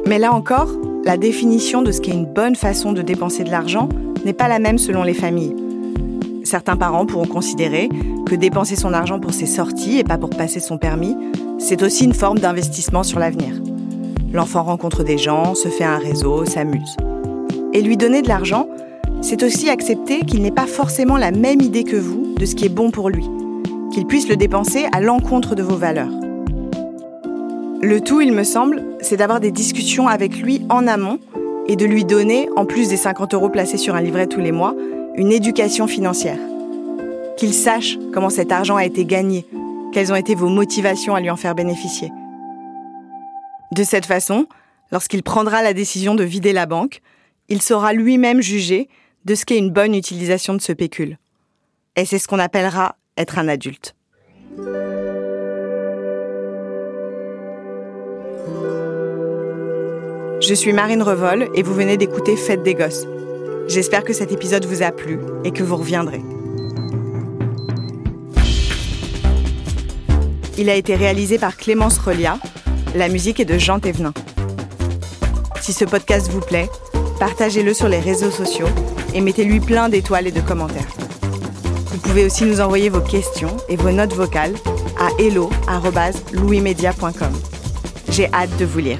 Mais 0.06 0.20
là 0.20 0.34
encore, 0.34 0.70
la 1.04 1.18
définition 1.18 1.82
de 1.82 1.92
ce 1.92 2.00
qu'est 2.00 2.12
une 2.12 2.32
bonne 2.32 2.56
façon 2.56 2.94
de 2.94 3.02
dépenser 3.02 3.44
de 3.44 3.50
l'argent 3.50 3.90
n'est 4.24 4.34
pas 4.34 4.48
la 4.48 4.60
même 4.60 4.78
selon 4.78 5.04
les 5.04 5.14
familles. 5.16 5.56
Certains 6.44 6.78
parents 6.78 7.06
pourront 7.06 7.28
considérer 7.28 7.90
que 8.26 8.36
dépenser 8.36 8.76
son 8.76 8.94
argent 8.94 9.20
pour 9.20 9.34
ses 9.34 9.48
sorties 9.48 9.98
et 9.98 10.04
pas 10.04 10.18
pour 10.18 10.30
passer 10.30 10.60
son 10.60 10.78
permis, 10.78 11.16
c'est 11.60 11.84
aussi 11.84 12.06
une 12.06 12.14
forme 12.14 12.40
d'investissement 12.40 13.04
sur 13.04 13.20
l'avenir. 13.20 13.54
L'enfant 14.32 14.64
rencontre 14.64 15.04
des 15.04 15.18
gens, 15.18 15.56
se 15.56 15.70
fait 15.70 15.84
un 15.84 15.98
réseau, 15.98 16.46
s'amuse. 16.46 16.96
Et 17.74 17.82
lui 17.82 17.98
donner 17.98 18.22
de 18.22 18.28
l'argent, 18.28 18.68
c'est 19.22 19.44
aussi 19.44 19.70
accepter 19.70 20.22
qu'il 20.22 20.42
n'ait 20.42 20.52
pas 20.52 20.68
forcément 20.68 21.18
la 21.18 21.32
même 21.32 21.62
idée 21.62 21.84
que 21.84 21.96
vous 21.96 22.36
de 22.36 22.46
ce 22.46 22.56
qui 22.56 22.66
est 22.66 22.70
bon 22.70 22.92
pour 22.92 23.10
lui, 23.10 23.26
qu'il 23.92 24.06
puisse 24.06 24.30
le 24.30 24.36
dépenser 24.36 24.86
à 24.92 25.02
l'encontre 25.02 25.56
de 25.56 25.64
vos 25.64 25.76
valeurs. 25.76 26.12
Le 27.82 28.02
tout, 28.02 28.22
il 28.22 28.32
me 28.32 28.44
semble, 28.44 28.84
c'est 29.02 29.18
d'avoir 29.18 29.40
des 29.40 29.52
discussions 29.52 30.08
avec 30.08 30.38
lui 30.38 30.62
en 30.70 30.88
amont 30.88 31.20
et 31.68 31.76
de 31.76 31.86
lui 31.86 32.06
donner, 32.06 32.50
en 32.56 32.66
plus 32.66 32.90
des 32.90 32.98
50 32.98 33.34
euros 33.34 33.50
placés 33.50 33.78
sur 33.78 33.96
un 33.96 34.02
livret 34.02 34.28
tous 34.28 34.40
les 34.40 34.52
mois, 34.52 34.76
une 35.16 35.32
éducation 35.32 35.88
financière. 35.88 36.40
Qu'il 37.38 37.54
sache 37.54 37.98
comment 38.14 38.30
cet 38.30 38.52
argent 38.52 38.78
a 38.78 38.86
été 38.86 39.06
gagné, 39.06 39.46
quelles 39.94 40.12
ont 40.12 40.16
été 40.16 40.36
vos 40.36 40.50
motivations 40.50 41.16
à 41.16 41.22
lui 41.22 41.30
en 41.30 41.36
faire 41.38 41.56
bénéficier? 41.56 42.12
De 43.72 43.84
cette 43.84 44.06
façon, 44.06 44.48
lorsqu'il 44.92 45.24
prendra 45.24 45.62
la 45.62 45.74
décision 45.74 46.16
de 46.16 46.24
vider 46.24 46.54
la 46.54 46.66
banque, 46.66 47.02
il 47.50 47.62
saura 47.62 47.94
lui-même 47.94 48.42
juger 48.42 48.90
de 49.26 49.36
ce 49.36 49.46
qu'est 49.46 49.58
une 49.58 49.72
bonne 49.72 49.96
utilisation 49.96 50.54
de 50.54 50.62
ce 50.62 50.72
pécule. 50.72 51.18
Et 51.96 52.06
c'est 52.06 52.20
ce 52.20 52.28
qu'on 52.28 52.40
appellera 52.40 52.96
être 53.18 53.40
un 53.40 53.48
adulte. 53.48 53.96
Je 60.40 60.54
suis 60.54 60.72
Marine 60.72 61.02
Revol 61.02 61.50
et 61.56 61.64
vous 61.64 61.74
venez 61.74 61.98
d'écouter 61.98 62.38
Fête 62.38 62.64
des 62.64 62.76
Gosses. 62.76 63.06
J'espère 63.68 64.04
que 64.04 64.14
cet 64.14 64.32
épisode 64.32 64.66
vous 64.66 64.82
a 64.82 64.92
plu 64.92 65.20
et 65.44 65.52
que 65.52 65.64
vous 65.64 65.76
reviendrez. 65.76 66.22
Il 70.58 70.70
a 70.70 70.76
été 70.76 70.96
réalisé 70.96 71.38
par 71.38 71.56
Clémence 71.56 72.00
Relia. 72.00 72.40
La 72.96 73.10
musique 73.10 73.40
est 73.40 73.46
de 73.46 73.58
Jean 73.58 73.80
Thévenin. 73.80 74.14
Si 75.62 75.72
ce 75.72 75.86
podcast 75.86 76.30
vous 76.32 76.40
plaît, 76.40 76.70
partagez-le 77.20 77.74
sur 77.74 77.88
les 77.88 78.00
réseaux 78.00 78.32
sociaux 78.32 78.68
et 79.14 79.22
mettez-lui 79.22 79.60
plein 79.60 79.90
d'étoiles 79.90 80.28
et 80.28 80.32
de 80.32 80.42
commentaires. 80.42 80.88
Vous 81.92 82.00
pouvez 82.00 82.26
aussi 82.26 82.46
nous 82.46 82.62
envoyer 82.62 82.90
vos 82.90 83.02
questions 83.02 83.56
et 83.70 83.76
vos 83.76 83.92
notes 83.92 84.14
vocales 84.14 84.56
à 85.00 85.10
hello.louismedia.com. 85.20 87.34
J'ai 88.10 88.34
hâte 88.34 88.58
de 88.58 88.66
vous 88.66 88.80
lire. 88.80 89.00